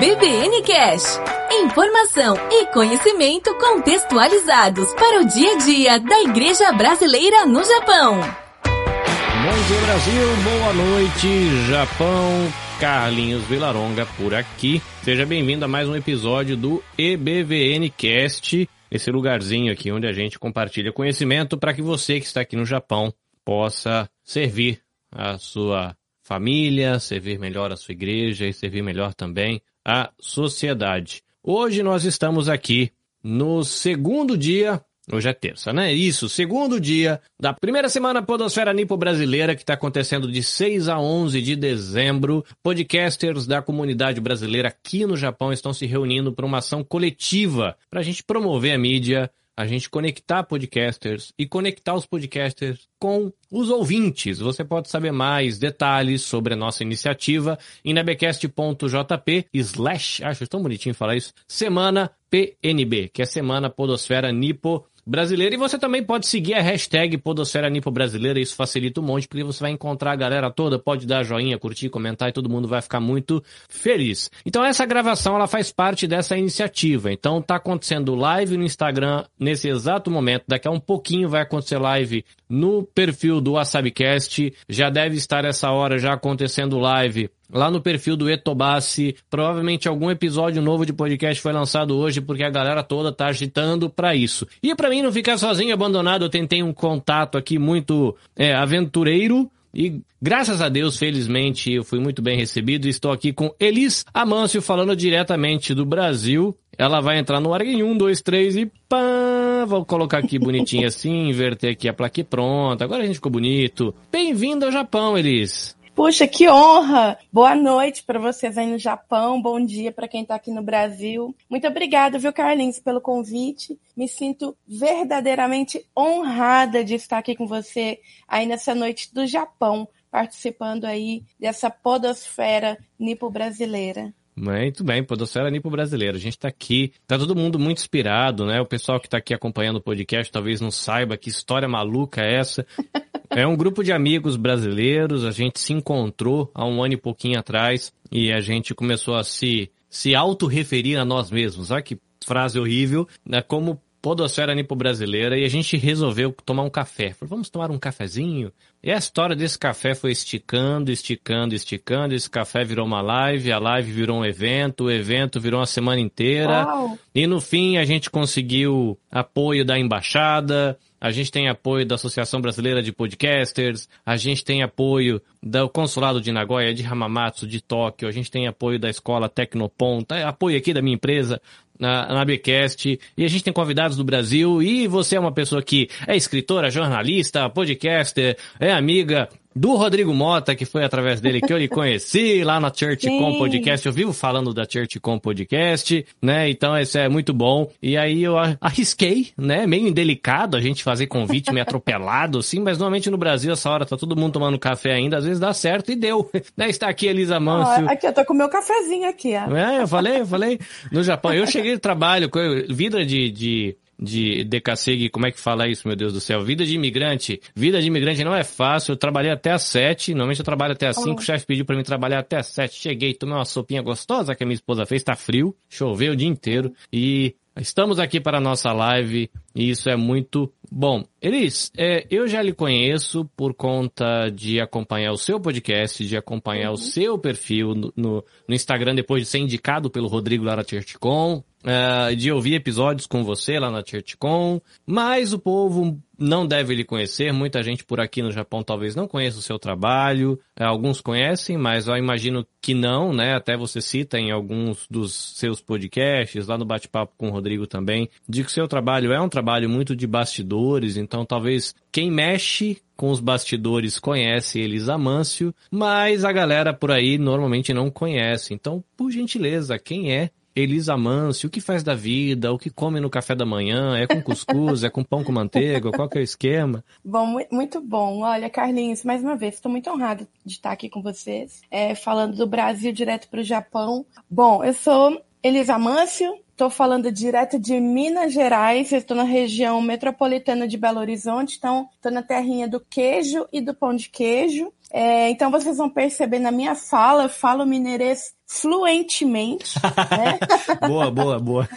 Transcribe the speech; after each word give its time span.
EBVN 0.00 0.62
Cash. 0.62 1.18
Informação 1.50 2.36
e 2.52 2.66
conhecimento 2.66 3.52
contextualizados 3.56 4.94
para 4.94 5.22
o 5.22 5.26
dia 5.26 5.54
a 5.54 5.58
dia 5.58 5.98
da 5.98 6.20
Igreja 6.20 6.70
Brasileira 6.70 7.44
no 7.44 7.64
Japão. 7.64 8.20
Bom 8.20 9.66
dia 9.66 9.80
Brasil, 9.86 10.36
boa 10.44 10.72
noite 10.72 11.66
Japão. 11.68 12.30
Carlinhos 12.78 13.42
Vilaronga 13.46 14.06
por 14.16 14.34
aqui. 14.34 14.80
Seja 15.02 15.26
bem-vindo 15.26 15.64
a 15.64 15.68
mais 15.68 15.88
um 15.88 15.96
episódio 15.96 16.56
do 16.56 16.80
EBVN 16.96 17.90
Cast, 17.90 18.70
esse 18.92 19.10
lugarzinho 19.10 19.72
aqui 19.72 19.90
onde 19.90 20.06
a 20.06 20.12
gente 20.12 20.38
compartilha 20.38 20.92
conhecimento 20.92 21.58
para 21.58 21.74
que 21.74 21.82
você 21.82 22.20
que 22.20 22.26
está 22.26 22.42
aqui 22.42 22.54
no 22.54 22.64
Japão 22.64 23.12
possa 23.44 24.08
servir 24.22 24.80
a 25.10 25.38
sua 25.38 25.96
família, 26.22 27.00
servir 27.00 27.40
melhor 27.40 27.72
a 27.72 27.76
sua 27.76 27.94
igreja 27.94 28.46
e 28.46 28.52
servir 28.52 28.82
melhor 28.82 29.12
também 29.12 29.60
a 29.88 30.10
sociedade. 30.20 31.22
Hoje 31.42 31.82
nós 31.82 32.04
estamos 32.04 32.46
aqui 32.46 32.92
no 33.24 33.64
segundo 33.64 34.36
dia, 34.36 34.82
hoje 35.10 35.30
é 35.30 35.32
terça, 35.32 35.72
né? 35.72 35.90
Isso, 35.90 36.28
segundo 36.28 36.78
dia 36.78 37.22
da 37.40 37.54
primeira 37.54 37.88
semana 37.88 38.22
Podosfera 38.22 38.74
Nipo 38.74 38.98
Brasileira, 38.98 39.56
que 39.56 39.62
está 39.62 39.72
acontecendo 39.72 40.30
de 40.30 40.42
6 40.42 40.90
a 40.90 41.00
11 41.00 41.40
de 41.40 41.56
dezembro. 41.56 42.44
Podcasters 42.62 43.46
da 43.46 43.62
comunidade 43.62 44.20
brasileira 44.20 44.68
aqui 44.68 45.06
no 45.06 45.16
Japão 45.16 45.54
estão 45.54 45.72
se 45.72 45.86
reunindo 45.86 46.34
para 46.34 46.44
uma 46.44 46.58
ação 46.58 46.84
coletiva 46.84 47.74
para 47.88 48.00
a 48.00 48.04
gente 48.04 48.22
promover 48.22 48.74
a 48.74 48.78
mídia 48.78 49.30
a 49.58 49.66
gente 49.66 49.90
conectar 49.90 50.44
podcasters 50.44 51.32
e 51.36 51.44
conectar 51.44 51.92
os 51.92 52.06
podcasters 52.06 52.88
com 52.96 53.32
os 53.50 53.70
ouvintes. 53.70 54.38
Você 54.38 54.64
pode 54.64 54.88
saber 54.88 55.10
mais 55.10 55.58
detalhes 55.58 56.22
sobre 56.22 56.54
a 56.54 56.56
nossa 56.56 56.84
iniciativa 56.84 57.58
em 57.84 57.92
nebecast.jp 57.92 59.46
slash, 59.52 60.22
acho 60.22 60.46
tão 60.46 60.62
bonitinho 60.62 60.94
falar 60.94 61.16
isso, 61.16 61.34
semana 61.48 62.08
PNB, 62.30 63.08
que 63.08 63.20
é 63.20 63.24
Semana 63.24 63.68
Podosfera 63.68 64.30
Nipo 64.30 64.86
brasileira. 65.08 65.54
E 65.54 65.58
você 65.58 65.78
também 65.78 66.02
pode 66.02 66.26
seguir 66.26 66.54
a 66.54 66.60
hashtag 66.60 67.16
Podosfera 67.16 67.70
Nipo 67.70 67.90
Brasileira, 67.90 68.38
isso 68.38 68.54
facilita 68.54 69.00
um 69.00 69.04
monte, 69.04 69.26
porque 69.26 69.42
você 69.42 69.60
vai 69.60 69.70
encontrar 69.70 70.12
a 70.12 70.16
galera 70.16 70.50
toda, 70.50 70.78
pode 70.78 71.06
dar 71.06 71.24
joinha, 71.24 71.58
curtir, 71.58 71.88
comentar 71.88 72.28
e 72.28 72.32
todo 72.32 72.48
mundo 72.48 72.68
vai 72.68 72.82
ficar 72.82 73.00
muito 73.00 73.42
feliz. 73.68 74.30
Então 74.44 74.64
essa 74.64 74.84
gravação, 74.84 75.34
ela 75.34 75.46
faz 75.46 75.72
parte 75.72 76.06
dessa 76.06 76.36
iniciativa. 76.36 77.10
Então 77.10 77.40
tá 77.40 77.56
acontecendo 77.56 78.14
live 78.14 78.56
no 78.56 78.64
Instagram 78.64 79.24
nesse 79.40 79.68
exato 79.68 80.10
momento, 80.10 80.44
daqui 80.46 80.68
a 80.68 80.70
um 80.70 80.80
pouquinho 80.80 81.28
vai 81.28 81.42
acontecer 81.42 81.78
live 81.78 82.24
no 82.48 82.82
perfil 82.82 83.40
do 83.40 83.52
WasabiCast, 83.52 84.52
já 84.68 84.90
deve 84.90 85.16
estar 85.16 85.44
essa 85.44 85.70
hora 85.70 85.98
já 85.98 86.12
acontecendo 86.12 86.78
live 86.78 87.30
lá 87.52 87.70
no 87.70 87.80
perfil 87.80 88.16
do 88.16 88.30
Etobassi. 88.30 89.16
Provavelmente 89.30 89.88
algum 89.88 90.10
episódio 90.10 90.62
novo 90.62 90.84
de 90.84 90.92
podcast 90.92 91.42
foi 91.42 91.52
lançado 91.52 91.96
hoje 91.96 92.20
porque 92.20 92.42
a 92.42 92.50
galera 92.50 92.82
toda 92.82 93.12
tá 93.12 93.26
agitando 93.26 93.88
para 93.88 94.14
isso. 94.14 94.46
E 94.62 94.74
para 94.74 94.90
mim 94.90 95.02
não 95.02 95.12
ficar 95.12 95.38
sozinho, 95.38 95.74
abandonado, 95.74 96.24
eu 96.24 96.28
tentei 96.28 96.62
um 96.62 96.72
contato 96.72 97.38
aqui 97.38 97.58
muito 97.58 98.16
é, 98.36 98.54
aventureiro. 98.54 99.50
E 99.74 100.00
graças 100.20 100.62
a 100.62 100.68
Deus, 100.68 100.96
felizmente, 100.96 101.72
eu 101.72 101.84
fui 101.84 102.00
muito 102.00 102.22
bem 102.22 102.36
recebido. 102.36 102.88
Estou 102.88 103.12
aqui 103.12 103.32
com 103.32 103.54
Elis 103.60 104.04
Amâncio 104.12 104.62
falando 104.62 104.96
diretamente 104.96 105.74
do 105.74 105.84
Brasil. 105.84 106.56
Ela 106.76 107.00
vai 107.00 107.18
entrar 107.18 107.40
no 107.40 107.52
ar 107.52 107.62
em 107.62 107.82
um, 107.82 107.96
dois, 107.96 108.22
três 108.22 108.56
e 108.56 108.70
pá! 108.88 109.64
Vou 109.66 109.84
colocar 109.84 110.18
aqui 110.18 110.38
bonitinho 110.38 110.86
assim, 110.88 111.28
inverter 111.28 111.72
aqui 111.72 111.88
a 111.88 111.92
placa 111.92 112.20
e 112.20 112.24
pronto. 112.24 112.82
Agora 112.82 113.02
a 113.02 113.06
gente 113.06 113.16
ficou 113.16 113.32
bonito. 113.32 113.94
Bem-vindo 114.10 114.64
ao 114.64 114.72
Japão, 114.72 115.18
Elis. 115.18 115.77
Puxa, 115.98 116.28
que 116.28 116.48
honra! 116.48 117.18
Boa 117.32 117.56
noite 117.56 118.04
para 118.04 118.20
vocês 118.20 118.56
aí 118.56 118.70
no 118.70 118.78
Japão, 118.78 119.42
bom 119.42 119.58
dia 119.58 119.90
para 119.90 120.06
quem 120.06 120.22
está 120.22 120.36
aqui 120.36 120.48
no 120.48 120.62
Brasil. 120.62 121.34
Muito 121.50 121.66
obrigada, 121.66 122.20
viu, 122.20 122.32
Carlinhos, 122.32 122.78
pelo 122.78 123.00
convite. 123.00 123.76
Me 123.96 124.06
sinto 124.06 124.56
verdadeiramente 124.64 125.84
honrada 125.98 126.84
de 126.84 126.94
estar 126.94 127.18
aqui 127.18 127.34
com 127.34 127.48
você 127.48 127.98
aí 128.28 128.46
nessa 128.46 128.76
noite 128.76 129.12
do 129.12 129.26
Japão, 129.26 129.88
participando 130.08 130.84
aí 130.84 131.24
dessa 131.36 131.68
podosfera 131.68 132.78
nipo-brasileira. 132.96 134.14
Muito 134.36 134.84
bem, 134.84 135.02
Podosfera 135.02 135.50
Nipo 135.50 135.68
Brasileira. 135.68 136.16
A 136.16 136.20
gente 136.20 136.36
está 136.36 136.46
aqui, 136.46 136.92
tá 137.08 137.18
todo 137.18 137.34
mundo 137.34 137.58
muito 137.58 137.78
inspirado, 137.78 138.46
né? 138.46 138.60
O 138.60 138.66
pessoal 138.66 139.00
que 139.00 139.08
está 139.08 139.18
aqui 139.18 139.34
acompanhando 139.34 139.78
o 139.78 139.82
podcast 139.82 140.30
talvez 140.32 140.60
não 140.60 140.70
saiba 140.70 141.16
que 141.16 141.28
história 141.28 141.66
maluca 141.66 142.22
é 142.22 142.36
essa. 142.36 142.64
É 143.30 143.46
um 143.46 143.56
grupo 143.56 143.84
de 143.84 143.92
amigos 143.92 144.36
brasileiros, 144.36 145.24
a 145.24 145.30
gente 145.30 145.60
se 145.60 145.72
encontrou 145.72 146.50
há 146.54 146.66
um 146.66 146.82
ano 146.82 146.94
e 146.94 146.96
pouquinho 146.96 147.38
atrás 147.38 147.92
e 148.10 148.32
a 148.32 148.40
gente 148.40 148.74
começou 148.74 149.16
a 149.16 149.22
se, 149.22 149.70
se 149.88 150.14
auto-referir 150.14 150.96
a 150.96 151.04
nós 151.04 151.30
mesmos. 151.30 151.70
Olha 151.70 151.82
que 151.82 151.98
frase 152.24 152.58
horrível, 152.58 153.06
né? 153.24 153.42
Como 153.42 153.80
Podosfera 154.00 154.54
Nipo 154.54 154.76
Brasileira 154.76 155.38
e 155.38 155.44
a 155.44 155.48
gente 155.48 155.76
resolveu 155.76 156.34
tomar 156.44 156.62
um 156.62 156.70
café. 156.70 157.12
Falei, 157.12 157.28
vamos 157.28 157.50
tomar 157.50 157.70
um 157.70 157.78
cafezinho? 157.78 158.52
E 158.82 158.92
a 158.92 158.96
história 158.96 159.34
desse 159.34 159.58
café 159.58 159.94
foi 159.94 160.12
esticando, 160.12 160.92
esticando, 160.92 161.54
esticando. 161.54 162.14
Esse 162.14 162.30
café 162.30 162.62
virou 162.62 162.86
uma 162.86 163.00
live, 163.00 163.50
a 163.50 163.58
live 163.58 163.90
virou 163.90 164.20
um 164.20 164.24
evento, 164.24 164.84
o 164.84 164.90
evento 164.90 165.40
virou 165.40 165.58
uma 165.58 165.66
semana 165.66 166.00
inteira. 166.00 166.64
Uau. 166.64 166.98
E 167.12 167.26
no 167.26 167.40
fim 167.40 167.76
a 167.76 167.84
gente 167.84 168.08
conseguiu 168.08 168.96
apoio 169.10 169.64
da 169.64 169.76
embaixada, 169.76 170.78
a 171.00 171.10
gente 171.10 171.30
tem 171.30 171.48
apoio 171.48 171.86
da 171.86 171.94
Associação 171.94 172.40
Brasileira 172.40 172.82
de 172.82 172.92
Podcasters, 172.92 173.88
a 174.04 174.16
gente 174.16 174.44
tem 174.44 174.62
apoio 174.62 175.20
do 175.42 175.68
Consulado 175.68 176.20
de 176.20 176.32
Nagoya, 176.32 176.74
de 176.74 176.84
Hamamatsu, 176.84 177.46
de 177.46 177.60
Tóquio, 177.60 178.08
a 178.08 178.12
gente 178.12 178.30
tem 178.30 178.48
apoio 178.48 178.78
da 178.78 178.90
Escola 178.90 179.28
Tecnoponta, 179.28 180.26
apoio 180.26 180.56
aqui 180.56 180.72
da 180.72 180.82
minha 180.82 180.96
empresa, 180.96 181.40
na, 181.78 182.06
na 182.06 182.24
Bcast, 182.24 182.98
e 183.16 183.24
a 183.24 183.28
gente 183.28 183.44
tem 183.44 183.52
convidados 183.52 183.96
do 183.96 184.04
Brasil, 184.04 184.62
e 184.62 184.86
você 184.86 185.16
é 185.16 185.20
uma 185.20 185.32
pessoa 185.32 185.62
que 185.62 185.88
é 186.06 186.16
escritora, 186.16 186.70
jornalista, 186.70 187.48
podcaster, 187.48 188.36
é 188.58 188.72
amiga 188.72 189.28
do 189.58 189.74
Rodrigo 189.74 190.14
Mota, 190.14 190.54
que 190.54 190.64
foi 190.64 190.84
através 190.84 191.20
dele 191.20 191.40
que 191.40 191.52
eu 191.52 191.58
lhe 191.58 191.68
conheci 191.68 192.44
lá 192.44 192.60
na 192.60 192.72
ChurchCom 192.72 193.32
Sim. 193.32 193.38
Podcast. 193.38 193.86
Eu 193.86 193.92
vivo 193.92 194.12
falando 194.12 194.54
da 194.54 194.64
ChurchCom 194.64 195.18
Podcast, 195.18 196.06
né? 196.22 196.48
Então 196.48 196.78
isso 196.78 196.96
é 196.96 197.08
muito 197.08 197.34
bom. 197.34 197.68
E 197.82 197.96
aí 197.96 198.22
eu 198.22 198.36
arrisquei, 198.60 199.30
né? 199.36 199.66
Meio 199.66 199.88
indelicado 199.88 200.56
a 200.56 200.60
gente 200.60 200.84
fazer 200.84 201.08
convite 201.08 201.52
meio 201.52 201.62
atropelado, 201.62 202.38
assim, 202.38 202.60
mas 202.60 202.78
normalmente 202.78 203.10
no 203.10 203.18
Brasil 203.18 203.52
essa 203.52 203.68
hora 203.68 203.84
tá 203.84 203.96
todo 203.96 204.16
mundo 204.16 204.34
tomando 204.34 204.58
café 204.58 204.92
ainda, 204.92 205.16
às 205.18 205.24
vezes 205.24 205.40
dá 205.40 205.52
certo 205.52 205.90
e 205.90 205.96
deu. 205.96 206.28
Né? 206.56 206.68
Está 206.70 206.88
aqui 206.88 207.06
Elisa 207.06 207.38
Mâncio. 207.38 207.86
Ó, 207.86 207.92
aqui, 207.92 208.06
eu 208.06 208.12
tô 208.12 208.24
com 208.24 208.32
o 208.32 208.36
meu 208.36 208.48
cafezinho 208.48 209.08
aqui, 209.08 209.34
ó. 209.36 209.54
É, 209.54 209.82
eu 209.82 209.88
falei, 209.88 210.20
eu 210.20 210.26
falei. 210.26 210.58
No 210.90 211.02
Japão, 211.02 211.32
eu 211.32 211.46
cheguei 211.46 211.72
de 211.72 211.78
trabalho, 211.78 212.30
vida 212.68 213.04
de, 213.04 213.30
de, 213.30 213.76
de 213.98 214.44
decassegue, 214.44 215.08
como 215.10 215.26
é 215.26 215.32
que 215.32 215.40
fala 215.40 215.68
isso, 215.68 215.86
meu 215.88 215.96
Deus 215.96 216.12
do 216.12 216.20
céu? 216.20 216.42
Vida 216.42 216.64
de 216.64 216.74
imigrante. 216.74 217.40
Vida 217.54 217.80
de 217.80 217.88
imigrante 217.88 218.22
não 218.22 218.34
é 218.34 218.44
fácil. 218.44 218.92
Eu 218.92 218.96
trabalhei 218.96 219.32
até 219.32 219.50
às 219.50 219.62
sete, 219.62 220.12
normalmente 220.12 220.38
eu 220.38 220.44
trabalho 220.44 220.72
até 220.72 220.86
às 220.86 220.96
cinco. 220.96 221.20
O 221.20 221.24
chefe 221.24 221.46
pediu 221.46 221.64
pra 221.64 221.76
mim 221.76 221.82
trabalhar 221.82 222.20
até 222.20 222.36
às 222.36 222.46
sete. 222.46 222.76
Cheguei, 222.76 223.14
tomei 223.14 223.34
uma 223.34 223.44
sopinha 223.44 223.82
gostosa 223.82 224.34
que 224.34 224.42
a 224.44 224.46
minha 224.46 224.54
esposa 224.54 224.86
fez, 224.86 225.02
tá 225.02 225.16
frio, 225.16 225.54
choveu 225.68 226.12
o 226.12 226.16
dia 226.16 226.28
inteiro. 226.28 226.72
E 226.92 227.34
estamos 227.56 227.98
aqui 227.98 228.20
para 228.20 228.38
a 228.38 228.40
nossa 228.40 228.72
live 228.72 229.30
e 229.54 229.70
isso 229.70 229.90
é 229.90 229.96
muito 229.96 230.52
bom. 230.70 231.04
Elis, 231.20 231.70
é, 231.76 232.06
eu 232.10 232.26
já 232.28 232.42
lhe 232.42 232.52
conheço 232.52 233.24
por 233.36 233.54
conta 233.54 234.28
de 234.30 234.60
acompanhar 234.60 235.12
o 235.12 235.18
seu 235.18 235.40
podcast, 235.40 236.04
de 236.04 236.16
acompanhar 236.16 236.70
o 236.72 236.76
seu 236.76 237.18
perfil 237.18 237.74
no, 237.74 237.92
no, 237.96 238.24
no 238.48 238.54
Instagram 238.54 238.94
depois 238.94 239.22
de 239.22 239.28
ser 239.28 239.38
indicado 239.38 239.90
pelo 239.90 240.08
Rodrigo 240.08 240.44
lá 240.44 240.56
na 240.56 240.64
ChurchCon, 240.64 241.42
é, 241.64 242.14
de 242.14 242.30
ouvir 242.30 242.54
episódios 242.54 243.06
com 243.06 243.24
você 243.24 243.58
lá 243.58 243.70
na 243.70 243.82
ChurchCon, 243.84 244.60
mas 244.86 245.32
o 245.32 245.38
povo 245.38 246.00
não 246.18 246.46
deve 246.46 246.74
lhe 246.74 246.84
conhecer, 246.84 247.32
muita 247.32 247.62
gente 247.62 247.84
por 247.84 248.00
aqui 248.00 248.22
no 248.22 248.32
Japão 248.32 248.62
talvez 248.62 248.96
não 248.96 249.06
conheça 249.06 249.38
o 249.38 249.42
seu 249.42 249.58
trabalho, 249.58 250.38
é, 250.58 250.64
alguns 250.64 251.00
conhecem, 251.00 251.56
mas 251.56 251.86
eu 251.86 251.96
imagino 251.96 252.46
que 252.60 252.74
não, 252.74 253.12
né? 253.12 253.34
Até 253.34 253.56
você 253.56 253.80
cita 253.80 254.18
em 254.18 254.30
alguns 254.30 254.86
dos 254.90 255.14
seus 255.36 255.60
podcasts, 255.60 256.48
lá 256.48 256.58
no 256.58 256.64
bate-papo 256.64 257.14
com 257.16 257.28
o 257.28 257.30
Rodrigo 257.30 257.66
também, 257.66 258.08
de 258.28 258.42
que 258.42 258.50
o 258.50 258.52
seu 258.52 258.66
trabalho 258.66 259.12
é 259.12 259.20
um 259.20 259.28
trabalho 259.28 259.68
muito 259.70 259.94
de 259.94 260.06
bastidores, 260.06 260.96
então 260.96 261.24
talvez 261.24 261.74
quem 261.92 262.10
mexe 262.10 262.80
com 262.96 263.10
os 263.12 263.20
bastidores 263.20 263.98
conhece 264.00 264.58
Elisa 264.58 264.98
Mâncio, 264.98 265.54
mas 265.70 266.24
a 266.24 266.32
galera 266.32 266.74
por 266.74 266.90
aí 266.90 267.16
normalmente 267.16 267.72
não 267.72 267.90
conhece. 267.90 268.52
Então, 268.52 268.82
por 268.96 269.12
gentileza, 269.12 269.78
quem 269.78 270.12
é 270.12 270.30
Elisa 270.60 270.96
Mâncio, 270.96 271.46
o 271.48 271.50
que 271.50 271.60
faz 271.60 271.82
da 271.82 271.94
vida, 271.94 272.52
o 272.52 272.58
que 272.58 272.70
come 272.70 273.00
no 273.00 273.08
café 273.10 273.34
da 273.34 273.46
manhã, 273.46 273.96
é 273.96 274.06
com 274.06 274.20
cuscuz, 274.22 274.82
é 274.84 274.90
com 274.90 275.04
pão 275.04 275.22
com 275.22 275.32
manteiga, 275.32 275.90
qual 275.92 276.08
que 276.08 276.18
é 276.18 276.20
o 276.20 276.24
esquema? 276.24 276.84
Bom, 277.04 277.26
mu- 277.26 277.46
muito 277.50 277.80
bom. 277.80 278.20
Olha, 278.22 278.50
Carlinhos, 278.50 279.04
mais 279.04 279.22
uma 279.22 279.36
vez, 279.36 279.54
estou 279.54 279.70
muito 279.70 279.88
honrada 279.90 280.26
de 280.44 280.52
estar 280.54 280.72
aqui 280.72 280.88
com 280.88 281.02
vocês, 281.02 281.60
é, 281.70 281.94
falando 281.94 282.36
do 282.36 282.46
Brasil 282.46 282.92
direto 282.92 283.28
para 283.28 283.40
o 283.40 283.44
Japão. 283.44 284.04
Bom, 284.30 284.64
eu 284.64 284.74
sou 284.74 285.20
Elisa 285.42 285.78
Mâncio, 285.78 286.34
estou 286.50 286.68
falando 286.68 287.12
direto 287.12 287.56
de 287.58 287.78
Minas 287.78 288.32
Gerais, 288.32 288.90
estou 288.90 289.16
na 289.16 289.22
região 289.22 289.80
metropolitana 289.80 290.66
de 290.66 290.76
Belo 290.76 290.98
Horizonte, 290.98 291.56
então 291.56 291.88
estou 291.94 292.10
na 292.10 292.22
terrinha 292.22 292.66
do 292.68 292.80
queijo 292.80 293.46
e 293.52 293.60
do 293.60 293.72
pão 293.72 293.94
de 293.94 294.08
queijo. 294.08 294.72
É, 294.90 295.28
então 295.30 295.50
vocês 295.50 295.76
vão 295.76 295.90
perceber 295.90 296.38
na 296.38 296.50
minha 296.50 296.74
fala, 296.74 297.24
eu 297.24 297.28
falo 297.28 297.66
mineirês 297.66 298.32
fluentemente. 298.46 299.74
né? 300.10 300.38
boa, 300.88 301.10
boa, 301.10 301.38
boa. 301.38 301.68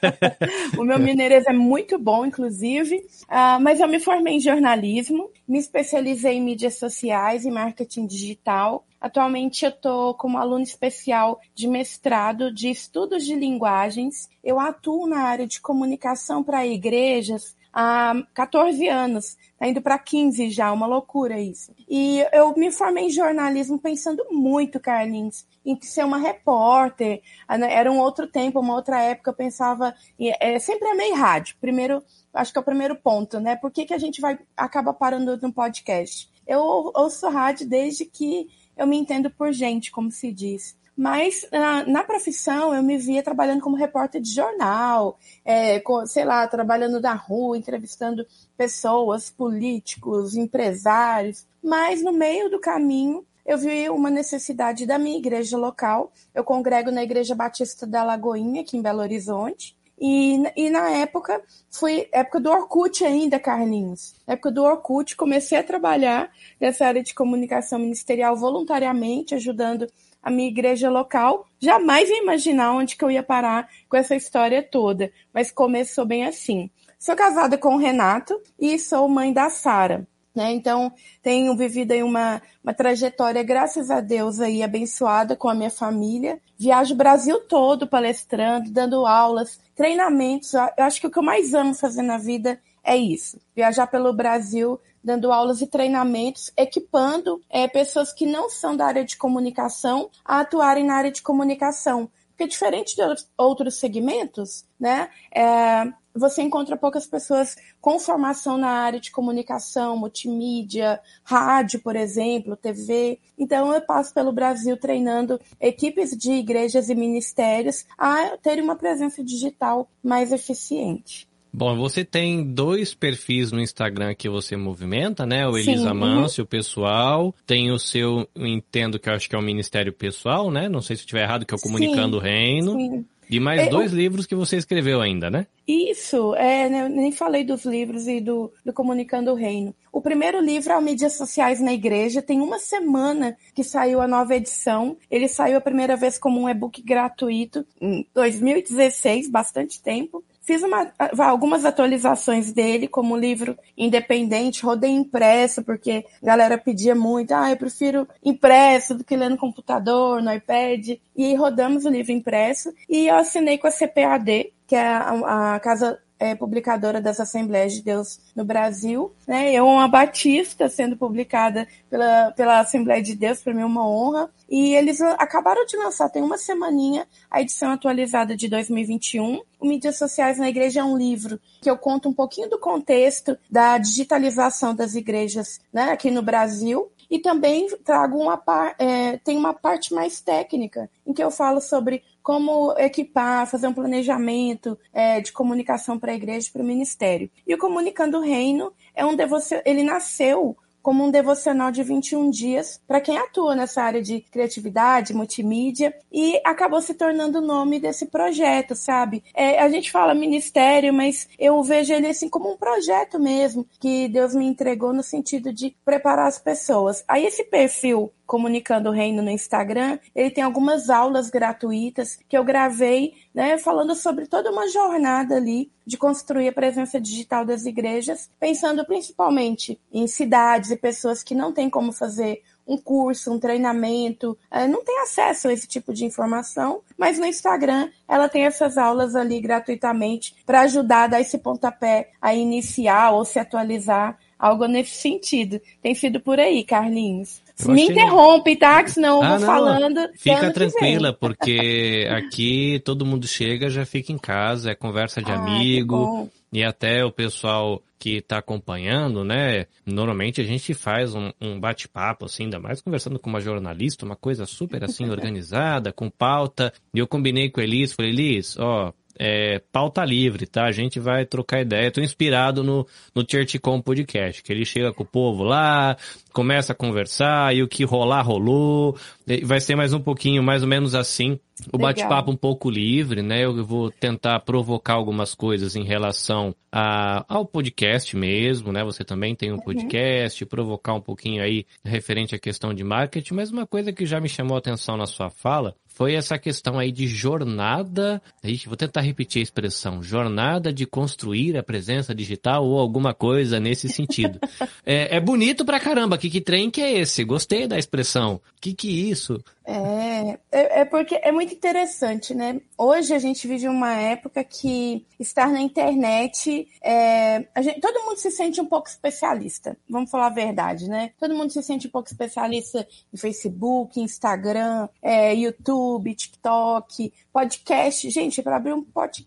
o 0.76 0.84
meu 0.84 0.98
mineirês 0.98 1.46
é 1.46 1.52
muito 1.52 1.98
bom, 1.98 2.26
inclusive, 2.26 2.96
uh, 2.96 3.58
mas 3.60 3.80
eu 3.80 3.88
me 3.88 3.98
formei 3.98 4.34
em 4.34 4.40
jornalismo, 4.40 5.30
me 5.48 5.58
especializei 5.58 6.34
em 6.34 6.42
mídias 6.42 6.78
sociais 6.78 7.46
e 7.46 7.50
marketing 7.50 8.06
digital. 8.06 8.84
Atualmente 9.00 9.64
eu 9.64 9.70
estou 9.70 10.14
como 10.14 10.36
aluna 10.36 10.62
especial 10.62 11.40
de 11.54 11.66
mestrado 11.66 12.52
de 12.52 12.70
estudos 12.70 13.24
de 13.24 13.34
linguagens. 13.34 14.28
Eu 14.42 14.60
atuo 14.60 15.06
na 15.06 15.22
área 15.22 15.46
de 15.46 15.60
comunicação 15.60 16.42
para 16.42 16.66
igrejas, 16.66 17.56
há 17.74 18.14
14 18.32 18.86
anos, 18.86 19.36
tá 19.58 19.66
indo 19.66 19.82
para 19.82 19.98
15 19.98 20.48
já, 20.50 20.72
uma 20.72 20.86
loucura 20.86 21.40
isso. 21.40 21.74
E 21.88 22.24
eu 22.32 22.54
me 22.56 22.70
formei 22.70 23.06
em 23.06 23.10
jornalismo 23.10 23.78
pensando 23.78 24.24
muito, 24.30 24.78
Carlinhos, 24.78 25.44
em 25.66 25.76
ser 25.82 26.04
uma 26.04 26.18
repórter. 26.18 27.20
Ah, 27.48 27.58
né, 27.58 27.74
era 27.74 27.90
um 27.90 27.98
outro 27.98 28.28
tempo, 28.28 28.60
uma 28.60 28.74
outra 28.74 29.02
época, 29.02 29.30
eu 29.30 29.34
pensava, 29.34 29.92
é, 30.20 30.58
sempre 30.60 30.86
amei 30.88 31.12
rádio. 31.12 31.56
Primeiro, 31.60 32.02
acho 32.32 32.52
que 32.52 32.58
é 32.58 32.62
o 32.62 32.64
primeiro 32.64 32.94
ponto, 32.94 33.40
né? 33.40 33.56
Por 33.56 33.72
que, 33.72 33.84
que 33.84 33.94
a 33.94 33.98
gente 33.98 34.20
vai 34.20 34.38
acaba 34.56 34.94
parando 34.94 35.36
no 35.42 35.52
podcast? 35.52 36.30
Eu 36.46 36.60
ouço 36.94 37.28
rádio 37.28 37.68
desde 37.68 38.04
que 38.04 38.48
eu 38.76 38.86
me 38.86 38.96
entendo 38.96 39.30
por 39.30 39.52
gente, 39.52 39.90
como 39.90 40.10
se 40.10 40.30
diz. 40.30 40.76
Mas 40.96 41.46
na, 41.50 41.84
na, 41.86 42.04
profissão 42.04 42.72
eu 42.72 42.82
me 42.82 42.96
via 42.96 43.22
trabalhando 43.22 43.60
como 43.60 43.76
repórter 43.76 44.20
de 44.20 44.32
jornal, 44.32 45.18
é, 45.44 45.80
com, 45.80 46.06
sei 46.06 46.24
lá, 46.24 46.46
trabalhando 46.46 47.00
na 47.00 47.14
rua, 47.14 47.58
entrevistando 47.58 48.24
pessoas, 48.56 49.28
políticos, 49.28 50.36
empresários. 50.36 51.44
Mas 51.62 52.00
no 52.02 52.12
meio 52.12 52.48
do 52.48 52.60
caminho 52.60 53.26
eu 53.44 53.58
vi 53.58 53.90
uma 53.90 54.08
necessidade 54.08 54.86
da 54.86 54.98
minha 54.98 55.18
igreja 55.18 55.56
local. 55.58 56.12
Eu 56.34 56.44
congrego 56.44 56.90
na 56.90 57.02
Igreja 57.02 57.34
Batista 57.34 57.86
da 57.86 58.02
Lagoinha, 58.02 58.62
aqui 58.62 58.76
em 58.76 58.82
Belo 58.82 59.00
Horizonte. 59.00 59.76
E, 60.00 60.42
e 60.56 60.70
na 60.70 60.90
época, 60.90 61.40
foi 61.70 62.08
época 62.10 62.40
do 62.40 62.50
Orkut 62.50 63.04
ainda, 63.04 63.38
Carlinhos. 63.38 64.14
Época 64.26 64.50
do 64.50 64.62
Orkut, 64.62 65.14
comecei 65.14 65.58
a 65.58 65.62
trabalhar 65.62 66.30
nessa 66.60 66.86
área 66.86 67.02
de 67.02 67.14
comunicação 67.14 67.78
ministerial 67.78 68.34
voluntariamente, 68.36 69.34
ajudando 69.34 69.86
a 70.24 70.30
minha 70.30 70.48
igreja 70.48 70.90
local. 70.90 71.46
Jamais 71.60 72.08
ia 72.08 72.22
imaginar 72.22 72.72
onde 72.72 72.96
que 72.96 73.04
eu 73.04 73.10
ia 73.10 73.22
parar 73.22 73.68
com 73.88 73.96
essa 73.96 74.16
história 74.16 74.62
toda, 74.62 75.12
mas 75.32 75.52
começou 75.52 76.06
bem 76.06 76.24
assim. 76.24 76.70
Sou 76.98 77.14
casada 77.14 77.58
com 77.58 77.74
o 77.74 77.78
Renato 77.78 78.40
e 78.58 78.78
sou 78.78 79.06
mãe 79.06 79.30
da 79.30 79.50
Sara. 79.50 80.08
Né? 80.34 80.52
Então, 80.52 80.92
tenho 81.22 81.56
vivido 81.56 81.92
aí 81.92 82.02
uma, 82.02 82.42
uma 82.62 82.74
trajetória, 82.74 83.42
graças 83.42 83.88
a 83.90 84.00
Deus, 84.00 84.40
aí 84.40 84.62
abençoada 84.62 85.36
com 85.36 85.48
a 85.48 85.54
minha 85.54 85.70
família. 85.70 86.40
Viajo 86.58 86.94
o 86.94 86.96
Brasil 86.96 87.40
todo 87.40 87.86
palestrando, 87.86 88.70
dando 88.70 89.06
aulas, 89.06 89.60
treinamentos. 89.76 90.52
Eu 90.54 90.70
acho 90.78 91.00
que 91.00 91.06
o 91.06 91.10
que 91.10 91.18
eu 91.18 91.22
mais 91.22 91.54
amo 91.54 91.74
fazer 91.74 92.02
na 92.02 92.18
vida 92.18 92.58
isso. 92.96 93.38
Viajar 93.54 93.86
pelo 93.86 94.12
Brasil, 94.12 94.80
dando 95.02 95.32
aulas 95.32 95.60
e 95.60 95.66
treinamentos, 95.66 96.52
equipando 96.56 97.40
é, 97.48 97.68
pessoas 97.68 98.12
que 98.12 98.26
não 98.26 98.48
são 98.50 98.76
da 98.76 98.86
área 98.86 99.04
de 99.04 99.16
comunicação 99.16 100.10
a 100.24 100.40
atuarem 100.40 100.84
na 100.84 100.94
área 100.94 101.10
de 101.10 101.22
comunicação. 101.22 102.10
Porque 102.30 102.48
diferente 102.48 102.96
de 102.96 103.02
outros 103.38 103.78
segmentos, 103.78 104.64
né, 104.78 105.08
é, 105.32 105.84
você 106.14 106.42
encontra 106.42 106.76
poucas 106.76 107.06
pessoas 107.06 107.56
com 107.80 107.98
formação 107.98 108.56
na 108.56 108.68
área 108.68 109.00
de 109.00 109.10
comunicação, 109.10 109.96
multimídia, 109.96 111.00
rádio, 111.22 111.80
por 111.80 111.96
exemplo, 111.96 112.56
TV. 112.56 113.20
Então, 113.38 113.72
eu 113.72 113.80
passo 113.80 114.14
pelo 114.14 114.32
Brasil 114.32 114.76
treinando 114.76 115.40
equipes 115.60 116.10
de 116.10 116.32
igrejas 116.32 116.88
e 116.88 116.94
ministérios 116.94 117.84
a 117.98 118.36
terem 118.38 118.62
uma 118.62 118.76
presença 118.76 119.22
digital 119.22 119.88
mais 120.02 120.32
eficiente. 120.32 121.28
Bom, 121.56 121.76
você 121.76 122.04
tem 122.04 122.42
dois 122.42 122.94
perfis 122.94 123.52
no 123.52 123.60
Instagram 123.60 124.12
que 124.12 124.28
você 124.28 124.56
movimenta, 124.56 125.24
né? 125.24 125.46
O 125.46 125.56
Elisa 125.56 125.94
Mancio, 125.94 126.42
uhum. 126.42 126.46
o 126.46 126.48
pessoal. 126.48 127.34
Tem 127.46 127.70
o 127.70 127.78
seu, 127.78 128.28
entendo 128.34 128.98
que 128.98 129.08
eu 129.08 129.12
acho 129.14 129.30
que 129.30 129.36
é 129.36 129.38
o 129.38 129.42
Ministério 129.42 129.92
Pessoal, 129.92 130.50
né? 130.50 130.68
Não 130.68 130.82
sei 130.82 130.96
se 130.96 131.02
eu 131.02 131.04
estiver 131.04 131.22
errado, 131.22 131.46
que 131.46 131.54
é 131.54 131.56
o 131.56 131.60
Comunicando 131.60 132.16
Sim, 132.16 132.20
o 132.20 132.20
Reino. 132.20 132.72
Sim. 132.72 133.06
E 133.30 133.38
mais 133.38 133.62
é, 133.62 133.68
dois 133.68 133.92
eu... 133.92 133.98
livros 133.98 134.26
que 134.26 134.34
você 134.34 134.56
escreveu 134.56 135.00
ainda, 135.00 135.30
né? 135.30 135.46
Isso, 135.66 136.34
é, 136.34 136.68
né, 136.68 136.88
nem 136.88 137.12
falei 137.12 137.44
dos 137.44 137.64
livros 137.64 138.08
e 138.08 138.20
do, 138.20 138.52
do 138.64 138.72
Comunicando 138.72 139.30
o 139.30 139.36
Reino. 139.36 139.72
O 139.92 140.00
primeiro 140.00 140.40
livro 140.40 140.72
é 140.72 140.76
o 140.76 140.82
Mídias 140.82 141.16
Sociais 141.16 141.60
na 141.60 141.72
Igreja, 141.72 142.20
tem 142.20 142.40
uma 142.40 142.58
semana 142.58 143.36
que 143.54 143.62
saiu 143.62 144.00
a 144.00 144.08
nova 144.08 144.34
edição. 144.34 144.96
Ele 145.08 145.28
saiu 145.28 145.56
a 145.56 145.60
primeira 145.60 145.96
vez 145.96 146.18
como 146.18 146.40
um 146.40 146.48
e-book 146.48 146.82
gratuito 146.82 147.64
em 147.80 148.04
2016, 148.12 149.30
bastante 149.30 149.80
tempo. 149.80 150.22
Fiz 150.44 150.62
uma, 150.62 150.92
algumas 151.18 151.64
atualizações 151.64 152.52
dele 152.52 152.86
como 152.86 153.16
livro 153.16 153.56
independente, 153.78 154.64
rodei 154.64 154.90
impresso, 154.90 155.62
porque 155.62 156.04
a 156.22 156.26
galera 156.26 156.58
pedia 156.58 156.94
muito, 156.94 157.32
ah, 157.32 157.50
eu 157.50 157.56
prefiro 157.56 158.06
impresso 158.22 158.94
do 158.94 159.02
que 159.02 159.16
ler 159.16 159.30
no 159.30 159.38
computador, 159.38 160.22
no 160.22 160.32
iPad. 160.32 160.98
E 161.16 161.34
rodamos 161.34 161.86
o 161.86 161.88
livro 161.88 162.12
impresso 162.12 162.74
e 162.88 163.06
eu 163.06 163.16
assinei 163.16 163.56
com 163.56 163.66
a 163.66 163.70
CPAD, 163.70 164.52
que 164.66 164.76
é 164.76 164.86
a, 164.86 165.54
a 165.54 165.60
Casa 165.60 165.98
é, 166.18 166.34
publicadora 166.34 167.00
das 167.00 167.20
Assembleias 167.20 167.72
de 167.72 167.82
Deus 167.82 168.20
no 168.34 168.44
Brasil. 168.44 169.12
Né? 169.26 169.52
Eu, 169.52 169.66
uma 169.66 169.88
batista, 169.88 170.68
sendo 170.68 170.96
publicada 170.96 171.66
pela, 171.90 172.32
pela 172.32 172.60
Assembleia 172.60 173.02
de 173.02 173.14
Deus, 173.14 173.40
para 173.40 173.52
mim 173.52 173.62
é 173.62 173.66
uma 173.66 173.86
honra. 173.86 174.30
E 174.48 174.74
eles 174.74 175.00
acabaram 175.00 175.64
de 175.66 175.76
lançar, 175.76 176.08
tem 176.08 176.22
uma 176.22 176.38
semaninha, 176.38 177.06
a 177.30 177.40
edição 177.40 177.72
atualizada 177.72 178.36
de 178.36 178.48
2021. 178.48 179.40
O 179.58 179.66
Mídias 179.66 179.96
Sociais 179.96 180.38
na 180.38 180.48
Igreja 180.48 180.80
é 180.80 180.84
um 180.84 180.96
livro 180.96 181.40
que 181.60 181.70
eu 181.70 181.78
conto 181.78 182.08
um 182.08 182.12
pouquinho 182.12 182.48
do 182.48 182.58
contexto 182.58 183.36
da 183.50 183.78
digitalização 183.78 184.74
das 184.74 184.94
igrejas 184.94 185.60
né, 185.72 185.84
aqui 185.84 186.10
no 186.10 186.22
Brasil 186.22 186.90
e 187.14 187.20
também 187.20 187.68
trago 187.84 188.18
uma 188.18 188.42
é, 188.76 189.18
tem 189.18 189.38
uma 189.38 189.54
parte 189.54 189.94
mais 189.94 190.20
técnica 190.20 190.90
em 191.06 191.12
que 191.12 191.22
eu 191.22 191.30
falo 191.30 191.60
sobre 191.60 192.02
como 192.24 192.74
equipar, 192.76 193.46
fazer 193.46 193.68
um 193.68 193.72
planejamento 193.72 194.76
é, 194.92 195.20
de 195.20 195.30
comunicação 195.30 195.96
para 195.96 196.10
a 196.10 196.14
igreja, 196.16 196.50
para 196.52 196.62
o 196.62 196.66
ministério. 196.66 197.30
E 197.46 197.54
o 197.54 197.58
Comunicando 197.58 198.18
o 198.18 198.20
Reino 198.20 198.72
é 198.96 199.06
um 199.06 199.14
devocional, 199.14 199.62
ele 199.64 199.84
nasceu 199.84 200.56
como 200.84 201.02
um 201.02 201.10
devocional 201.10 201.72
de 201.72 201.82
21 201.82 202.28
dias 202.28 202.78
para 202.86 203.00
quem 203.00 203.16
atua 203.16 203.56
nessa 203.56 203.82
área 203.82 204.02
de 204.02 204.20
criatividade, 204.20 205.14
multimídia, 205.14 205.96
e 206.12 206.38
acabou 206.44 206.82
se 206.82 206.92
tornando 206.92 207.38
o 207.38 207.46
nome 207.46 207.80
desse 207.80 208.04
projeto, 208.04 208.74
sabe? 208.74 209.24
É, 209.34 209.60
a 209.60 209.68
gente 209.70 209.90
fala 209.90 210.14
ministério, 210.14 210.92
mas 210.92 211.26
eu 211.38 211.62
vejo 211.62 211.94
ele 211.94 212.08
assim 212.08 212.28
como 212.28 212.52
um 212.52 212.58
projeto 212.58 213.18
mesmo, 213.18 213.66
que 213.80 214.08
Deus 214.08 214.34
me 214.34 214.44
entregou 214.44 214.92
no 214.92 215.02
sentido 215.02 215.54
de 215.54 215.74
preparar 215.86 216.28
as 216.28 216.38
pessoas. 216.38 217.02
Aí 217.08 217.24
esse 217.24 217.44
perfil 217.44 218.12
Comunicando 218.26 218.88
o 218.88 218.92
Reino 218.92 219.22
no 219.22 219.30
Instagram, 219.30 219.98
ele 220.14 220.30
tem 220.30 220.42
algumas 220.42 220.88
aulas 220.88 221.28
gratuitas 221.28 222.18
que 222.28 222.36
eu 222.36 222.44
gravei, 222.44 223.14
né, 223.34 223.58
falando 223.58 223.94
sobre 223.94 224.26
toda 224.26 224.50
uma 224.50 224.68
jornada 224.68 225.36
ali 225.36 225.70
de 225.86 225.98
construir 225.98 226.48
a 226.48 226.52
presença 226.52 227.00
digital 227.00 227.44
das 227.44 227.66
igrejas, 227.66 228.30
pensando 228.40 228.84
principalmente 228.86 229.78
em 229.92 230.06
cidades 230.06 230.70
e 230.70 230.76
pessoas 230.76 231.22
que 231.22 231.34
não 231.34 231.52
têm 231.52 231.68
como 231.68 231.92
fazer 231.92 232.42
um 232.66 232.78
curso, 232.78 233.32
um 233.32 233.38
treinamento, 233.38 234.36
é, 234.50 234.66
não 234.66 234.82
tem 234.82 235.00
acesso 235.00 235.48
a 235.48 235.52
esse 235.52 235.66
tipo 235.66 235.92
de 235.92 236.04
informação, 236.04 236.80
mas 236.96 237.18
no 237.18 237.26
Instagram 237.26 237.90
ela 238.08 238.28
tem 238.28 238.44
essas 238.44 238.78
aulas 238.78 239.14
ali 239.14 239.40
gratuitamente 239.40 240.34
para 240.46 240.62
ajudar 240.62 241.04
a 241.04 241.06
dar 241.08 241.20
esse 241.20 241.38
pontapé 241.38 242.10
a 242.20 242.34
iniciar 242.34 243.12
ou 243.12 243.24
se 243.24 243.38
atualizar, 243.38 244.18
algo 244.38 244.66
nesse 244.66 244.96
sentido. 244.96 245.60
Tem 245.82 245.94
sido 245.94 246.20
por 246.20 246.38
aí, 246.38 246.64
Carlinhos. 246.64 247.42
Eu 247.62 247.72
Me 247.72 247.82
achei... 247.82 247.92
interrompe, 247.92 248.56
tá? 248.56 248.82
Que 248.82 248.90
senão 248.90 249.18
eu 249.18 249.22
ah, 249.22 249.30
vou 249.30 249.40
não. 249.40 249.46
falando. 249.46 250.10
Fica 250.16 250.52
tranquila, 250.52 251.12
porque 251.12 252.08
aqui 252.10 252.80
todo 252.84 253.06
mundo 253.06 253.26
chega, 253.26 253.70
já 253.70 253.86
fica 253.86 254.12
em 254.12 254.18
casa, 254.18 254.72
é 254.72 254.74
conversa 254.74 255.22
de 255.22 255.30
ah, 255.30 255.36
amigo. 255.36 256.28
E 256.52 256.62
até 256.62 257.04
o 257.04 257.10
pessoal 257.10 257.82
que 257.98 258.18
está 258.18 258.38
acompanhando, 258.38 259.24
né? 259.24 259.66
Normalmente 259.86 260.40
a 260.40 260.44
gente 260.44 260.74
faz 260.74 261.14
um, 261.14 261.32
um 261.40 261.58
bate-papo, 261.58 262.26
assim, 262.26 262.44
ainda 262.44 262.60
mais 262.60 262.82
conversando 262.82 263.18
com 263.18 263.30
uma 263.30 263.40
jornalista, 263.40 264.04
uma 264.04 264.14
coisa 264.14 264.46
super 264.46 264.84
assim 264.84 265.06
organizada, 265.10 265.92
com 265.92 266.10
pauta. 266.10 266.72
E 266.92 266.98
eu 266.98 267.06
combinei 267.06 267.50
com 267.50 267.60
a 267.60 267.64
Elis, 267.64 267.92
falei, 267.92 268.10
Elis, 268.12 268.58
ó, 268.58 268.92
é, 269.18 269.60
pauta 269.72 270.04
livre, 270.04 270.46
tá? 270.46 270.64
A 270.64 270.72
gente 270.72 270.98
vai 270.98 271.24
trocar 271.24 271.60
ideia. 271.60 271.90
Tô 271.90 272.00
inspirado 272.00 272.62
no, 272.62 272.86
no 273.14 273.24
ChurchCom 273.28 273.80
Podcast, 273.80 274.42
que 274.42 274.52
ele 274.52 274.64
chega 274.64 274.92
com 274.92 275.02
o 275.02 275.06
povo 275.06 275.42
lá, 275.42 275.96
começa 276.32 276.72
a 276.72 276.76
conversar, 276.76 277.54
e 277.54 277.62
o 277.62 277.68
que 277.68 277.84
rolar, 277.84 278.22
rolou. 278.22 278.96
Vai 279.44 279.60
ser 279.60 279.76
mais 279.76 279.92
um 279.92 280.00
pouquinho, 280.00 280.42
mais 280.42 280.62
ou 280.62 280.68
menos 280.68 280.94
assim. 280.94 281.38
O 281.72 281.78
bate-papo 281.78 282.32
um 282.32 282.36
pouco 282.36 282.68
livre, 282.68 283.22
né? 283.22 283.44
Eu 283.44 283.64
vou 283.64 283.88
tentar 283.88 284.40
provocar 284.40 284.94
algumas 284.94 285.34
coisas 285.34 285.76
em 285.76 285.84
relação 285.84 286.54
a, 286.72 287.24
ao 287.28 287.46
podcast 287.46 288.16
mesmo, 288.16 288.72
né? 288.72 288.82
Você 288.82 289.04
também 289.04 289.36
tem 289.36 289.52
um 289.52 289.54
uhum. 289.54 289.60
podcast, 289.60 290.42
uhum. 290.42 290.48
provocar 290.48 290.94
um 290.94 291.00
pouquinho 291.00 291.42
aí 291.42 291.64
referente 291.84 292.34
à 292.34 292.38
questão 292.38 292.74
de 292.74 292.82
marketing, 292.82 293.34
mas 293.34 293.52
uma 293.52 293.66
coisa 293.66 293.92
que 293.92 294.04
já 294.04 294.20
me 294.20 294.28
chamou 294.28 294.56
a 294.56 294.58
atenção 294.58 294.96
na 294.96 295.06
sua 295.06 295.30
fala 295.30 295.76
foi 295.94 296.14
essa 296.14 296.36
questão 296.36 296.76
aí 296.76 296.90
de 296.90 297.06
jornada. 297.06 298.20
Ixi, 298.42 298.66
vou 298.66 298.76
tentar 298.76 299.00
repetir 299.00 299.40
a 299.40 299.42
expressão: 299.44 300.02
jornada 300.02 300.72
de 300.72 300.84
construir 300.84 301.56
a 301.56 301.62
presença 301.62 302.12
digital 302.12 302.66
ou 302.66 302.78
alguma 302.80 303.14
coisa 303.14 303.60
nesse 303.60 303.88
sentido. 303.88 304.40
é, 304.84 305.16
é, 305.16 305.20
bonito 305.20 305.64
pra 305.64 305.78
caramba. 305.78 306.18
Que, 306.18 306.28
que 306.28 306.40
trem 306.40 306.68
que 306.68 306.80
é 306.80 306.98
esse? 306.98 307.22
Gostei 307.22 307.68
da 307.68 307.78
expressão. 307.78 308.40
Que 308.60 308.74
que 308.74 308.88
é 308.88 309.08
isso? 309.10 309.42
É, 309.66 310.38
é, 310.52 310.80
é, 310.80 310.84
porque 310.84 311.14
é 311.22 311.32
muito 311.32 311.54
interessante, 311.54 312.34
né? 312.34 312.60
Hoje 312.76 313.14
a 313.14 313.18
gente 313.18 313.48
vive 313.48 313.66
uma 313.66 313.94
época 313.94 314.44
que 314.44 315.06
estar 315.18 315.48
na 315.50 315.60
internet, 315.60 316.68
é, 316.82 317.46
gente, 317.62 317.80
todo 317.80 318.04
mundo 318.04 318.18
se 318.18 318.30
sente 318.30 318.60
um 318.60 318.66
pouco 318.66 318.88
especialista. 318.88 319.74
Vamos 319.88 320.10
falar 320.10 320.26
a 320.26 320.30
verdade, 320.30 320.86
né? 320.86 321.12
Todo 321.18 321.34
mundo 321.34 321.50
se 321.50 321.62
sente 321.62 321.86
um 321.86 321.90
pouco 321.90 322.08
especialista 322.08 322.86
em 323.12 323.16
Facebook, 323.16 323.98
Instagram, 323.98 324.86
é, 325.00 325.34
YouTube, 325.34 326.14
TikTok, 326.14 327.10
podcast. 327.32 328.10
Gente, 328.10 328.42
para 328.42 328.56
abrir 328.56 328.74
um 328.74 328.84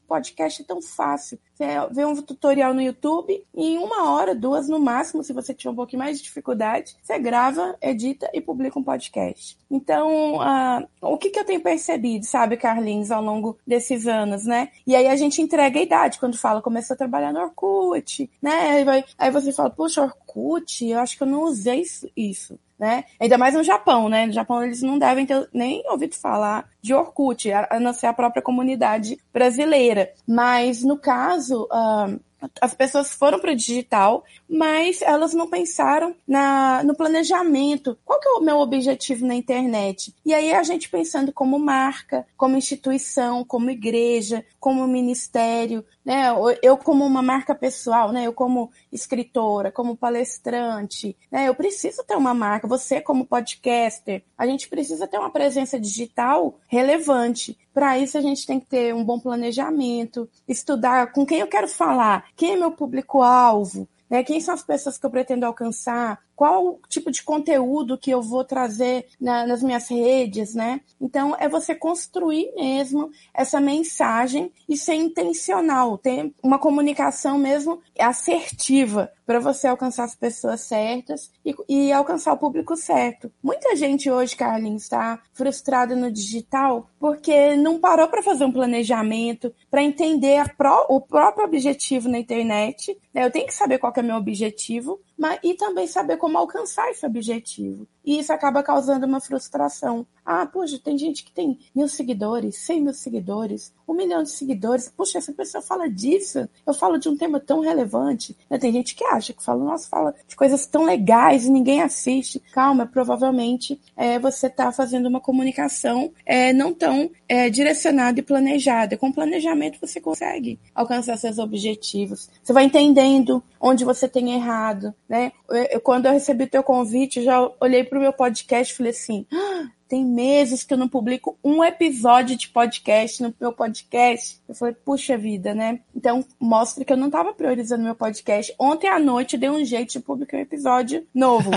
podcast 0.08 0.62
é 0.62 0.66
tão 0.66 0.82
fácil. 0.84 1.40
Você 1.58 1.66
vê 1.92 2.06
um 2.06 2.22
tutorial 2.22 2.72
no 2.72 2.82
YouTube 2.82 3.44
e 3.56 3.66
em 3.66 3.80
uma 3.80 4.12
hora, 4.12 4.36
duas 4.36 4.70
no 4.70 4.80
máximo, 4.80 5.24
se 5.24 5.34
você 5.34 5.56
tiver 5.56 5.72
um 5.72 5.76
pouquinho 5.76 6.04
mais 6.04 6.18
de 6.18 6.24
dificuldade, 6.24 6.96
você 7.02 7.18
grava, 7.18 7.76
edita 7.82 8.30
e 8.32 8.40
publica 8.40 8.78
um 8.78 8.84
podcast. 8.84 9.58
Então, 9.70 10.36
uh, 10.36 10.88
o 11.02 11.18
que, 11.18 11.32
que 11.32 11.40
eu 11.40 11.44
tenho 11.44 11.60
percebido, 11.60 12.26
sabe, 12.26 12.58
Carlinhos, 12.58 13.10
ao 13.10 13.24
longo 13.24 13.58
desses 13.66 14.06
anos, 14.06 14.46
né? 14.46 14.70
E 14.86 14.96
aí 14.96 15.08
a 15.08 15.16
gente 15.16 15.42
entrega 15.42 15.80
a 15.80 15.84
idade 15.84 16.20
quando 16.20 16.38
fala, 16.38 16.62
começou 16.62 16.94
a 16.94 16.98
trabalhar 16.98 17.34
no 17.34 17.40
Orkut, 17.40 18.30
né? 18.40 18.52
Aí, 18.52 18.84
vai, 18.84 19.04
aí 19.18 19.32
você 19.32 19.52
fala, 19.52 19.72
poxa, 19.72 20.04
Orkut, 20.04 20.86
eu 20.86 21.00
acho 21.00 21.18
que 21.18 21.24
eu 21.24 21.28
não 21.28 21.42
usei 21.42 21.84
isso 22.16 22.60
né? 22.80 23.06
Ainda 23.20 23.38
mais 23.38 23.54
no 23.54 23.64
Japão, 23.64 24.08
né? 24.08 24.26
No 24.26 24.32
Japão 24.32 24.64
eles 24.64 24.82
não 24.82 25.00
devem 25.00 25.26
ter 25.26 25.50
nem 25.54 25.84
ouvido 25.90 26.16
falar 26.16 26.70
de 26.82 26.94
Orkut, 26.94 27.52
a 27.52 27.80
não 27.80 27.94
ser 27.94 28.08
a 28.08 28.14
própria 28.14 28.42
comunidade 28.42 29.18
brasileira. 29.34 30.12
Mas 30.28 30.84
no 30.84 30.98
caso, 30.98 31.68
uh, 31.72 32.20
as 32.62 32.74
pessoas 32.74 33.12
foram 33.12 33.40
para 33.40 33.52
o 33.52 33.56
digital, 33.56 34.24
mas 34.48 35.02
elas 35.02 35.34
não 35.34 35.50
pensaram 35.50 36.16
na, 36.28 36.84
no 36.84 36.96
planejamento. 36.96 37.98
Qual 38.06 38.20
que 38.20 38.28
é 38.28 38.32
o 38.34 38.42
meu 38.42 38.60
objetivo 38.60 39.26
na 39.26 39.36
internet? 39.36 40.14
E 40.26 40.34
aí 40.34 40.54
a 40.54 40.64
gente 40.64 40.90
pensando 40.90 41.34
como 41.34 41.58
marca, 41.58 42.26
como 42.36 42.58
instituição, 42.58 43.44
como 43.44 43.72
igreja, 43.72 44.46
como 44.60 44.88
ministério, 44.88 45.84
né? 46.06 46.28
Eu 46.62 46.78
como 46.78 47.06
uma 47.06 47.22
marca 47.22 47.56
pessoal, 47.56 48.12
né? 48.12 48.28
Eu 48.28 48.34
como 48.34 48.72
escritora, 48.92 49.72
como 49.72 49.98
palestrante, 49.98 51.18
né? 51.32 51.48
Eu 51.48 51.56
preciso 51.56 52.04
ter 52.04 52.16
uma 52.16 52.34
marca. 52.34 52.68
Você 52.68 53.02
como 53.02 53.26
podcaster, 53.26 54.24
a 54.38 54.46
gente 54.46 54.70
precisa 54.70 55.08
ter 55.08 55.18
uma 55.18 55.32
presença 55.32 55.80
digital 55.80 56.60
relevante. 56.68 57.58
Para 57.78 58.00
isso, 58.00 58.18
a 58.18 58.22
gente 58.22 58.44
tem 58.44 58.60
que 58.60 58.66
ter 58.66 58.92
um 58.92 59.04
bom 59.04 59.20
planejamento, 59.20 60.28
estudar 60.48 61.12
com 61.12 61.24
quem 61.24 61.42
eu 61.42 61.48
quero 61.48 61.68
falar, 61.68 62.26
quem 62.36 62.54
é 62.54 62.58
meu 62.58 62.72
público-alvo, 62.72 63.88
né? 64.10 64.24
Quem 64.24 64.42
são 64.42 64.56
as 64.56 64.64
pessoas 64.64 64.98
que 64.98 65.06
eu 65.06 65.12
pretendo 65.12 65.46
alcançar? 65.46 66.20
Qual 66.36 66.80
tipo 66.90 67.12
de 67.12 67.22
conteúdo 67.22 67.96
que 67.96 68.10
eu 68.10 68.20
vou 68.20 68.44
trazer 68.44 69.06
na, 69.22 69.46
nas 69.46 69.62
minhas 69.62 69.88
redes, 69.90 70.56
né? 70.56 70.82
Então, 71.00 71.36
é 71.40 71.48
você 71.48 71.76
construir 71.76 72.52
mesmo 72.56 73.12
essa 73.32 73.62
mensagem 73.62 74.52
e 74.68 74.76
ser 74.76 74.96
intencional, 74.96 76.00
ter 76.00 76.34
uma 76.42 76.58
comunicação 76.58 77.38
mesmo 77.38 77.80
assertiva 78.00 79.12
para 79.28 79.42
você 79.42 79.68
alcançar 79.68 80.06
as 80.06 80.16
pessoas 80.16 80.62
certas 80.62 81.30
e, 81.46 81.54
e, 81.68 81.92
alcançar 81.92 82.32
o 82.32 82.38
público 82.38 82.78
certo. 82.78 83.30
Muita 83.44 83.76
gente 83.76 84.10
hoje, 84.10 84.38
Carlinhos, 84.38 84.84
está 84.84 85.22
frustrada 85.34 85.98
no 85.98 86.10
digital 86.10 86.90
porque 86.98 87.58
não 87.58 87.78
parou 87.78 88.08
para 88.08 88.24
fazer 88.24 88.46
um 88.46 88.52
planejamento, 88.52 89.54
para 89.70 89.84
entender 89.84 90.56
pró, 90.56 90.86
o 90.88 91.02
próprio 91.02 91.46
objetivo 91.46 92.08
na 92.08 92.18
internet. 92.18 92.98
Né? 93.14 93.26
Eu 93.26 93.32
tenho 93.32 93.46
que 93.46 93.54
saber 93.54 93.80
qual 93.80 93.92
é 93.98 94.02
meu 94.02 94.16
objetivo, 94.16 95.02
mas, 95.18 95.40
e 95.44 95.56
também 95.56 95.88
saber 95.88 96.16
como 96.16 96.38
alcançar 96.38 96.90
esse 96.90 97.06
objetivo. 97.06 97.86
E 98.08 98.20
isso 98.20 98.32
acaba 98.32 98.64
causando 98.64 99.06
uma 99.06 99.20
frustração. 99.20 100.08
Ah, 100.26 100.46
puxa, 100.46 100.80
tem 100.82 100.98
gente 100.98 101.26
que 101.26 101.32
tem 101.32 101.60
mil 101.76 101.90
seguidores, 101.90 102.56
cem 102.56 102.82
mil 102.82 102.94
seguidores, 102.94 103.74
um 103.86 103.94
milhão 103.94 104.24
de 104.24 104.30
seguidores. 104.30 104.90
Puxa, 104.96 105.18
essa 105.18 105.34
pessoa 105.34 105.62
fala 105.62 105.90
disso. 105.90 106.48
Eu 106.66 106.74
falo 106.74 106.98
de 106.98 107.10
um 107.10 107.18
tema 107.18 107.38
tão 107.38 107.60
relevante. 107.60 108.34
Né? 108.50 108.58
Tem 108.58 108.72
gente 108.72 108.96
que 108.96 109.04
acha 109.04 109.34
que 109.34 109.44
fala, 109.44 109.62
nossa, 109.62 109.90
fala 109.90 110.16
de 110.26 110.38
coisas 110.38 110.66
tão 110.66 110.86
legais 110.86 111.46
e 111.46 111.52
ninguém 111.52 111.82
assiste. 111.82 112.42
Calma, 112.54 112.86
provavelmente 112.86 113.78
é, 113.96 114.18
você 114.18 114.48
está 114.48 114.72
fazendo 114.72 115.08
uma 115.08 115.20
comunicação 115.20 116.10
é, 116.26 116.54
não 116.54 116.74
tão 116.74 117.12
é, 117.28 117.50
direcionada 117.50 118.22
e 118.22 118.24
planejada. 118.24 118.96
Com 118.96 119.12
planejamento 119.12 119.80
você 119.82 120.00
consegue 120.00 120.58
alcançar 120.74 121.18
seus 121.18 121.40
objetivos. 121.40 122.30
Você 122.42 122.54
vai 122.54 122.64
entendendo 122.64 123.44
onde 123.60 123.84
você 123.84 124.08
tem 124.08 124.34
errado, 124.34 124.94
né? 125.10 125.34
Eu, 125.50 125.82
quando 125.82 126.06
eu 126.06 126.14
recebi 126.14 126.44
o 126.46 126.50
teu 126.50 126.64
convite, 126.64 127.24
já 127.24 127.50
olhei 127.60 127.84
para 127.84 127.97
o 127.98 128.02
meu 128.02 128.14
podcast 128.14 128.74
falei 128.74 128.92
assim: 128.92 129.26
ah, 129.32 129.70
tem 129.88 130.06
meses 130.06 130.64
que 130.64 130.74
eu 130.74 130.78
não 130.78 130.88
publico 130.88 131.38
um 131.44 131.64
episódio 131.64 132.36
de 132.36 132.50
podcast 132.50 133.24
no 133.24 133.34
meu 133.40 133.54
podcast. 133.54 134.40
Eu 134.48 134.54
falei, 134.54 134.74
puxa 134.74 135.18
vida, 135.18 135.56
né? 135.56 135.80
Então, 135.96 136.24
mostra 136.40 136.84
que 136.84 136.92
eu 136.92 136.98
não 136.98 137.08
estava 137.08 137.34
priorizando 137.34 137.84
meu 137.84 137.96
podcast. 137.96 138.54
Ontem 138.60 138.90
à 138.90 139.00
noite 139.00 139.36
eu 139.36 139.40
dei 139.40 139.50
um 139.50 139.64
jeito 139.64 139.94
de 139.94 140.00
publicar 140.00 140.38
um 140.38 140.42
episódio 140.42 141.06
novo. 141.14 141.50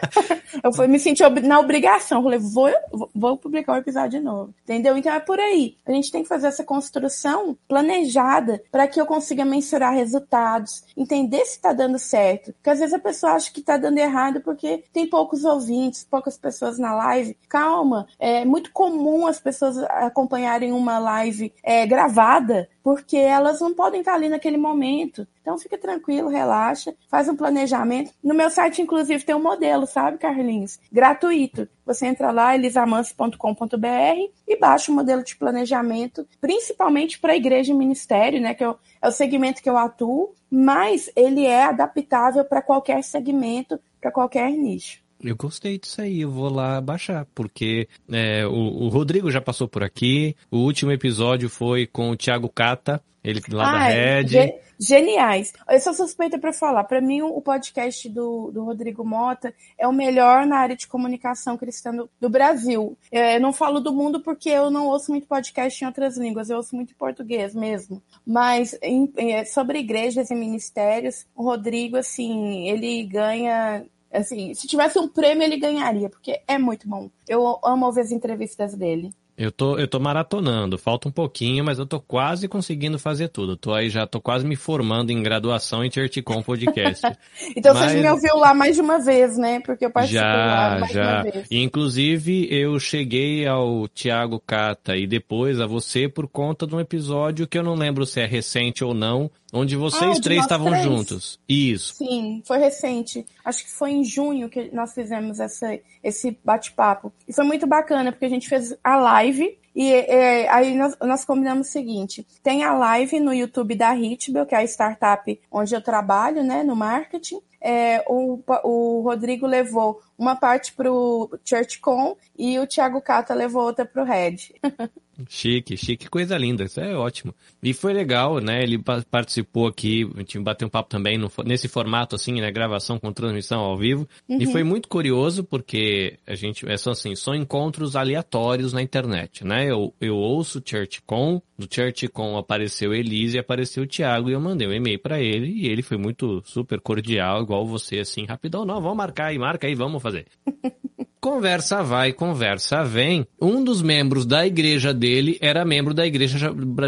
eu 0.64 0.72
fui, 0.72 0.86
me 0.86 0.98
senti 0.98 1.22
na 1.42 1.60
obrigação. 1.60 2.18
Eu 2.18 2.24
falei, 2.24 2.38
vou, 2.38 3.08
vou 3.14 3.36
publicar 3.36 3.74
um 3.74 3.78
episódio 3.78 4.22
novo. 4.22 4.54
Entendeu? 4.64 4.96
Então 4.96 5.12
é 5.12 5.20
por 5.20 5.38
aí. 5.38 5.76
A 5.86 5.92
gente 5.92 6.10
tem 6.10 6.22
que 6.22 6.28
fazer 6.28 6.46
essa 6.46 6.64
construção 6.64 7.56
planejada 7.68 8.62
para 8.70 8.86
que 8.86 9.00
eu 9.00 9.06
consiga 9.06 9.44
mensurar 9.44 9.94
resultados, 9.94 10.84
entender 10.96 11.44
se 11.44 11.56
está 11.56 11.72
dando 11.72 11.98
certo. 11.98 12.52
Porque 12.54 12.70
às 12.70 12.78
vezes 12.78 12.94
a 12.94 12.98
pessoa 12.98 13.32
acha 13.32 13.52
que 13.52 13.60
está 13.60 13.76
dando 13.76 13.98
errado 13.98 14.40
porque 14.40 14.84
tem 14.92 15.06
poucos 15.06 15.44
ouvintes, 15.44 16.06
poucas 16.08 16.38
pessoas 16.38 16.78
na 16.78 16.94
live. 16.94 17.36
Calma 17.48 17.65
calma. 17.66 18.06
É 18.18 18.44
muito 18.44 18.70
comum 18.70 19.26
as 19.26 19.40
pessoas 19.40 19.76
acompanharem 19.78 20.72
uma 20.72 20.98
live 20.98 21.52
é, 21.62 21.84
gravada 21.84 22.68
porque 22.82 23.16
elas 23.16 23.60
não 23.60 23.74
podem 23.74 23.98
estar 23.98 24.14
ali 24.14 24.28
naquele 24.28 24.56
momento. 24.56 25.26
Então 25.42 25.58
fica 25.58 25.76
tranquilo, 25.76 26.28
relaxa, 26.28 26.94
faz 27.08 27.28
um 27.28 27.34
planejamento. 27.34 28.12
No 28.22 28.32
meu 28.32 28.48
site, 28.48 28.80
inclusive, 28.80 29.24
tem 29.24 29.34
um 29.34 29.42
modelo, 29.42 29.86
sabe, 29.86 30.18
Carlinhos? 30.18 30.78
Gratuito. 30.92 31.68
Você 31.84 32.06
entra 32.06 32.30
lá, 32.30 32.54
elisamance.com.br 32.54 34.30
e 34.46 34.56
baixa 34.58 34.90
o 34.90 34.94
modelo 34.94 35.24
de 35.24 35.36
planejamento, 35.36 36.26
principalmente 36.40 37.18
para 37.18 37.36
igreja 37.36 37.72
e 37.72 37.76
ministério, 37.76 38.40
né? 38.40 38.54
Que 38.54 38.64
é 38.64 38.74
é 39.02 39.08
o 39.08 39.12
segmento 39.12 39.62
que 39.62 39.70
eu 39.70 39.76
atuo, 39.76 40.34
mas 40.50 41.10
ele 41.14 41.44
é 41.44 41.64
adaptável 41.64 42.44
para 42.44 42.62
qualquer 42.62 43.04
segmento, 43.04 43.78
para 44.00 44.10
qualquer 44.10 44.50
nicho. 44.50 45.05
Eu 45.22 45.36
gostei 45.36 45.78
disso 45.78 46.00
aí, 46.00 46.20
eu 46.20 46.30
vou 46.30 46.48
lá 46.48 46.80
baixar, 46.80 47.26
porque 47.34 47.88
é, 48.10 48.46
o, 48.46 48.52
o, 48.52 48.88
Rodrigo 48.88 49.30
já 49.30 49.40
passou 49.40 49.66
por 49.66 49.82
aqui, 49.82 50.36
o 50.50 50.58
último 50.58 50.92
episódio 50.92 51.48
foi 51.48 51.86
com 51.86 52.10
o 52.10 52.16
Thiago 52.16 52.48
Cata, 52.48 53.02
ele 53.24 53.40
lá 53.50 53.68
ah, 53.68 53.72
da 53.72 53.84
Red. 53.86 54.28
Ge 54.28 54.54
geniais. 54.78 55.52
Eu 55.68 55.80
sou 55.80 55.94
suspeita 55.94 56.38
para 56.38 56.52
falar, 56.52 56.84
para 56.84 57.00
mim 57.00 57.22
o 57.22 57.40
podcast 57.40 58.08
do, 58.08 58.50
do 58.50 58.64
Rodrigo 58.64 59.04
Mota 59.04 59.54
é 59.78 59.86
o 59.88 59.92
melhor 59.92 60.46
na 60.46 60.58
área 60.58 60.76
de 60.76 60.86
comunicação 60.86 61.56
cristã 61.56 61.94
do, 61.94 62.10
do 62.20 62.28
Brasil. 62.28 62.96
É, 63.10 63.36
eu 63.36 63.40
não 63.40 63.52
falo 63.52 63.80
do 63.80 63.92
mundo 63.92 64.20
porque 64.20 64.50
eu 64.50 64.70
não 64.70 64.86
ouço 64.86 65.10
muito 65.10 65.26
podcast 65.26 65.82
em 65.82 65.86
outras 65.86 66.16
línguas, 66.16 66.50
eu 66.50 66.58
ouço 66.58 66.76
muito 66.76 66.94
português 66.94 67.54
mesmo. 67.54 68.02
Mas 68.26 68.78
em, 68.82 69.10
é, 69.16 69.44
sobre 69.44 69.78
igrejas 69.78 70.30
e 70.30 70.34
ministérios, 70.34 71.26
o 71.34 71.42
Rodrigo, 71.42 71.96
assim, 71.96 72.68
ele 72.68 73.02
ganha 73.04 73.84
Assim, 74.16 74.54
se 74.54 74.66
tivesse 74.66 74.98
um 74.98 75.08
prêmio, 75.08 75.44
ele 75.44 75.58
ganharia, 75.58 76.08
porque 76.08 76.40
é 76.46 76.58
muito 76.58 76.88
bom. 76.88 77.10
Eu 77.28 77.58
amo 77.64 77.86
ouvir 77.86 78.00
as 78.00 78.12
entrevistas 78.12 78.74
dele. 78.74 79.12
Eu 79.36 79.52
tô, 79.52 79.78
eu 79.78 79.86
tô 79.86 80.00
maratonando, 80.00 80.78
falta 80.78 81.10
um 81.10 81.12
pouquinho, 81.12 81.62
mas 81.62 81.78
eu 81.78 81.84
tô 81.84 82.00
quase 82.00 82.48
conseguindo 82.48 82.98
fazer 82.98 83.28
tudo. 83.28 83.54
Tô 83.54 83.74
aí 83.74 83.90
já, 83.90 84.06
tô 84.06 84.18
quase 84.18 84.46
me 84.46 84.56
formando 84.56 85.10
em 85.10 85.22
graduação 85.22 85.84
em 85.84 85.90
Churchcom 85.90 86.42
Podcast. 86.42 87.06
então 87.54 87.74
mas... 87.74 87.92
você 87.92 88.00
me 88.00 88.08
ouviu 88.08 88.34
lá 88.36 88.54
mais 88.54 88.76
de 88.76 88.80
uma 88.80 88.98
vez, 88.98 89.36
né? 89.36 89.60
Porque 89.60 89.84
eu 89.84 89.90
participei 89.90 90.22
já, 90.22 90.36
lá 90.36 90.78
mais 90.78 90.92
já. 90.92 91.02
de 91.02 91.08
uma 91.08 91.32
vez. 91.32 91.48
Inclusive, 91.50 92.48
eu 92.50 92.80
cheguei 92.80 93.46
ao 93.46 93.86
Thiago 93.88 94.40
Cata 94.40 94.96
e 94.96 95.06
depois 95.06 95.60
a 95.60 95.66
você 95.66 96.08
por 96.08 96.26
conta 96.26 96.66
de 96.66 96.74
um 96.74 96.80
episódio 96.80 97.46
que 97.46 97.58
eu 97.58 97.62
não 97.62 97.74
lembro 97.74 98.06
se 98.06 98.18
é 98.20 98.26
recente 98.26 98.82
ou 98.82 98.94
não, 98.94 99.30
onde 99.52 99.76
vocês 99.76 100.18
ah, 100.18 100.20
três 100.20 100.42
estavam 100.42 100.70
três. 100.70 100.84
juntos. 100.84 101.38
Isso. 101.48 101.94
Sim, 101.94 102.42
foi 102.44 102.58
recente. 102.58 103.24
Acho 103.44 103.64
que 103.64 103.70
foi 103.70 103.92
em 103.92 104.04
junho 104.04 104.48
que 104.48 104.74
nós 104.74 104.92
fizemos 104.92 105.40
essa, 105.40 105.78
esse 106.02 106.38
bate-papo. 106.44 107.12
E 107.26 107.32
foi 107.32 107.44
muito 107.44 107.66
bacana, 107.66 108.12
porque 108.12 108.24
a 108.24 108.30
gente 108.30 108.48
fez 108.48 108.76
a 108.82 108.96
live 108.96 109.58
E 109.74 109.92
é, 109.92 110.48
aí 110.48 110.74
nós, 110.74 110.96
nós, 111.00 111.24
combinamos 111.24 111.68
o 111.68 111.70
seguinte: 111.70 112.26
tem 112.42 112.64
a 112.64 112.72
live 112.72 113.20
no 113.20 113.32
YouTube 113.32 113.74
da 113.74 113.94
Hitbel, 113.94 114.46
que 114.46 114.54
é 114.54 114.58
a 114.58 114.64
startup 114.64 115.40
onde 115.50 115.74
eu 115.74 115.82
trabalho, 115.82 116.42
né, 116.42 116.62
no 116.62 116.74
marketing. 116.74 117.40
É, 117.60 118.04
o, 118.06 118.40
o 118.62 119.00
Rodrigo 119.02 119.46
levou 119.46 120.00
uma 120.16 120.36
parte 120.36 120.72
para 120.72 120.92
o 120.92 121.28
ChurchCon 121.44 122.16
e 122.38 122.58
o 122.58 122.66
Thiago 122.66 123.00
Cata 123.00 123.34
levou 123.34 123.62
outra 123.62 123.84
para 123.84 124.02
o 124.02 124.06
Red. 124.06 124.36
Chique, 125.28 125.76
chique, 125.76 126.08
coisa 126.10 126.36
linda, 126.36 126.64
isso 126.64 126.80
é 126.80 126.94
ótimo. 126.94 127.34
E 127.62 127.72
foi 127.72 127.92
legal, 127.92 128.38
né? 128.38 128.62
Ele 128.62 128.78
participou 129.10 129.66
aqui, 129.66 130.08
a 130.14 130.18
gente 130.18 130.38
bateu 130.38 130.66
um 130.66 130.70
papo 130.70 130.88
também 130.88 131.16
no, 131.16 131.30
nesse 131.44 131.68
formato 131.68 132.14
assim, 132.14 132.40
né? 132.40 132.50
Gravação 132.50 132.98
com 132.98 133.12
transmissão 133.12 133.60
ao 133.60 133.76
vivo. 133.76 134.06
Uhum. 134.28 134.38
E 134.40 134.46
foi 134.46 134.62
muito 134.62 134.88
curioso 134.88 135.42
porque 135.42 136.18
a 136.26 136.34
gente, 136.34 136.68
é 136.68 136.76
só 136.76 136.90
assim, 136.90 137.14
são 137.14 137.34
encontros 137.34 137.96
aleatórios 137.96 138.72
na 138.72 138.82
internet, 138.82 139.44
né? 139.44 139.70
Eu, 139.70 139.94
eu 140.00 140.16
ouço 140.16 140.62
ChurchCon, 140.64 141.40
do 141.58 141.66
ChurchCon 141.72 142.36
apareceu 142.36 142.94
Elise 142.94 143.36
e 143.36 143.40
apareceu 143.40 143.84
o 143.84 143.86
Thiago 143.86 144.28
e 144.28 144.32
eu 144.32 144.40
mandei 144.40 144.68
um 144.68 144.72
e-mail 144.72 144.98
para 144.98 145.20
ele 145.20 145.46
e 145.46 145.66
ele 145.66 145.82
foi 145.82 145.96
muito 145.96 146.42
super 146.44 146.80
cordial, 146.80 147.42
igual 147.42 147.66
você, 147.66 148.00
assim, 148.00 148.26
rapidão, 148.26 148.64
não, 148.64 148.80
vamos 148.80 148.96
marcar 148.96 149.26
aí, 149.26 149.38
marca 149.38 149.66
aí, 149.66 149.74
vamos 149.74 150.02
fazer. 150.02 150.26
Conversa 151.26 151.82
vai, 151.82 152.12
conversa 152.12 152.84
vem. 152.84 153.26
Um 153.42 153.64
dos 153.64 153.82
membros 153.82 154.24
da 154.24 154.46
igreja 154.46 154.94
dele 154.94 155.36
era 155.40 155.64
membro 155.64 155.92
da 155.92 156.06
igreja 156.06 156.38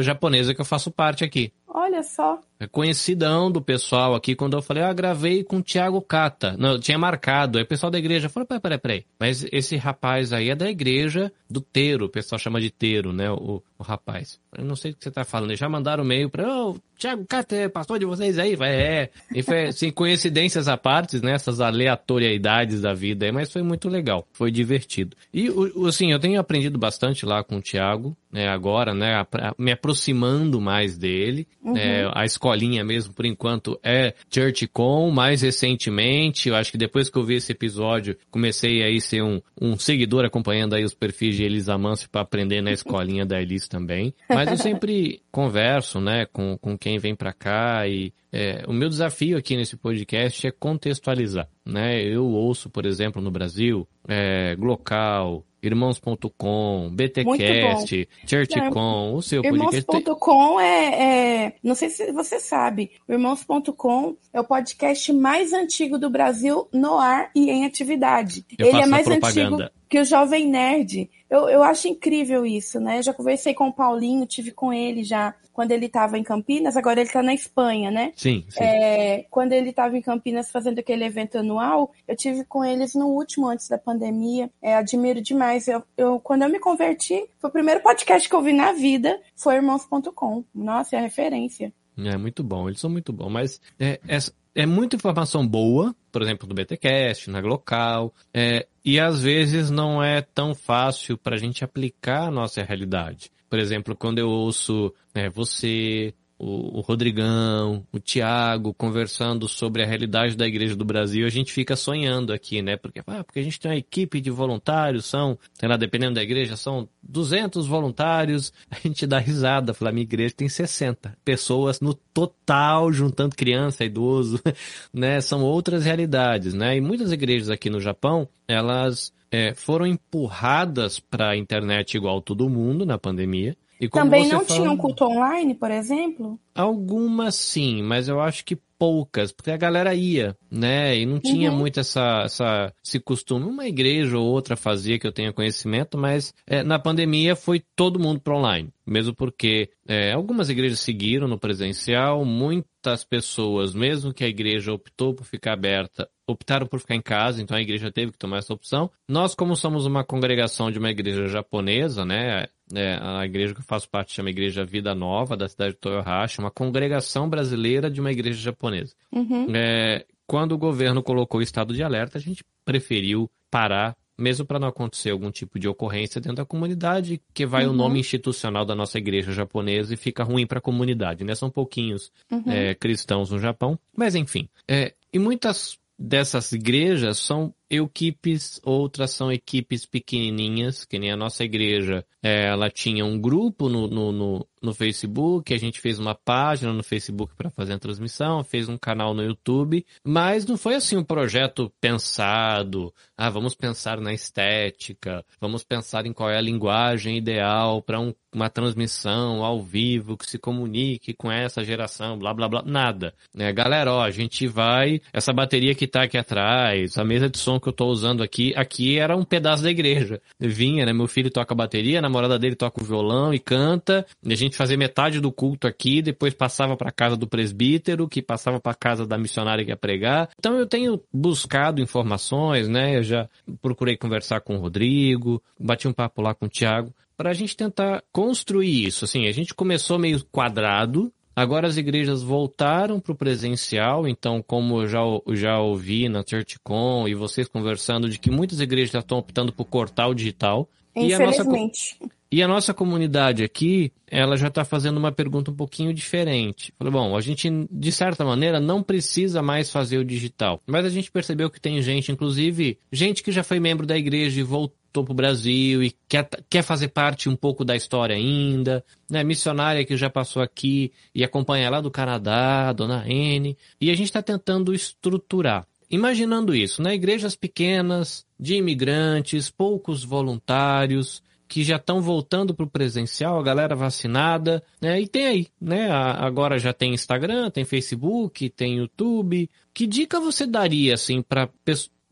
japonesa 0.00 0.54
que 0.54 0.61
eu 0.61 0.64
faço 0.64 0.92
parte 0.92 1.25
aqui. 1.25 1.50
Olha 1.68 2.02
só. 2.02 2.40
É 2.60 2.66
conhecidão 2.66 3.50
do 3.50 3.60
pessoal 3.60 4.14
aqui 4.14 4.34
quando 4.34 4.56
eu 4.56 4.62
falei, 4.62 4.82
ah, 4.82 4.92
gravei 4.92 5.44
com 5.44 5.58
o 5.58 5.62
Thiago 5.62 6.00
Cata. 6.00 6.56
Não, 6.58 6.72
eu 6.72 6.80
tinha 6.80 6.98
marcado. 6.98 7.56
Aí 7.56 7.64
o 7.64 7.66
pessoal 7.66 7.90
da 7.90 7.98
igreja 7.98 8.28
falou, 8.28 8.46
peraí, 8.46 8.60
peraí, 8.60 8.78
peraí. 8.78 9.04
Mas 9.20 9.46
esse 9.52 9.76
rapaz 9.76 10.32
aí 10.32 10.50
é 10.50 10.56
da 10.56 10.68
igreja 10.68 11.30
do 11.48 11.60
Teiro. 11.60 12.06
O 12.06 12.08
pessoal 12.08 12.38
chama 12.38 12.60
de 12.60 12.70
Teiro, 12.70 13.12
né? 13.12 13.30
O, 13.30 13.62
o 13.78 13.82
rapaz. 13.82 14.40
Eu 14.56 14.64
não 14.64 14.75
sei 14.75 14.90
o 14.90 14.94
que 14.94 15.04
você 15.04 15.10
tá 15.10 15.25
falando. 15.25 15.50
Eles 15.50 15.60
já 15.60 15.68
mandaram 15.68 16.02
e-mail 16.02 16.28
pra, 16.28 16.48
ô, 16.48 16.70
oh, 16.70 16.76
Thiago 16.98 17.25
Cata, 17.26 17.54
é 17.54 17.68
pastor 17.68 17.98
de 17.98 18.06
vocês 18.06 18.38
aí? 18.40 18.56
Vai, 18.56 18.75
é. 18.75 19.10
E 19.32 19.40
foi, 19.40 19.66
assim, 19.66 19.92
coincidências 19.92 20.66
à 20.66 20.76
parte, 20.76 21.22
né? 21.22 21.32
Essas 21.32 21.60
aleatoriedades 21.60 22.80
da 22.80 22.92
vida 22.92 23.25
aí, 23.25 23.30
mas 23.30 23.52
foi 23.52 23.62
muito 23.62 23.88
legal. 23.88 24.26
Foi 24.32 24.50
divertido. 24.50 25.16
E, 25.32 25.48
assim, 25.87 26.10
eu 26.10 26.18
tenho 26.18 26.40
aprendido 26.40 26.76
bastante 26.76 27.25
lá 27.25 27.44
com 27.44 27.58
o 27.58 27.62
Thiago, 27.62 28.16
né? 28.30 28.49
Agora, 28.49 28.94
né? 28.94 29.25
Me 29.58 29.73
aproximando 29.73 30.61
mais 30.61 30.97
dele. 30.97 31.47
Uhum. 31.62 31.76
É, 31.76 32.11
a 32.14 32.25
escolinha 32.25 32.85
mesmo, 32.85 33.12
por 33.14 33.26
enquanto, 33.26 33.78
é 33.82 34.14
ChurchCon. 34.30 35.11
Mais 35.11 35.42
recentemente, 35.42 36.49
eu 36.49 36.54
acho 36.54 36.70
que 36.70 36.78
depois 36.78 37.08
que 37.11 37.18
eu 37.18 37.25
vi 37.25 37.35
esse 37.35 37.52
episódio, 37.52 38.16
comecei 38.30 38.82
aí 38.82 38.97
a 38.97 39.00
ser 39.00 39.23
um, 39.23 39.40
um 39.61 39.78
seguidor 39.78 40.25
acompanhando 40.25 40.75
aí 40.75 40.85
os 40.85 40.94
perfis 40.94 41.37
de 41.37 41.44
Elisa 41.44 41.76
Manso 41.78 42.08
para 42.11 42.20
aprender 42.20 42.61
na 42.61 42.70
escolinha 42.70 43.25
da 43.25 43.40
Elis 43.40 43.68
também. 43.68 44.14
Mas 44.28 44.50
eu 44.50 44.56
sempre 44.56 45.20
converso, 45.32 46.00
né, 46.00 46.26
com, 46.26 46.56
com 46.58 46.76
quem 46.76 46.99
vem 46.99 47.14
para 47.14 47.32
cá 47.32 47.87
e 47.87 48.12
é, 48.30 48.62
o 48.66 48.73
meu 48.73 48.88
desafio 48.88 49.38
aqui 49.38 49.56
nesse 49.56 49.76
podcast 49.76 50.47
é 50.47 50.50
contextualizar, 50.50 51.49
né? 51.64 52.02
Eu 52.02 52.26
ouço, 52.26 52.68
por 52.68 52.85
exemplo, 52.85 53.23
no 53.23 53.30
Brasil, 53.30 53.88
é, 54.06 54.54
Glocal, 54.54 55.44
Irmãos.com, 55.62 56.91
BTcast, 56.93 58.09
ChurchCon, 58.27 59.15
o 59.15 59.23
seu 59.23 59.43
podcast. 59.43 59.91
Irmãos.com 59.91 60.61
é, 60.61 61.47
é, 61.47 61.57
não 61.62 61.75
sei 61.75 61.91
se 61.91 62.12
você 62.12 62.38
sabe, 62.38 62.93
o 63.09 63.12
Irmãos.com 63.12 64.17
é 64.33 64.41
o 64.41 64.45
podcast 64.45 65.12
mais 65.12 65.53
antigo 65.53 65.99
do 65.99 66.09
Brasil 66.09 66.69
no 66.73 66.99
ar 66.99 67.31
e 67.35 67.50
em 67.50 67.65
atividade. 67.65 68.45
Eu 68.59 68.69
Ele 68.69 68.83
é 68.83 68.87
mais 68.87 69.07
antigo 69.07 69.59
que 69.88 69.99
o 69.99 70.04
Jovem 70.04 70.49
Nerd. 70.49 71.11
Eu, 71.30 71.49
eu 71.49 71.62
acho 71.62 71.88
incrível 71.88 72.45
isso, 72.47 72.80
né? 72.80 73.02
Já 73.02 73.12
conversei 73.12 73.54
com 73.54 73.68
o 73.68 73.73
Paulinho, 73.73 74.26
tive 74.26 74.50
com 74.50 74.73
ele 74.73 75.02
já 75.04 75.35
quando 75.59 75.73
ele 75.73 75.87
estava 75.87 76.16
em 76.16 76.23
Campinas, 76.23 76.76
agora 76.76 77.00
ele 77.00 77.09
está 77.09 77.21
na 77.21 77.35
Espanha, 77.35 77.90
né? 77.90 78.12
Sim, 78.14 78.45
sim. 78.49 78.62
É, 78.62 79.26
quando 79.28 79.52
ele 79.52 79.71
estava 79.71 79.99
em 79.99 80.00
Campinas 80.00 80.52
fazendo 80.52 80.78
aquele 80.78 81.02
evento 81.02 81.37
anual, 81.37 81.92
eu 82.07 82.14
tive 82.14 82.45
com 82.45 82.64
eles 82.64 82.95
no 82.95 83.09
último, 83.09 83.49
antes 83.49 83.68
da 83.68 83.76
pandemia. 83.76 84.49
É, 84.62 84.76
admiro 84.76 85.21
demais. 85.21 85.66
Eu, 85.66 85.83
eu, 85.97 86.21
quando 86.21 86.42
eu 86.42 86.49
me 86.49 86.61
converti, 86.61 87.28
foi 87.40 87.50
o 87.50 87.52
primeiro 87.52 87.83
podcast 87.83 88.28
que 88.28 88.37
eu 88.37 88.40
vi 88.40 88.53
na 88.53 88.70
vida, 88.70 89.20
foi 89.35 89.57
irmãos.com. 89.57 90.44
Nossa, 90.55 90.94
é 90.94 91.01
a 91.01 91.03
referência. 91.03 91.72
É 92.07 92.16
muito 92.16 92.44
bom, 92.44 92.68
eles 92.68 92.79
são 92.79 92.88
muito 92.88 93.12
bons, 93.12 93.29
mas 93.29 93.61
é, 93.81 93.98
é, 94.07 94.18
é 94.55 94.64
muita 94.64 94.94
informação 94.94 95.44
boa, 95.44 95.92
por 96.12 96.22
exemplo, 96.22 96.46
do 96.46 96.55
BTcast, 96.55 97.29
na 97.29 97.40
Glocal, 97.40 98.14
é, 98.33 98.68
e 98.88 98.98
às 98.98 99.20
vezes 99.20 99.68
não 99.68 100.03
é 100.03 100.22
tão 100.22 100.55
fácil 100.55 101.18
para 101.18 101.37
a 101.37 101.38
gente 101.38 101.62
aplicar 101.62 102.22
a 102.22 102.31
nossa 102.31 102.62
realidade. 102.62 103.31
Por 103.46 103.59
exemplo, 103.59 103.94
quando 103.94 104.18
eu 104.18 104.31
ouço 104.31 104.94
né, 105.14 105.29
você, 105.29 106.14
o, 106.38 106.79
o 106.79 106.81
Rodrigão, 106.81 107.85
o 107.92 107.98
Tiago 107.98 108.72
conversando 108.72 109.48
sobre 109.48 109.83
a 109.83 109.87
realidade 109.87 110.37
da 110.37 110.46
Igreja 110.46 110.77
do 110.77 110.85
Brasil, 110.85 111.27
a 111.27 111.31
gente 111.31 111.53
fica 111.53 111.74
sonhando 111.74 112.33
aqui, 112.33 112.62
né? 112.62 112.77
Porque, 112.77 113.01
ah, 113.07 113.24
porque 113.24 113.40
a 113.40 113.42
gente 113.42 113.59
tem 113.59 113.70
uma 113.72 113.77
equipe 113.77 114.20
de 114.20 114.31
voluntários, 114.31 115.07
são, 115.07 115.38
sei 115.55 115.68
lá, 115.68 115.77
dependendo 115.77 116.14
da 116.14 116.22
igreja, 116.22 116.57
são 116.57 116.88
200 117.03 117.66
voluntários, 117.66 118.53
a 118.70 118.77
gente 118.79 119.07
dá 119.07 119.18
risada, 119.18 119.74
fala, 119.74 119.90
minha 119.90 120.05
igreja 120.05 120.35
tem 120.37 120.48
60 120.48 121.16
pessoas 121.24 121.81
no 121.81 121.92
total, 121.92 122.92
juntando 122.92 123.35
criança, 123.35 123.85
idoso, 123.85 124.40
né? 124.94 125.20
São 125.20 125.42
outras 125.42 125.85
realidades, 125.85 126.55
né? 126.55 126.77
E 126.77 126.81
muitas 126.81 127.11
igrejas 127.11 127.51
aqui 127.51 127.68
no 127.68 127.81
Japão, 127.81 128.29
elas 128.46 129.12
é, 129.31 129.55
foram 129.55 129.87
empurradas 129.87 131.01
para 131.01 131.31
a 131.31 131.37
internet 131.37 131.96
igual 131.96 132.22
todo 132.22 132.48
mundo 132.48 132.87
na 132.87 132.96
pandemia. 132.96 133.57
Também 133.91 134.29
não 134.29 134.45
tinham 134.45 134.77
culto 134.77 135.05
online, 135.05 135.55
por 135.55 135.71
exemplo? 135.71 136.38
Algumas 136.55 137.37
sim, 137.37 137.83
mas 137.83 138.09
eu 138.09 138.21
acho 138.21 138.45
que 138.45 138.59
poucas, 138.79 139.33
porque 139.33 139.51
a 139.51 139.57
galera 139.57 139.93
ia, 139.93 140.37
né? 140.51 140.97
E 140.97 141.05
não 141.05 141.19
tinha 141.19 141.51
uhum. 141.51 141.59
muito 141.59 141.81
essa, 141.81 142.23
essa, 142.25 142.73
esse 142.85 143.01
costume. 143.01 143.45
Uma 143.45 143.67
igreja 143.67 144.17
ou 144.17 144.25
outra 144.25 144.57
fazia 144.57 144.99
que 144.99 145.07
eu 145.07 145.12
tenha 145.12 145.33
conhecimento, 145.33 145.99
mas 145.99 146.33
é, 146.47 146.62
na 146.62 146.79
pandemia 146.79 147.35
foi 147.35 147.62
todo 147.75 147.99
mundo 147.99 148.21
para 148.21 148.37
online. 148.37 148.71
Mesmo 148.87 149.14
porque 149.14 149.71
é, 149.87 150.12
algumas 150.12 150.49
igrejas 150.49 150.81
seguiram 150.81 151.27
no 151.27 151.38
presencial, 151.38 152.25
muitas 152.25 153.05
pessoas, 153.05 153.75
mesmo 153.75 154.14
que 154.14 154.25
a 154.25 154.29
igreja 154.29 154.73
optou 154.73 155.12
por 155.12 155.25
ficar 155.25 155.53
aberta, 155.53 156.09
optaram 156.27 156.67
por 156.67 156.81
ficar 156.81 156.95
em 156.95 157.03
casa, 157.03 157.43
então 157.43 157.57
a 157.57 157.61
igreja 157.61 157.91
teve 157.91 158.12
que 158.12 158.19
tomar 158.19 158.38
essa 158.38 158.55
opção. 158.55 158.91
Nós, 159.09 159.35
como 159.35 159.57
somos 159.57 159.85
uma 159.85 160.05
congregação 160.05 160.71
de 160.71 160.79
uma 160.79 160.91
igreja 160.91 161.27
japonesa, 161.27 162.05
né? 162.05 162.47
É, 162.74 162.98
a 163.00 163.24
igreja 163.24 163.54
que 163.54 163.61
eu 163.61 163.64
faço 163.64 163.88
parte 163.88 164.12
chama 164.12 164.31
Igreja 164.31 164.64
Vida 164.64 164.94
Nova, 164.94 165.37
da 165.37 165.48
cidade 165.48 165.72
de 165.72 165.78
Toyohashi, 165.78 166.38
uma 166.38 166.50
congregação 166.50 167.28
brasileira 167.28 167.90
de 167.90 168.00
uma 168.00 168.12
igreja 168.12 168.40
japonesa. 168.40 168.94
Uhum. 169.12 169.46
É, 169.54 170.04
quando 170.26 170.52
o 170.52 170.59
governo 170.59 171.02
colocou 171.02 171.40
o 171.40 171.42
estado 171.42 171.74
de 171.74 171.83
alerta, 171.83 172.18
a 172.18 172.20
gente 172.20 172.44
preferiu 172.64 173.31
parar, 173.50 173.96
mesmo 174.18 174.44
para 174.44 174.59
não 174.59 174.68
acontecer 174.68 175.11
algum 175.11 175.31
tipo 175.31 175.59
de 175.59 175.66
ocorrência 175.66 176.20
dentro 176.20 176.37
da 176.37 176.44
comunidade, 176.44 177.20
que 177.33 177.46
vai 177.46 177.64
uhum. 177.66 177.72
o 177.72 177.76
nome 177.76 178.00
institucional 178.00 178.64
da 178.64 178.74
nossa 178.74 178.98
igreja 178.98 179.33
japonesa 179.33 179.94
e 179.94 179.96
fica 179.96 180.22
ruim 180.22 180.46
para 180.46 180.59
a 180.59 180.62
comunidade, 180.62 181.24
né? 181.24 181.35
São 181.35 181.48
pouquinhos 181.48 182.12
uhum. 182.31 182.42
é, 182.46 182.74
cristãos 182.74 183.31
no 183.31 183.38
Japão, 183.38 183.78
mas 183.96 184.14
enfim. 184.14 184.48
É, 184.68 184.92
e 185.12 185.18
muitas 185.18 185.78
dessas 185.98 186.52
igrejas 186.52 187.18
são 187.18 187.52
equipes, 187.68 188.61
outras 188.62 189.11
são 189.11 189.30
equipes 189.30 189.84
pequenininhas, 189.84 190.84
que 190.84 190.98
nem 190.98 191.11
a 191.11 191.16
nossa 191.16 191.44
igreja. 191.44 192.04
É, 192.22 192.46
ela 192.46 192.70
tinha 192.70 193.04
um 193.04 193.20
grupo 193.20 193.68
no, 193.68 193.87
no, 193.87 194.12
no, 194.12 194.48
no, 194.62 194.74
Facebook, 194.74 195.52
a 195.52 195.58
gente 195.58 195.80
fez 195.80 195.98
uma 195.98 196.14
página 196.14 196.72
no 196.72 196.82
Facebook 196.82 197.34
para 197.37 197.50
fazer 197.50 197.74
a 197.74 197.78
transmissão, 197.78 198.42
fez 198.42 198.68
um 198.68 198.78
canal 198.78 199.12
no 199.12 199.22
YouTube, 199.22 199.84
mas 200.04 200.46
não 200.46 200.56
foi 200.56 200.74
assim 200.74 200.96
um 200.96 201.04
projeto 201.04 201.72
pensado. 201.80 202.92
Ah, 203.16 203.30
vamos 203.30 203.54
pensar 203.54 204.00
na 204.00 204.12
estética, 204.12 205.24
vamos 205.40 205.62
pensar 205.62 206.06
em 206.06 206.12
qual 206.12 206.30
é 206.30 206.38
a 206.38 206.42
linguagem 206.42 207.16
ideal 207.16 207.82
para 207.82 208.00
um, 208.00 208.14
uma 208.35 208.51
transmissão 208.51 209.45
ao 209.45 209.62
vivo 209.62 210.17
que 210.17 210.29
se 210.29 210.38
comunique 210.38 211.14
com 211.14 211.31
essa 211.31 211.64
geração, 211.64 212.19
blá 212.19 212.35
blá 212.35 212.49
blá, 212.49 212.62
nada. 212.64 213.14
Né? 213.35 213.53
Galera, 213.53 213.93
ó, 213.93 214.03
a 214.03 214.11
gente 214.11 214.47
vai, 214.47 215.01
essa 215.12 215.33
bateria 215.33 215.75
que 215.75 215.87
tá 215.87 216.03
aqui 216.03 216.19
atrás, 216.19 216.99
a 216.99 217.05
mesa 217.05 217.29
de 217.29 217.38
som 217.38 217.59
que 217.59 217.69
eu 217.69 217.73
tô 217.73 217.87
usando 217.87 218.23
aqui, 218.23 218.53
aqui 218.57 218.99
era 218.99 219.17
um 219.17 219.25
pedaço 219.25 219.62
da 219.62 219.71
igreja. 219.71 220.21
Vinha, 220.38 220.85
né? 220.85 220.93
Meu 220.93 221.07
filho 221.07 221.31
toca 221.31 221.55
bateria, 221.55 221.99
a 221.99 222.03
namorada 222.03 222.38
dele 222.38 222.55
toca 222.55 222.83
o 222.83 222.85
violão 222.85 223.33
e 223.33 223.38
canta. 223.38 224.07
E 224.23 224.33
a 224.33 224.37
gente 224.37 224.57
fazia 224.57 224.77
metade 224.77 225.21
do 225.21 225.33
culto 225.33 225.67
aqui, 225.67 226.03
depois 226.03 226.35
passava 226.35 226.77
para 226.77 226.91
casa 226.91 227.17
do 227.17 227.27
presbítero, 227.27 228.09
que 228.09 228.23
passava 228.23 228.61
para 228.61 228.75
casa 228.75 229.07
da 229.07 229.19
missionária 229.19 229.64
que 229.64 229.71
ia 229.71 229.77
pregar. 229.77 230.29
Então 230.38 230.57
eu 230.57 230.67
tenho 230.67 231.01
buscado 231.12 231.81
informações, 231.81 232.69
né? 232.69 232.97
Eu 232.97 233.03
já 233.03 233.29
procurei 233.61 233.97
conversar 233.97 234.41
com 234.41 234.57
o 234.57 234.61
Rodrigo, 234.61 235.43
bati 235.59 235.88
um 235.88 235.93
papo 235.93 236.23
lá 236.23 236.35
com 236.35 236.47
o 236.47 236.49
Tiago, 236.49 236.93
para 237.18 237.31
a 237.31 237.35
gente 237.35 237.57
tentar 237.57 238.02
construir 238.12 238.87
isso. 238.87 239.04
Assim, 239.04 239.26
a 239.26 239.33
gente 239.33 239.52
começou 239.52 239.98
meio 239.98 240.24
quadrado, 240.33 241.12
Agora 241.38 241.68
as 241.68 241.76
igrejas 241.76 242.20
voltaram 242.20 242.98
para 242.98 243.12
o 243.12 243.14
presencial, 243.14 244.09
então 244.09 244.42
como 244.44 244.83
eu 244.83 244.88
já, 244.88 244.98
já 245.37 245.61
ouvi 245.61 246.09
na 246.09 246.24
ChurchCon 246.28 247.07
e 247.07 247.14
vocês 247.14 247.46
conversando 247.46 248.09
de 248.09 248.18
que 248.18 248.28
muitas 248.28 248.59
igrejas 248.59 248.90
já 248.90 248.98
estão 248.98 249.18
optando 249.18 249.52
por 249.52 249.64
cortar 249.64 250.09
o 250.09 250.14
digital. 250.14 250.68
Infelizmente. 250.96 251.96
E 252.00 252.02
a 252.02 252.09
nossa, 252.09 252.18
e 252.31 252.42
a 252.42 252.48
nossa 252.48 252.74
comunidade 252.74 253.44
aqui, 253.44 253.92
ela 254.07 254.37
já 254.37 254.48
está 254.48 254.64
fazendo 254.64 254.98
uma 254.98 255.12
pergunta 255.12 255.50
um 255.50 255.54
pouquinho 255.54 255.94
diferente. 255.94 256.72
Falei, 256.76 256.92
bom, 256.92 257.16
a 257.16 257.20
gente, 257.20 257.48
de 257.70 257.92
certa 257.92 258.24
maneira, 258.24 258.59
não 258.59 258.83
precisa 258.83 259.40
mais 259.40 259.70
fazer 259.70 259.98
o 259.98 260.04
digital. 260.04 260.61
Mas 260.66 260.85
a 260.85 260.90
gente 260.90 261.11
percebeu 261.11 261.48
que 261.48 261.61
tem 261.61 261.81
gente, 261.81 262.11
inclusive, 262.11 262.78
gente 262.92 263.22
que 263.22 263.31
já 263.31 263.42
foi 263.42 263.61
membro 263.61 263.87
da 263.87 263.96
igreja 263.96 264.40
e 264.40 264.42
voltou 264.42 264.78
para 264.92 265.12
o 265.12 265.14
Brasil 265.14 265.83
e 265.83 265.94
quer, 266.09 266.29
quer 266.48 266.62
fazer 266.62 266.88
parte 266.88 267.29
um 267.29 267.37
pouco 267.37 267.64
da 267.64 267.77
história 267.77 268.16
ainda, 268.16 268.85
né? 269.09 269.22
Missionária 269.22 269.85
que 269.85 269.96
já 269.96 270.11
passou 270.11 270.42
aqui 270.42 270.92
e 271.14 271.22
acompanha 271.22 271.70
lá 271.70 271.81
do 271.81 271.90
Canadá, 271.90 272.72
Dona 272.72 273.09
N. 273.09 273.57
E 273.81 273.90
a 273.90 273.94
gente 273.94 274.07
está 274.07 274.22
tentando 274.22 274.74
estruturar. 274.74 275.66
Imaginando 275.90 276.55
isso, 276.55 276.83
né? 276.83 276.94
Igrejas 276.94 277.35
pequenas, 277.35 278.27
de 278.38 278.57
imigrantes, 278.57 279.51
poucos 279.51 280.05
voluntários, 280.05 281.22
que 281.48 281.64
já 281.64 281.77
estão 281.77 282.03
voltando 282.03 282.55
para 282.55 282.66
o 282.66 282.70
presencial, 282.70 283.40
a 283.40 283.42
galera 283.42 283.74
vacinada, 283.74 284.62
né? 284.81 285.01
E 285.01 285.09
tem 285.09 285.27
aí, 285.27 285.46
né? 285.59 285.90
Agora 285.90 286.59
já 286.59 286.74
tem 286.74 286.92
Instagram, 286.92 287.51
tem 287.51 287.64
Facebook, 287.64 288.51
tem 288.51 288.77
YouTube. 288.77 289.48
Que 289.72 289.87
dica 289.87 290.20
você 290.20 290.46
daria, 290.46 290.92
assim, 290.92 291.22
para 291.22 291.48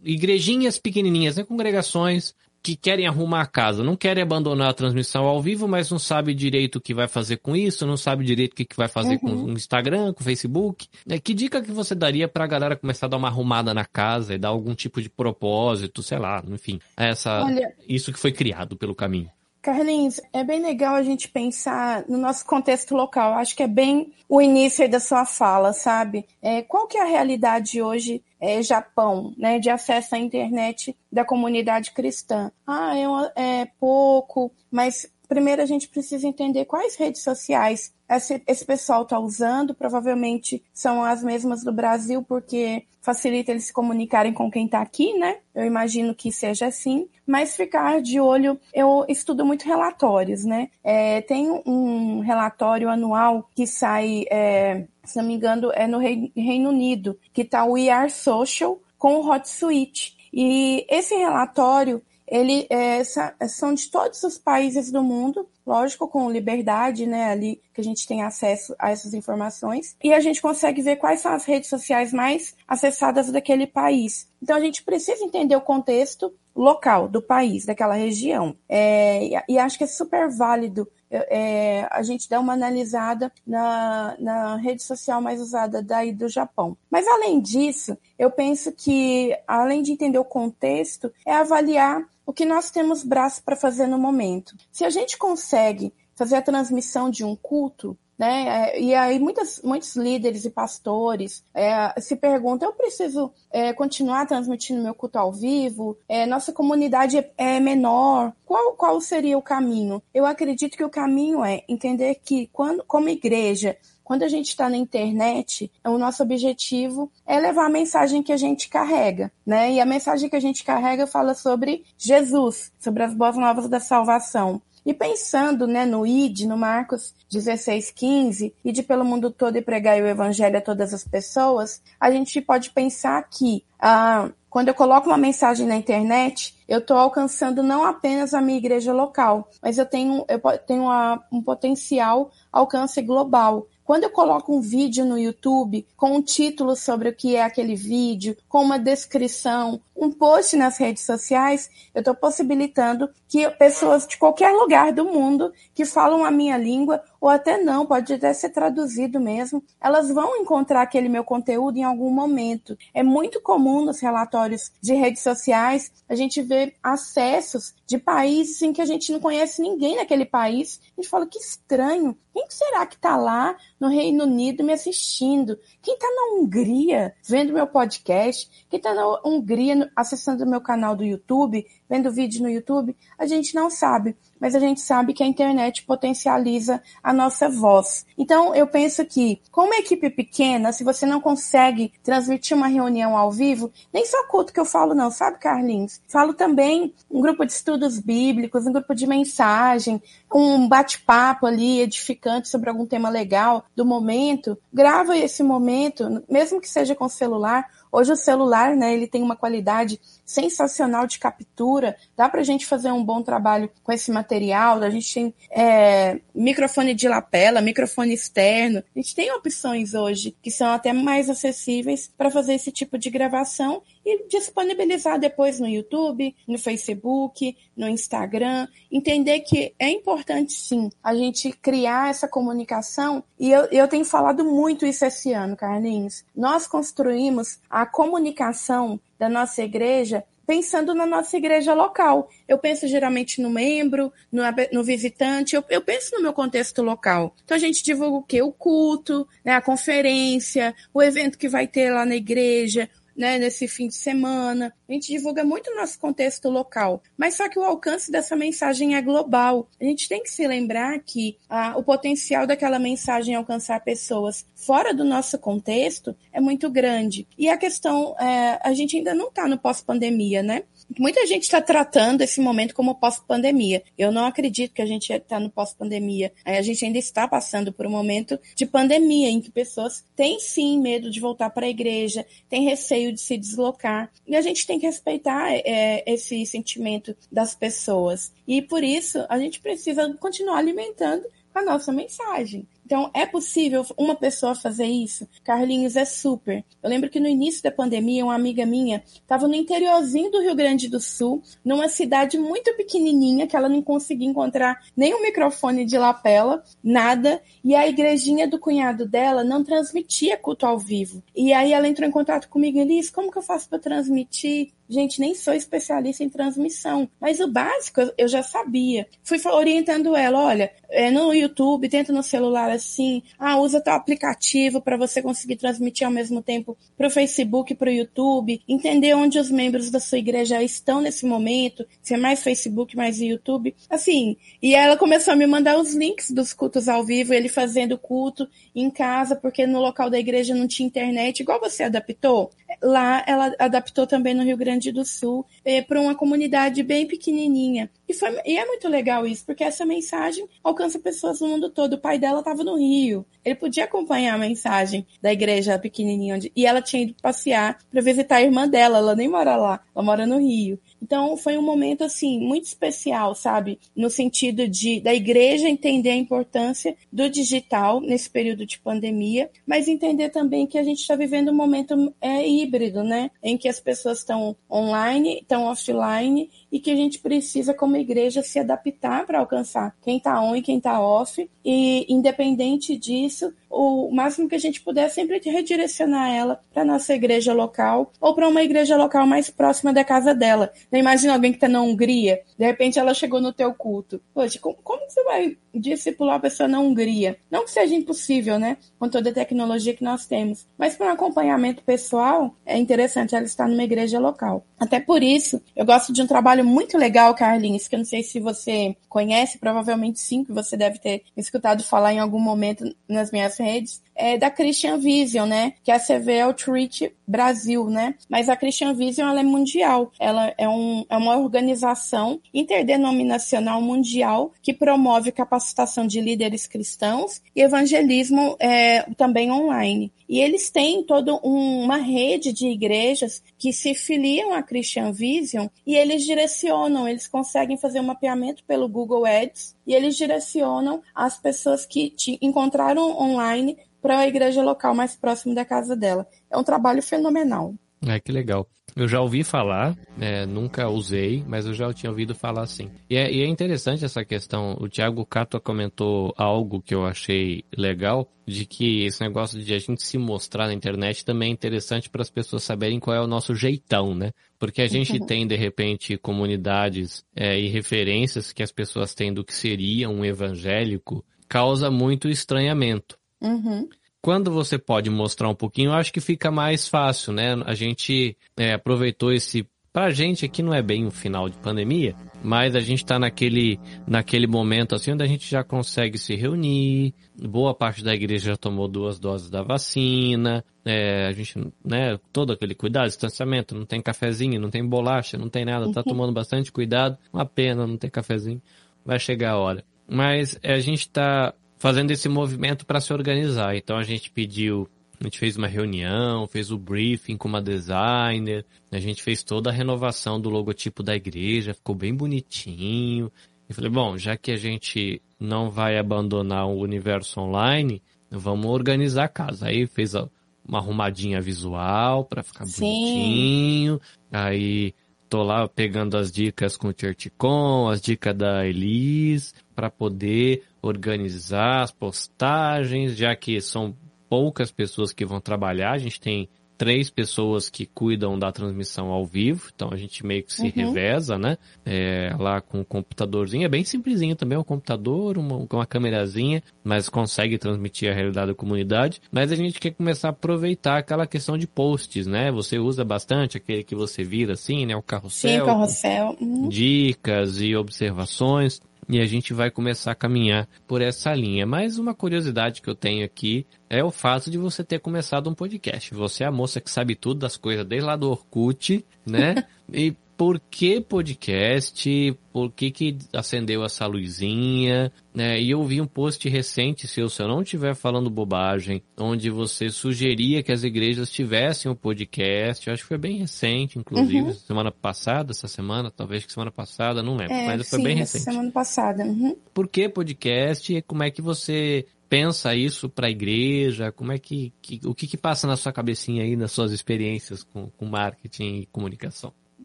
igrejinhas 0.02 0.78
pequenininhas, 0.78 1.36
né? 1.36 1.44
Congregações 1.44 2.34
que 2.66 2.74
querem 2.74 3.06
arrumar 3.06 3.42
a 3.42 3.46
casa, 3.46 3.84
não 3.84 3.94
querem 3.94 4.20
abandonar 4.20 4.70
a 4.70 4.74
transmissão 4.74 5.24
ao 5.24 5.40
vivo, 5.40 5.68
mas 5.68 5.88
não 5.88 6.00
sabe 6.00 6.34
direito 6.34 6.76
o 6.76 6.80
que 6.80 6.92
vai 6.92 7.06
fazer 7.06 7.36
com 7.36 7.54
isso, 7.54 7.86
não 7.86 7.96
sabe 7.96 8.24
direito 8.24 8.54
o 8.54 8.56
que 8.56 8.66
vai 8.76 8.88
fazer 8.88 9.20
uhum. 9.22 9.44
com 9.44 9.44
o 9.44 9.52
Instagram, 9.52 10.12
com 10.12 10.20
o 10.20 10.24
Facebook. 10.24 10.88
Né? 11.06 11.20
Que 11.20 11.32
dica 11.32 11.62
que 11.62 11.70
você 11.70 11.94
daria 11.94 12.26
para 12.26 12.42
a 12.42 12.48
galera 12.48 12.74
começar 12.74 13.06
a 13.06 13.08
dar 13.10 13.18
uma 13.18 13.28
arrumada 13.28 13.72
na 13.72 13.84
casa 13.84 14.34
e 14.34 14.38
dar 14.38 14.48
algum 14.48 14.74
tipo 14.74 15.00
de 15.00 15.08
propósito, 15.08 16.02
sei 16.02 16.18
lá, 16.18 16.42
enfim, 16.48 16.80
essa 16.96 17.44
Olha, 17.44 17.72
isso 17.88 18.12
que 18.12 18.18
foi 18.18 18.32
criado 18.32 18.76
pelo 18.76 18.96
caminho? 18.96 19.30
Carlinhos, 19.66 20.20
é 20.32 20.44
bem 20.44 20.62
legal 20.62 20.94
a 20.94 21.02
gente 21.02 21.28
pensar 21.28 22.04
no 22.08 22.16
nosso 22.16 22.46
contexto 22.46 22.94
local. 22.94 23.32
Acho 23.32 23.56
que 23.56 23.64
é 23.64 23.66
bem 23.66 24.12
o 24.28 24.40
início 24.40 24.88
da 24.88 25.00
sua 25.00 25.26
fala, 25.26 25.72
sabe? 25.72 26.24
É, 26.40 26.62
qual 26.62 26.86
que 26.86 26.96
é 26.96 27.02
a 27.02 27.06
realidade 27.06 27.82
hoje, 27.82 28.22
é, 28.40 28.62
Japão, 28.62 29.34
né, 29.36 29.58
de 29.58 29.68
acesso 29.68 30.14
à 30.14 30.18
internet 30.18 30.96
da 31.10 31.24
comunidade 31.24 31.90
cristã? 31.90 32.52
Ah, 32.64 32.92
é, 32.96 33.62
é 33.62 33.68
pouco, 33.80 34.52
mas 34.70 35.10
primeiro 35.28 35.60
a 35.60 35.66
gente 35.66 35.88
precisa 35.88 36.28
entender 36.28 36.64
quais 36.66 36.94
redes 36.94 37.24
sociais 37.24 37.92
esse, 38.08 38.42
esse 38.46 38.64
pessoal 38.64 39.02
está 39.02 39.18
usando. 39.18 39.74
Provavelmente 39.74 40.62
são 40.72 41.02
as 41.02 41.22
mesmas 41.22 41.64
do 41.64 41.72
Brasil, 41.72 42.22
porque 42.22 42.84
facilita 43.00 43.52
eles 43.52 43.66
se 43.66 43.72
comunicarem 43.72 44.32
com 44.32 44.50
quem 44.50 44.66
está 44.66 44.80
aqui, 44.80 45.16
né? 45.16 45.38
Eu 45.54 45.64
imagino 45.64 46.14
que 46.14 46.32
seja 46.32 46.66
assim. 46.66 47.08
Mas 47.26 47.56
ficar 47.56 48.00
de 48.00 48.20
olho, 48.20 48.58
eu 48.74 49.04
estudo 49.08 49.44
muito 49.44 49.64
relatórios, 49.64 50.44
né? 50.44 50.68
É, 50.82 51.20
tem 51.20 51.48
um 51.64 52.20
relatório 52.20 52.88
anual 52.88 53.48
que 53.54 53.66
sai, 53.66 54.24
é, 54.30 54.86
se 55.04 55.16
não 55.18 55.24
me 55.24 55.34
engano, 55.34 55.70
é 55.72 55.86
no 55.86 55.98
Reino 55.98 56.70
Unido, 56.70 57.18
que 57.32 57.42
está 57.42 57.64
o 57.64 57.76
Are 57.76 58.10
Social 58.10 58.80
com 58.98 59.16
o 59.16 59.30
Hot 59.30 59.48
Suite. 59.48 60.16
E 60.32 60.84
esse 60.88 61.14
relatório 61.14 62.02
ele 62.26 62.66
é, 62.70 63.02
são 63.04 63.72
de 63.74 63.90
todos 63.90 64.22
os 64.22 64.36
países 64.38 64.90
do 64.90 65.02
mundo, 65.02 65.48
lógico, 65.66 66.08
com 66.08 66.30
liberdade, 66.30 67.06
né, 67.06 67.30
ali 67.30 67.60
que 67.72 67.80
a 67.80 67.84
gente 67.84 68.06
tem 68.06 68.22
acesso 68.22 68.74
a 68.78 68.90
essas 68.90 69.14
informações, 69.14 69.96
e 70.02 70.12
a 70.12 70.20
gente 70.20 70.42
consegue 70.42 70.82
ver 70.82 70.96
quais 70.96 71.20
são 71.20 71.32
as 71.32 71.44
redes 71.44 71.68
sociais 71.68 72.12
mais 72.12 72.54
acessadas 72.66 73.30
daquele 73.30 73.66
país. 73.66 74.28
Então 74.42 74.56
a 74.56 74.60
gente 74.60 74.82
precisa 74.82 75.24
entender 75.24 75.56
o 75.56 75.60
contexto 75.60 76.32
local 76.54 77.08
do 77.08 77.20
país, 77.20 77.66
daquela 77.66 77.94
região. 77.94 78.56
É, 78.68 79.44
e 79.48 79.58
acho 79.58 79.76
que 79.76 79.84
é 79.84 79.86
super 79.86 80.28
válido 80.30 80.88
é, 81.10 81.86
a 81.90 82.02
gente 82.02 82.28
dar 82.28 82.40
uma 82.40 82.52
analisada 82.52 83.32
na, 83.46 84.16
na 84.18 84.56
rede 84.56 84.82
social 84.82 85.20
mais 85.20 85.40
usada 85.40 85.82
daí 85.82 86.12
do 86.12 86.28
Japão. 86.28 86.76
Mas 86.90 87.06
além 87.06 87.40
disso, 87.40 87.96
eu 88.18 88.30
penso 88.30 88.72
que, 88.72 89.36
além 89.46 89.82
de 89.82 89.92
entender 89.92 90.18
o 90.18 90.24
contexto, 90.24 91.12
é 91.24 91.34
avaliar 91.34 92.04
o 92.26 92.32
que 92.32 92.44
nós 92.44 92.70
temos 92.70 93.04
braço 93.04 93.42
para 93.42 93.56
fazer 93.56 93.86
no 93.86 93.98
momento. 93.98 94.56
Se 94.72 94.84
a 94.84 94.90
gente 94.90 95.16
consegue 95.16 95.94
fazer 96.16 96.36
a 96.36 96.42
transmissão 96.42 97.08
de 97.08 97.24
um 97.24 97.36
culto, 97.36 97.96
né? 98.18 98.70
É, 98.72 98.80
e 98.80 98.94
aí 98.94 99.18
muitas, 99.18 99.60
muitos 99.62 99.94
líderes 99.94 100.44
e 100.44 100.50
pastores 100.50 101.44
é, 101.54 102.00
se 102.00 102.16
perguntam: 102.16 102.68
eu 102.68 102.74
preciso 102.74 103.30
é, 103.50 103.72
continuar 103.72 104.26
transmitindo 104.26 104.82
meu 104.82 104.94
culto 104.94 105.18
ao 105.18 105.32
vivo? 105.32 105.98
É, 106.08 106.24
nossa 106.24 106.52
comunidade 106.52 107.18
é, 107.18 107.30
é, 107.36 107.60
menor. 107.60 108.32
Qual, 108.44 108.72
qual 108.72 109.00
seria 109.00 109.36
o 109.36 109.42
caminho? 109.42 110.02
Eu 110.14 110.24
acredito 110.24 110.76
que 110.76 110.84
o 110.84 110.90
caminho 110.90 111.44
é 111.44 111.62
entender 111.68 112.16
que, 112.24 112.48
quando, 112.52 112.82
como 112.84 113.08
igreja, 113.08 113.76
quando 114.06 114.22
a 114.22 114.28
gente 114.28 114.50
está 114.50 114.68
na 114.68 114.76
internet, 114.76 115.68
o 115.84 115.98
nosso 115.98 116.22
objetivo 116.22 117.10
é 117.26 117.40
levar 117.40 117.66
a 117.66 117.68
mensagem 117.68 118.22
que 118.22 118.30
a 118.30 118.36
gente 118.36 118.68
carrega, 118.68 119.32
né? 119.44 119.72
E 119.72 119.80
a 119.80 119.84
mensagem 119.84 120.30
que 120.30 120.36
a 120.36 120.40
gente 120.40 120.62
carrega 120.62 121.08
fala 121.08 121.34
sobre 121.34 121.84
Jesus, 121.98 122.70
sobre 122.78 123.02
as 123.02 123.12
boas 123.12 123.36
novas 123.36 123.68
da 123.68 123.80
salvação. 123.80 124.62
E 124.86 124.94
pensando 124.94 125.66
né, 125.66 125.84
no 125.84 126.06
ID, 126.06 126.42
no 126.42 126.56
Marcos 126.56 127.12
16, 127.32 127.90
15, 127.90 128.54
ide 128.64 128.84
pelo 128.84 129.04
mundo 129.04 129.28
todo 129.28 129.56
e 129.56 129.60
pregar 129.60 130.00
o 130.00 130.06
evangelho 130.06 130.56
a 130.56 130.60
todas 130.60 130.94
as 130.94 131.02
pessoas, 131.02 131.82
a 131.98 132.08
gente 132.08 132.40
pode 132.40 132.70
pensar 132.70 133.20
que 133.28 133.64
ah, 133.80 134.30
quando 134.48 134.68
eu 134.68 134.74
coloco 134.74 135.08
uma 135.08 135.18
mensagem 135.18 135.66
na 135.66 135.74
internet, 135.74 136.56
eu 136.68 136.78
estou 136.78 136.96
alcançando 136.96 137.62
não 137.62 137.84
apenas 137.84 138.32
a 138.32 138.40
minha 138.40 138.56
igreja 138.56 138.92
local, 138.92 139.50
mas 139.60 139.76
eu 139.76 139.84
tenho, 139.84 140.24
eu 140.28 140.40
tenho 140.64 140.84
uma, 140.84 141.22
um 141.32 141.42
potencial 141.42 142.30
alcance 142.52 143.02
global. 143.02 143.66
Quando 143.86 144.02
eu 144.02 144.10
coloco 144.10 144.52
um 144.52 144.60
vídeo 144.60 145.04
no 145.04 145.16
YouTube 145.16 145.86
com 145.96 146.16
um 146.16 146.20
título 146.20 146.74
sobre 146.74 147.08
o 147.08 147.14
que 147.14 147.36
é 147.36 147.44
aquele 147.44 147.76
vídeo, 147.76 148.36
com 148.48 148.60
uma 148.60 148.80
descrição, 148.80 149.80
um 149.96 150.10
post 150.10 150.56
nas 150.56 150.76
redes 150.76 151.06
sociais, 151.06 151.70
eu 151.94 152.00
estou 152.00 152.12
possibilitando 152.12 153.08
que 153.28 153.48
pessoas 153.50 154.04
de 154.04 154.16
qualquer 154.16 154.50
lugar 154.50 154.92
do 154.92 155.04
mundo 155.04 155.52
que 155.72 155.84
falam 155.84 156.24
a 156.24 156.32
minha 156.32 156.58
língua, 156.58 157.00
ou 157.20 157.28
até 157.28 157.58
não, 157.58 157.86
pode 157.86 158.12
até 158.12 158.32
ser 158.32 158.50
traduzido 158.50 159.20
mesmo, 159.20 159.62
elas 159.80 160.10
vão 160.10 160.36
encontrar 160.36 160.82
aquele 160.82 161.08
meu 161.08 161.24
conteúdo 161.24 161.78
em 161.78 161.84
algum 161.84 162.10
momento. 162.10 162.76
É 162.94 163.02
muito 163.02 163.40
comum 163.40 163.84
nos 163.84 164.00
relatórios 164.00 164.70
de 164.80 164.94
redes 164.94 165.22
sociais 165.22 165.92
a 166.08 166.14
gente 166.14 166.42
ver 166.42 166.74
acessos 166.82 167.74
de 167.86 167.98
países 167.98 168.60
em 168.62 168.72
que 168.72 168.82
a 168.82 168.86
gente 168.86 169.12
não 169.12 169.20
conhece 169.20 169.62
ninguém 169.62 169.96
naquele 169.96 170.24
país. 170.24 170.80
A 170.96 171.00
gente 171.00 171.10
fala 171.10 171.26
que 171.26 171.38
estranho, 171.38 172.16
quem 172.32 172.44
será 172.50 172.84
que 172.84 172.96
está 172.96 173.16
lá 173.16 173.56
no 173.80 173.88
Reino 173.88 174.24
Unido 174.24 174.62
me 174.62 174.72
assistindo? 174.72 175.58
Quem 175.80 175.94
está 175.94 176.06
na 176.06 176.34
Hungria 176.34 177.14
vendo 177.26 177.52
meu 177.52 177.66
podcast? 177.66 178.66
Quem 178.68 178.76
está 178.76 178.94
na 178.94 179.20
Hungria 179.24 179.90
acessando 179.96 180.46
meu 180.46 180.60
canal 180.60 180.94
do 180.94 181.04
YouTube, 181.04 181.66
vendo 181.88 182.12
vídeo 182.12 182.42
no 182.42 182.50
YouTube? 182.50 182.96
A 183.18 183.26
gente 183.26 183.54
não 183.54 183.70
sabe, 183.70 184.16
mas 184.40 184.54
a 184.54 184.58
gente 184.58 184.80
sabe 184.80 185.14
que 185.14 185.22
a 185.22 185.26
internet 185.26 185.84
potencializa 185.84 186.82
a 187.02 187.12
nossa 187.12 187.48
voz. 187.48 188.06
Então, 188.16 188.54
eu 188.54 188.66
penso 188.66 189.04
que, 189.04 189.40
como 189.50 189.74
equipe 189.74 190.10
pequena, 190.10 190.72
se 190.72 190.84
você 190.84 191.06
não 191.06 191.20
consegue 191.20 191.92
transmitir 192.02 192.56
uma 192.56 192.66
reunião 192.66 193.16
ao 193.16 193.30
vivo, 193.30 193.72
nem 193.92 194.04
só 194.06 194.26
culto 194.26 194.52
que 194.52 194.60
eu 194.60 194.64
falo, 194.64 194.94
não, 194.94 195.10
sabe, 195.10 195.38
Carlinhos? 195.38 196.00
Falo 196.08 196.34
também 196.34 196.94
um 197.10 197.20
grupo 197.20 197.44
de 197.44 197.52
estudos 197.52 197.98
bíblicos, 197.98 198.66
um 198.66 198.72
grupo 198.72 198.94
de 198.94 199.06
mensagem, 199.06 200.02
um 200.32 200.68
bate-papo 200.68 201.46
ali 201.46 201.80
edificante 201.80 202.48
sobre 202.48 202.68
algum 202.68 202.86
tema 202.86 203.08
legal 203.08 203.64
do 203.74 203.84
momento, 203.84 204.58
grava 204.72 205.16
esse 205.16 205.42
momento, 205.42 206.22
mesmo 206.28 206.60
que 206.60 206.68
seja 206.68 206.94
com 206.94 207.08
celular. 207.08 207.66
Hoje 207.90 208.12
o 208.12 208.16
celular, 208.16 208.76
né, 208.76 208.92
ele 208.92 209.06
tem 209.06 209.22
uma 209.22 209.36
qualidade 209.36 210.00
sensacional 210.26 211.06
de 211.06 211.20
captura, 211.20 211.96
dá 212.16 212.28
para 212.28 212.40
a 212.40 212.44
gente 212.44 212.66
fazer 212.66 212.90
um 212.90 213.04
bom 213.04 213.22
trabalho 213.22 213.70
com 213.84 213.92
esse 213.92 214.10
material. 214.10 214.82
A 214.82 214.90
gente 214.90 215.14
tem 215.14 215.34
é, 215.50 216.20
microfone 216.34 216.92
de 216.92 217.08
lapela, 217.08 217.60
microfone 217.60 218.12
externo. 218.12 218.82
A 218.94 218.98
gente 218.98 219.14
tem 219.14 219.32
opções 219.32 219.94
hoje 219.94 220.36
que 220.42 220.50
são 220.50 220.68
até 220.68 220.92
mais 220.92 221.30
acessíveis 221.30 222.10
para 222.18 222.30
fazer 222.30 222.54
esse 222.54 222.72
tipo 222.72 222.98
de 222.98 223.08
gravação 223.08 223.82
e 224.04 224.28
disponibilizar 224.28 225.18
depois 225.18 225.60
no 225.60 225.68
YouTube, 225.68 226.34
no 226.46 226.58
Facebook, 226.58 227.56
no 227.76 227.88
Instagram. 227.88 228.66
Entender 228.90 229.40
que 229.40 229.74
é 229.78 229.88
importante 229.90 230.52
sim 230.52 230.90
a 231.02 231.14
gente 231.14 231.52
criar 231.52 232.10
essa 232.10 232.26
comunicação. 232.26 233.22
E 233.38 233.50
eu, 233.50 233.64
eu 233.66 233.86
tenho 233.86 234.04
falado 234.04 234.44
muito 234.44 234.84
isso 234.84 235.04
esse 235.04 235.32
ano, 235.32 235.56
Carlinhos. 235.56 236.24
Nós 236.34 236.66
construímos 236.66 237.58
a 237.70 237.86
comunicação 237.86 239.00
da 239.18 239.28
nossa 239.28 239.62
igreja 239.62 240.24
pensando 240.46 240.94
na 240.94 241.04
nossa 241.04 241.36
igreja 241.36 241.74
local. 241.74 242.30
Eu 242.46 242.56
penso 242.56 242.86
geralmente 242.86 243.42
no 243.42 243.50
membro, 243.50 244.12
no, 244.30 244.42
no 244.72 244.84
visitante, 244.84 245.56
eu, 245.56 245.64
eu, 245.68 245.82
penso 245.82 246.14
no 246.14 246.22
meu 246.22 246.32
contexto 246.32 246.82
local. 246.82 247.34
Então 247.44 247.56
a 247.56 247.60
gente 247.60 247.82
divulga 247.82 248.16
o 248.16 248.22
quê? 248.22 248.40
O 248.40 248.52
culto, 248.52 249.26
né, 249.44 249.52
a 249.52 249.60
conferência, 249.60 250.74
o 250.94 251.02
evento 251.02 251.36
que 251.36 251.48
vai 251.48 251.66
ter 251.66 251.90
lá 251.90 252.06
na 252.06 252.14
igreja, 252.14 252.88
né, 253.16 253.38
nesse 253.38 253.66
fim 253.66 253.88
de 253.88 253.96
semana. 253.96 254.72
A 254.88 254.92
gente 254.92 255.12
divulga 255.12 255.44
muito 255.44 255.74
nosso 255.74 255.98
contexto 255.98 256.48
local, 256.48 257.02
mas 257.16 257.34
só 257.34 257.48
que 257.48 257.58
o 257.58 257.64
alcance 257.64 258.10
dessa 258.10 258.36
mensagem 258.36 258.94
é 258.94 259.02
global. 259.02 259.68
A 259.80 259.84
gente 259.84 260.08
tem 260.08 260.22
que 260.22 260.30
se 260.30 260.46
lembrar 260.46 260.98
que 261.00 261.36
ah, 261.48 261.74
o 261.76 261.82
potencial 261.82 262.46
daquela 262.46 262.78
mensagem 262.78 263.34
alcançar 263.34 263.80
pessoas 263.80 264.46
fora 264.54 264.94
do 264.94 265.04
nosso 265.04 265.38
contexto 265.38 266.16
é 266.32 266.40
muito 266.40 266.70
grande. 266.70 267.26
E 267.36 267.48
a 267.48 267.56
questão, 267.56 268.14
é, 268.18 268.60
a 268.62 268.72
gente 268.74 268.96
ainda 268.96 269.14
não 269.14 269.28
está 269.28 269.48
no 269.48 269.58
pós-pandemia, 269.58 270.42
né? 270.42 270.62
Muita 270.98 271.26
gente 271.26 271.42
está 271.42 271.60
tratando 271.60 272.22
esse 272.22 272.40
momento 272.40 272.74
como 272.74 272.94
pós-pandemia. 272.94 273.82
Eu 273.98 274.12
não 274.12 274.24
acredito 274.24 274.72
que 274.72 274.82
a 274.82 274.86
gente 274.86 275.12
está 275.12 275.40
no 275.40 275.50
pós-pandemia. 275.50 276.32
A 276.44 276.62
gente 276.62 276.84
ainda 276.84 276.98
está 276.98 277.26
passando 277.26 277.72
por 277.72 277.86
um 277.86 277.90
momento 277.90 278.38
de 278.54 278.64
pandemia 278.64 279.28
em 279.28 279.40
que 279.40 279.50
pessoas 279.50 280.04
têm 280.14 280.38
sim 280.38 280.80
medo 280.80 281.10
de 281.10 281.18
voltar 281.18 281.50
para 281.50 281.66
a 281.66 281.68
igreja, 281.68 282.24
têm 282.48 282.64
receio 282.64 283.12
de 283.12 283.20
se 283.20 283.36
deslocar. 283.36 284.10
E 284.26 284.36
a 284.36 284.40
gente 284.40 284.66
tem 284.66 284.75
que 284.78 284.86
respeitar 284.86 285.52
é, 285.52 286.02
esse 286.06 286.44
sentimento 286.46 287.16
das 287.30 287.54
pessoas. 287.54 288.32
E 288.46 288.62
por 288.62 288.82
isso 288.82 289.24
a 289.28 289.38
gente 289.38 289.60
precisa 289.60 290.12
continuar 290.14 290.58
alimentando 290.58 291.26
a 291.54 291.62
nossa 291.62 291.92
mensagem. 291.92 292.66
Então, 292.86 293.10
é 293.12 293.26
possível 293.26 293.84
uma 293.98 294.14
pessoa 294.14 294.54
fazer 294.54 294.86
isso? 294.86 295.28
Carlinhos, 295.42 295.96
é 295.96 296.04
super. 296.04 296.64
Eu 296.80 296.88
lembro 296.88 297.10
que 297.10 297.18
no 297.18 297.26
início 297.26 297.60
da 297.60 297.72
pandemia, 297.72 298.24
uma 298.24 298.36
amiga 298.36 298.64
minha 298.64 299.02
estava 299.04 299.48
no 299.48 299.56
interiorzinho 299.56 300.30
do 300.30 300.40
Rio 300.40 300.54
Grande 300.54 300.88
do 300.88 301.00
Sul, 301.00 301.42
numa 301.64 301.88
cidade 301.88 302.38
muito 302.38 302.72
pequenininha, 302.76 303.48
que 303.48 303.56
ela 303.56 303.68
não 303.68 303.82
conseguia 303.82 304.28
encontrar 304.28 304.84
nem 304.96 305.12
um 305.12 305.22
microfone 305.22 305.84
de 305.84 305.98
lapela, 305.98 306.62
nada, 306.80 307.42
e 307.64 307.74
a 307.74 307.88
igrejinha 307.88 308.46
do 308.46 308.60
cunhado 308.60 309.04
dela 309.04 309.42
não 309.42 309.64
transmitia 309.64 310.36
culto 310.36 310.64
ao 310.64 310.78
vivo. 310.78 311.24
E 311.34 311.52
aí 311.52 311.72
ela 311.72 311.88
entrou 311.88 312.08
em 312.08 312.12
contato 312.12 312.48
comigo 312.48 312.78
e 312.78 312.84
disse, 312.84 313.10
como 313.10 313.32
que 313.32 313.38
eu 313.38 313.42
faço 313.42 313.68
para 313.68 313.80
transmitir? 313.80 314.70
Gente, 314.88 315.20
nem 315.20 315.34
sou 315.34 315.52
especialista 315.52 316.22
em 316.22 316.28
transmissão, 316.28 317.08
mas 317.20 317.40
o 317.40 317.50
básico 317.50 318.02
eu 318.16 318.28
já 318.28 318.42
sabia. 318.42 319.08
Fui 319.24 319.36
orientando 319.44 320.14
ela, 320.14 320.38
olha, 320.38 320.72
é 320.88 321.10
no 321.10 321.34
YouTube, 321.34 321.88
tenta 321.88 322.12
no 322.12 322.22
celular 322.22 322.70
assim, 322.76 323.22
ah, 323.38 323.58
usa 323.58 323.80
tal 323.80 323.96
aplicativo 323.96 324.80
para 324.80 324.96
você 324.96 325.20
conseguir 325.20 325.56
transmitir 325.56 326.06
ao 326.06 326.12
mesmo 326.12 326.42
tempo 326.42 326.76
para 326.96 327.08
o 327.08 327.10
Facebook, 327.10 327.74
para 327.74 327.90
o 327.90 327.92
YouTube, 327.92 328.60
entender 328.68 329.14
onde 329.14 329.38
os 329.38 329.50
membros 329.50 329.90
da 329.90 330.00
sua 330.00 330.18
igreja 330.18 330.62
estão 330.62 331.00
nesse 331.00 331.26
momento, 331.26 331.84
se 332.02 332.14
é 332.14 332.16
mais 332.16 332.42
Facebook, 332.42 332.96
mais 332.96 333.20
YouTube, 333.20 333.74
assim. 333.90 334.36
E 334.62 334.74
ela 334.74 334.96
começou 334.96 335.32
a 335.32 335.36
me 335.36 335.46
mandar 335.46 335.78
os 335.78 335.94
links 335.94 336.30
dos 336.30 336.52
cultos 336.52 336.88
ao 336.88 337.04
vivo, 337.04 337.34
ele 337.34 337.48
fazendo 337.48 337.98
culto 337.98 338.48
em 338.74 338.90
casa, 338.90 339.34
porque 339.34 339.66
no 339.66 339.80
local 339.80 340.08
da 340.08 340.18
igreja 340.18 340.54
não 340.54 340.66
tinha 340.66 340.86
internet, 340.86 341.40
igual 341.40 341.60
você 341.60 341.84
adaptou. 341.84 342.50
Lá 342.82 343.24
ela 343.26 343.54
adaptou 343.58 344.06
também 344.06 344.34
no 344.34 344.42
Rio 344.42 344.56
Grande 344.56 344.92
do 344.92 345.04
Sul, 345.04 345.44
é, 345.64 345.82
para 345.82 346.00
uma 346.00 346.14
comunidade 346.14 346.82
bem 346.82 347.06
pequenininha. 347.06 347.90
E, 348.08 348.14
foi, 348.14 348.40
e 348.44 348.56
é 348.56 348.64
muito 348.66 348.88
legal 348.88 349.26
isso, 349.26 349.44
porque 349.44 349.64
essa 349.64 349.84
mensagem 349.84 350.48
alcança 350.62 350.98
pessoas 350.98 351.40
no 351.40 351.48
mundo 351.48 351.70
todo. 351.70 351.94
O 351.94 351.98
pai 351.98 352.18
dela 352.18 352.40
estava 352.40 352.62
no 352.66 352.76
Rio. 352.76 353.24
Ele 353.44 353.54
podia 353.54 353.84
acompanhar 353.84 354.34
a 354.34 354.38
mensagem 354.38 355.06
da 355.22 355.32
igreja 355.32 355.78
pequenininha 355.78 356.34
onde, 356.34 356.50
e 356.54 356.66
ela 356.66 356.82
tinha 356.82 357.04
ido 357.04 357.14
passear 357.22 357.78
para 357.88 358.02
visitar 358.02 358.36
a 358.36 358.42
irmã 358.42 358.68
dela. 358.68 358.98
Ela 358.98 359.14
nem 359.14 359.28
mora 359.28 359.54
lá, 359.54 359.80
ela 359.94 360.04
mora 360.04 360.26
no 360.26 360.40
Rio. 360.40 360.80
Então 361.00 361.36
foi 361.36 361.56
um 361.56 361.62
momento 361.62 362.02
assim 362.02 362.40
muito 362.40 362.64
especial, 362.64 363.36
sabe? 363.36 363.78
No 363.94 364.10
sentido 364.10 364.66
de 364.66 365.00
da 365.00 365.14
igreja 365.14 365.68
entender 365.68 366.10
a 366.10 366.16
importância 366.16 366.96
do 367.12 367.30
digital 367.30 368.00
nesse 368.00 368.28
período 368.28 368.66
de 368.66 368.80
pandemia, 368.80 369.48
mas 369.64 369.86
entender 369.86 370.30
também 370.30 370.66
que 370.66 370.76
a 370.76 370.82
gente 370.82 370.98
está 370.98 371.14
vivendo 371.14 371.52
um 371.52 371.54
momento 371.54 372.12
é, 372.20 372.46
híbrido, 372.46 373.04
né? 373.04 373.30
Em 373.40 373.56
que 373.56 373.68
as 373.68 373.78
pessoas 373.78 374.18
estão 374.18 374.56
online, 374.68 375.38
estão 375.40 375.66
offline 375.66 376.50
e 376.72 376.80
que 376.80 376.90
a 376.90 376.96
gente 376.96 377.20
precisa, 377.20 377.72
como 377.72 377.96
igreja, 377.96 378.42
se 378.42 378.58
adaptar 378.58 379.24
para 379.24 379.38
alcançar 379.38 379.94
quem 380.02 380.16
está 380.16 380.42
on 380.42 380.56
e 380.56 380.62
quem 380.62 380.78
está 380.78 381.00
off. 381.00 381.48
E, 381.64 382.06
independente 382.08 382.55
disso, 382.98 383.52
o 383.76 384.10
máximo 384.10 384.48
que 384.48 384.54
a 384.54 384.60
gente 384.60 384.80
puder 384.80 385.06
é 385.06 385.08
sempre 385.08 385.40
redirecionar 385.44 386.30
ela 386.32 386.60
para 386.72 386.84
nossa 386.84 387.14
igreja 387.14 387.52
local 387.52 388.12
ou 388.20 388.34
para 388.34 388.48
uma 388.48 388.62
igreja 388.62 388.96
local 388.96 389.26
mais 389.26 389.50
próxima 389.50 389.92
da 389.92 390.04
casa 390.04 390.34
dela. 390.34 390.72
Não 390.90 390.98
imagina 390.98 391.34
alguém 391.34 391.52
que 391.52 391.58
está 391.58 391.68
na 391.68 391.82
Hungria, 391.82 392.40
de 392.58 392.64
repente 392.64 392.98
ela 392.98 393.14
chegou 393.14 393.40
no 393.40 393.52
teu 393.52 393.72
culto. 393.74 394.20
Poxa, 394.32 394.58
como, 394.58 394.76
como 394.82 395.02
você 395.08 395.22
vai 395.24 395.56
discipular 395.74 396.36
a 396.36 396.40
pessoa 396.40 396.68
na 396.68 396.80
Hungria? 396.80 397.36
Não 397.50 397.64
que 397.64 397.70
seja 397.70 397.94
impossível, 397.94 398.58
né? 398.58 398.78
Com 398.98 399.08
toda 399.08 399.30
a 399.30 399.34
tecnologia 399.34 399.94
que 399.94 400.04
nós 400.04 400.26
temos. 400.26 400.66
Mas 400.78 400.96
para 400.96 401.08
um 401.08 401.10
acompanhamento 401.10 401.82
pessoal, 401.82 402.54
é 402.64 402.78
interessante 402.78 403.34
ela 403.34 403.44
estar 403.44 403.68
numa 403.68 403.84
igreja 403.84 404.18
local. 404.18 404.64
Até 404.78 405.00
por 405.00 405.22
isso, 405.22 405.60
eu 405.74 405.84
gosto 405.84 406.12
de 406.12 406.22
um 406.22 406.26
trabalho 406.26 406.64
muito 406.64 406.98
legal, 406.98 407.34
Carlinhos, 407.34 407.88
que 407.88 407.94
eu 407.94 407.98
não 407.98 408.04
sei 408.06 408.22
se 408.22 408.40
você 408.40 408.96
conhece, 409.08 409.58
provavelmente 409.58 410.20
sim, 410.20 410.44
que 410.44 410.52
você 410.52 410.76
deve 410.76 410.98
ter 410.98 411.22
escutado 411.36 411.82
falar 411.82 412.12
em 412.12 412.18
algum 412.18 412.40
momento 412.40 412.94
nas 413.08 413.30
minhas 413.30 413.58
redes, 413.66 414.00
é 414.14 414.38
da 414.38 414.50
Christian 414.50 414.98
Vision, 414.98 415.48
né? 415.48 415.74
Que 415.84 415.90
é 415.90 415.94
a 415.94 416.00
CV 416.00 416.40
Outreach 416.40 417.12
Brasil, 417.26 417.90
né? 417.90 418.14
Mas 418.28 418.48
a 418.48 418.56
Christian 418.56 418.94
Vision 418.94 419.28
ela 419.28 419.40
é 419.40 419.42
mundial. 419.42 420.10
Ela 420.18 420.54
é, 420.56 420.68
um, 420.68 421.04
é 421.08 421.16
uma 421.16 421.36
organização 421.36 422.40
interdenominacional 422.54 423.82
mundial 423.82 424.52
que 424.62 424.72
promove 424.72 425.32
capacitação 425.32 426.06
de 426.06 426.20
líderes 426.20 426.66
cristãos 426.66 427.42
e 427.54 427.60
evangelismo 427.60 428.56
é, 428.58 429.02
também 429.16 429.50
online. 429.50 430.10
E 430.28 430.40
eles 430.40 430.70
têm 430.70 431.02
toda 431.04 431.34
um, 431.34 431.84
uma 431.84 431.96
rede 431.96 432.52
de 432.52 432.66
igrejas 432.66 433.42
que 433.58 433.72
se 433.72 433.94
filiam 433.94 434.52
à 434.52 434.62
Christian 434.62 435.12
Vision 435.12 435.68
e 435.86 435.94
eles 435.94 436.24
direcionam, 436.24 437.08
eles 437.08 437.28
conseguem 437.28 437.76
fazer 437.76 438.00
um 438.00 438.04
mapeamento 438.04 438.64
pelo 438.64 438.88
Google 438.88 439.24
Ads 439.24 439.76
e 439.86 439.94
eles 439.94 440.16
direcionam 440.16 441.02
as 441.14 441.36
pessoas 441.38 441.86
que 441.86 442.10
te 442.10 442.38
encontraram 442.42 443.16
online 443.20 443.78
para 444.02 444.18
a 444.18 444.26
igreja 444.26 444.62
local 444.62 444.94
mais 444.94 445.16
próximo 445.16 445.54
da 445.54 445.64
casa 445.64 445.96
dela. 445.96 446.28
É 446.50 446.56
um 446.56 446.64
trabalho 446.64 447.02
fenomenal. 447.02 447.74
É 448.02 448.20
que 448.20 448.30
legal. 448.30 448.68
Eu 448.94 449.06
já 449.06 449.20
ouvi 449.20 449.44
falar, 449.44 449.96
é, 450.18 450.46
nunca 450.46 450.88
usei, 450.88 451.44
mas 451.46 451.66
eu 451.66 451.74
já 451.74 451.92
tinha 451.92 452.10
ouvido 452.10 452.34
falar 452.34 452.62
assim. 452.62 452.90
E 453.10 453.16
é, 453.16 453.30
e 453.30 453.42
é 453.42 453.46
interessante 453.46 454.04
essa 454.04 454.24
questão. 454.24 454.74
O 454.80 454.88
Thiago 454.88 455.24
Cato 455.26 455.60
comentou 455.60 456.32
algo 456.36 456.80
que 456.80 456.94
eu 456.94 457.04
achei 457.04 457.62
legal, 457.76 458.26
de 458.46 458.64
que 458.64 459.04
esse 459.04 459.20
negócio 459.20 459.62
de 459.62 459.74
a 459.74 459.78
gente 459.78 460.02
se 460.02 460.16
mostrar 460.16 460.66
na 460.66 460.72
internet 460.72 461.24
também 461.24 461.50
é 461.50 461.52
interessante 461.52 462.08
para 462.08 462.22
as 462.22 462.30
pessoas 462.30 462.62
saberem 462.62 463.00
qual 463.00 463.16
é 463.16 463.20
o 463.20 463.26
nosso 463.26 463.54
jeitão, 463.54 464.14
né? 464.14 464.32
Porque 464.58 464.80
a 464.80 464.88
gente 464.88 465.18
uhum. 465.18 465.26
tem, 465.26 465.46
de 465.46 465.56
repente, 465.56 466.16
comunidades 466.16 467.24
é, 467.34 467.58
e 467.58 467.68
referências 467.68 468.52
que 468.52 468.62
as 468.62 468.72
pessoas 468.72 469.14
têm 469.14 469.32
do 469.32 469.44
que 469.44 469.52
seria 469.52 470.08
um 470.08 470.24
evangélico, 470.24 471.24
causa 471.48 471.90
muito 471.90 472.28
estranhamento. 472.28 473.18
Uhum. 473.42 473.88
Quando 474.26 474.50
você 474.50 474.76
pode 474.76 475.08
mostrar 475.08 475.48
um 475.48 475.54
pouquinho, 475.54 475.90
eu 475.90 475.94
acho 475.94 476.12
que 476.12 476.20
fica 476.20 476.50
mais 476.50 476.88
fácil, 476.88 477.32
né? 477.32 477.54
A 477.64 477.74
gente 477.74 478.36
é, 478.56 478.72
aproveitou 478.72 479.32
esse. 479.32 479.64
Pra 479.92 480.10
gente 480.10 480.44
aqui 480.44 480.64
não 480.64 480.74
é 480.74 480.82
bem 480.82 481.06
um 481.06 481.12
final 481.12 481.48
de 481.48 481.56
pandemia, 481.58 482.12
mas 482.42 482.74
a 482.74 482.80
gente 482.80 483.06
tá 483.06 483.20
naquele, 483.20 483.78
naquele 484.04 484.48
momento 484.48 484.96
assim 484.96 485.12
onde 485.12 485.22
a 485.22 485.28
gente 485.28 485.48
já 485.48 485.62
consegue 485.62 486.18
se 486.18 486.34
reunir, 486.34 487.14
boa 487.40 487.72
parte 487.72 488.02
da 488.02 488.12
igreja 488.12 488.50
já 488.50 488.56
tomou 488.56 488.88
duas 488.88 489.20
doses 489.20 489.48
da 489.48 489.62
vacina, 489.62 490.64
é, 490.84 491.28
a 491.28 491.30
gente, 491.30 491.56
né, 491.84 492.18
todo 492.32 492.52
aquele 492.52 492.74
cuidado, 492.74 493.06
distanciamento, 493.06 493.76
não 493.76 493.86
tem 493.86 494.02
cafezinho, 494.02 494.60
não 494.60 494.70
tem 494.70 494.84
bolacha, 494.84 495.38
não 495.38 495.48
tem 495.48 495.64
nada, 495.64 495.92
tá 495.92 496.00
uhum. 496.04 496.12
tomando 496.12 496.32
bastante 496.32 496.72
cuidado, 496.72 497.16
uma 497.32 497.46
pena 497.46 497.86
não 497.86 497.96
ter 497.96 498.10
cafezinho, 498.10 498.60
vai 499.04 499.20
chegar 499.20 499.52
a 499.52 499.58
hora. 499.58 499.84
Mas 500.08 500.58
é, 500.64 500.74
a 500.74 500.80
gente 500.80 501.08
tá 501.08 501.54
fazendo 501.78 502.10
esse 502.10 502.28
movimento 502.28 502.86
para 502.86 503.00
se 503.00 503.12
organizar. 503.12 503.76
Então 503.76 503.96
a 503.96 504.02
gente 504.02 504.30
pediu, 504.30 504.88
a 505.20 505.24
gente 505.24 505.38
fez 505.38 505.56
uma 505.56 505.66
reunião, 505.66 506.46
fez 506.46 506.70
o 506.70 506.78
briefing 506.78 507.36
com 507.36 507.48
uma 507.48 507.62
designer, 507.62 508.64
a 508.90 508.98
gente 508.98 509.22
fez 509.22 509.42
toda 509.42 509.70
a 509.70 509.72
renovação 509.72 510.40
do 510.40 510.50
logotipo 510.50 511.02
da 511.02 511.14
igreja, 511.14 511.74
ficou 511.74 511.94
bem 511.94 512.14
bonitinho. 512.14 513.30
E 513.68 513.74
falei, 513.74 513.90
bom, 513.90 514.16
já 514.16 514.36
que 514.36 514.52
a 514.52 514.56
gente 514.56 515.20
não 515.40 515.70
vai 515.70 515.98
abandonar 515.98 516.66
o 516.66 516.78
universo 516.78 517.40
online, 517.40 518.02
vamos 518.30 518.66
organizar 518.66 519.24
a 519.24 519.28
casa. 519.28 519.66
Aí 519.66 519.86
fez 519.86 520.14
uma 520.14 520.78
arrumadinha 520.78 521.40
visual 521.40 522.24
para 522.24 522.42
ficar 522.42 522.66
Sim. 522.66 522.80
bonitinho. 522.80 524.00
Aí 524.30 524.94
tô 525.28 525.42
lá 525.42 525.66
pegando 525.68 526.16
as 526.16 526.30
dicas 526.30 526.76
com 526.76 526.88
o 526.88 526.94
Churchcom, 526.96 527.88
as 527.88 528.00
dicas 528.00 528.36
da 528.36 528.66
Elis, 528.66 529.54
para 529.74 529.90
poder 529.90 530.62
organizar 530.86 531.82
as 531.82 531.90
postagens, 531.90 533.16
já 533.16 533.34
que 533.34 533.60
são 533.60 533.94
poucas 534.28 534.70
pessoas 534.70 535.12
que 535.12 535.24
vão 535.24 535.40
trabalhar, 535.40 535.92
a 535.92 535.98
gente 535.98 536.20
tem 536.20 536.48
três 536.76 537.10
pessoas 537.10 537.68
que 537.68 537.86
cuidam 537.86 538.38
da 538.38 538.52
transmissão 538.52 539.08
ao 539.08 539.24
vivo, 539.24 539.70
então 539.74 539.88
a 539.90 539.96
gente 539.96 540.24
meio 540.24 540.42
que 540.42 540.52
se 540.52 540.62
uhum. 540.62 540.72
reveza, 540.74 541.38
né? 541.38 541.56
É, 541.84 542.34
lá 542.38 542.60
com 542.60 542.80
o 542.80 542.84
computadorzinho, 542.84 543.64
é 543.64 543.68
bem 543.68 543.84
simplesinho 543.84 544.36
também, 544.36 544.58
um 544.58 544.64
computador, 544.64 545.38
uma, 545.38 545.66
uma 545.70 545.86
câmerazinha, 545.86 546.62
mas 546.84 547.08
consegue 547.08 547.58
transmitir 547.58 548.10
a 548.10 548.14
realidade 548.14 548.48
da 548.48 548.54
comunidade. 548.54 549.20
Mas 549.30 549.50
a 549.50 549.56
gente 549.56 549.80
quer 549.80 549.92
começar 549.92 550.28
a 550.28 550.30
aproveitar 550.30 550.98
aquela 550.98 551.26
questão 551.26 551.56
de 551.56 551.66
posts, 551.66 552.26
né? 552.26 552.50
Você 552.52 552.78
usa 552.78 553.04
bastante 553.04 553.56
aquele 553.56 553.82
que 553.82 553.94
você 553.94 554.22
vira 554.22 554.52
assim, 554.52 554.86
né? 554.86 554.94
O 554.94 555.02
carrossel. 555.02 555.60
Sim, 555.60 555.66
carrossel. 555.66 556.36
Uhum. 556.40 556.68
Dicas 556.68 557.60
e 557.60 557.74
observações 557.74 558.80
e 559.08 559.20
a 559.20 559.26
gente 559.26 559.52
vai 559.54 559.70
começar 559.70 560.12
a 560.12 560.14
caminhar 560.14 560.68
por 560.86 561.00
essa 561.00 561.34
linha. 561.34 561.66
Mas 561.66 561.98
uma 561.98 562.14
curiosidade 562.14 562.82
que 562.82 562.88
eu 562.88 562.94
tenho 562.94 563.24
aqui 563.24 563.66
é 563.88 564.02
o 564.02 564.10
fato 564.10 564.50
de 564.50 564.58
você 564.58 564.82
ter 564.82 564.98
começado 564.98 565.48
um 565.48 565.54
podcast. 565.54 566.12
Você 566.14 566.44
é 566.44 566.46
a 566.46 566.52
moça 566.52 566.80
que 566.80 566.90
sabe 566.90 567.14
tudo 567.14 567.40
das 567.40 567.56
coisas 567.56 567.86
desde 567.86 568.06
lá 568.06 568.16
do 568.16 568.30
Orkut, 568.30 569.04
né? 569.24 569.64
e 569.92 570.14
por 570.36 570.60
que 570.60 571.00
podcast? 571.00 572.38
Por 572.52 572.70
que, 572.70 572.90
que 572.90 573.18
acendeu 573.32 573.84
essa 573.84 574.06
luzinha? 574.06 575.10
Né? 575.34 575.60
E 575.60 575.70
eu 575.70 575.82
vi 575.84 576.00
um 576.00 576.06
post 576.06 576.46
recente 576.48 577.08
seu, 577.08 577.28
se 577.28 577.42
eu 577.42 577.48
não 577.48 577.62
estiver 577.62 577.94
falando 577.94 578.28
bobagem, 578.28 579.02
onde 579.16 579.48
você 579.50 579.88
sugeria 579.88 580.62
que 580.62 580.72
as 580.72 580.84
igrejas 580.84 581.30
tivessem 581.30 581.90
um 581.90 581.94
podcast. 581.94 582.86
Eu 582.86 582.92
acho 582.92 583.02
que 583.02 583.08
foi 583.08 583.18
bem 583.18 583.38
recente, 583.38 583.98
inclusive, 583.98 584.48
uhum. 584.48 584.52
semana 584.52 584.92
passada, 584.92 585.52
essa 585.52 585.68
semana, 585.68 586.10
talvez 586.10 586.44
que 586.44 586.52
semana 586.52 586.70
passada, 586.70 587.22
não 587.22 587.36
lembro, 587.36 587.54
é, 587.54 587.66
mas 587.66 587.88
foi 587.88 587.98
sim, 587.98 588.04
bem 588.04 588.16
recente. 588.16 588.44
Semana 588.44 588.70
passada. 588.70 589.24
Uhum. 589.24 589.56
Por 589.72 589.88
que 589.88 590.08
podcast? 590.08 590.94
E 590.94 591.02
como 591.02 591.22
é 591.22 591.30
que 591.30 591.40
você 591.40 592.06
pensa 592.28 592.74
isso 592.74 593.08
para 593.08 593.28
a 593.28 593.30
igreja? 593.30 594.12
Como 594.12 594.32
é 594.32 594.38
que, 594.38 594.72
que 594.82 595.00
o 595.04 595.14
que, 595.14 595.26
que, 595.26 595.36
passa 595.36 595.66
na 595.66 595.76
sua 595.76 595.92
cabecinha 595.92 596.42
aí 596.42 596.56
nas 596.56 596.72
suas 596.72 596.92
experiências 596.92 597.62
com, 597.62 597.88
com 597.96 598.04
marketing 598.06 598.80
e 598.80 598.86
comunicação? 598.86 599.52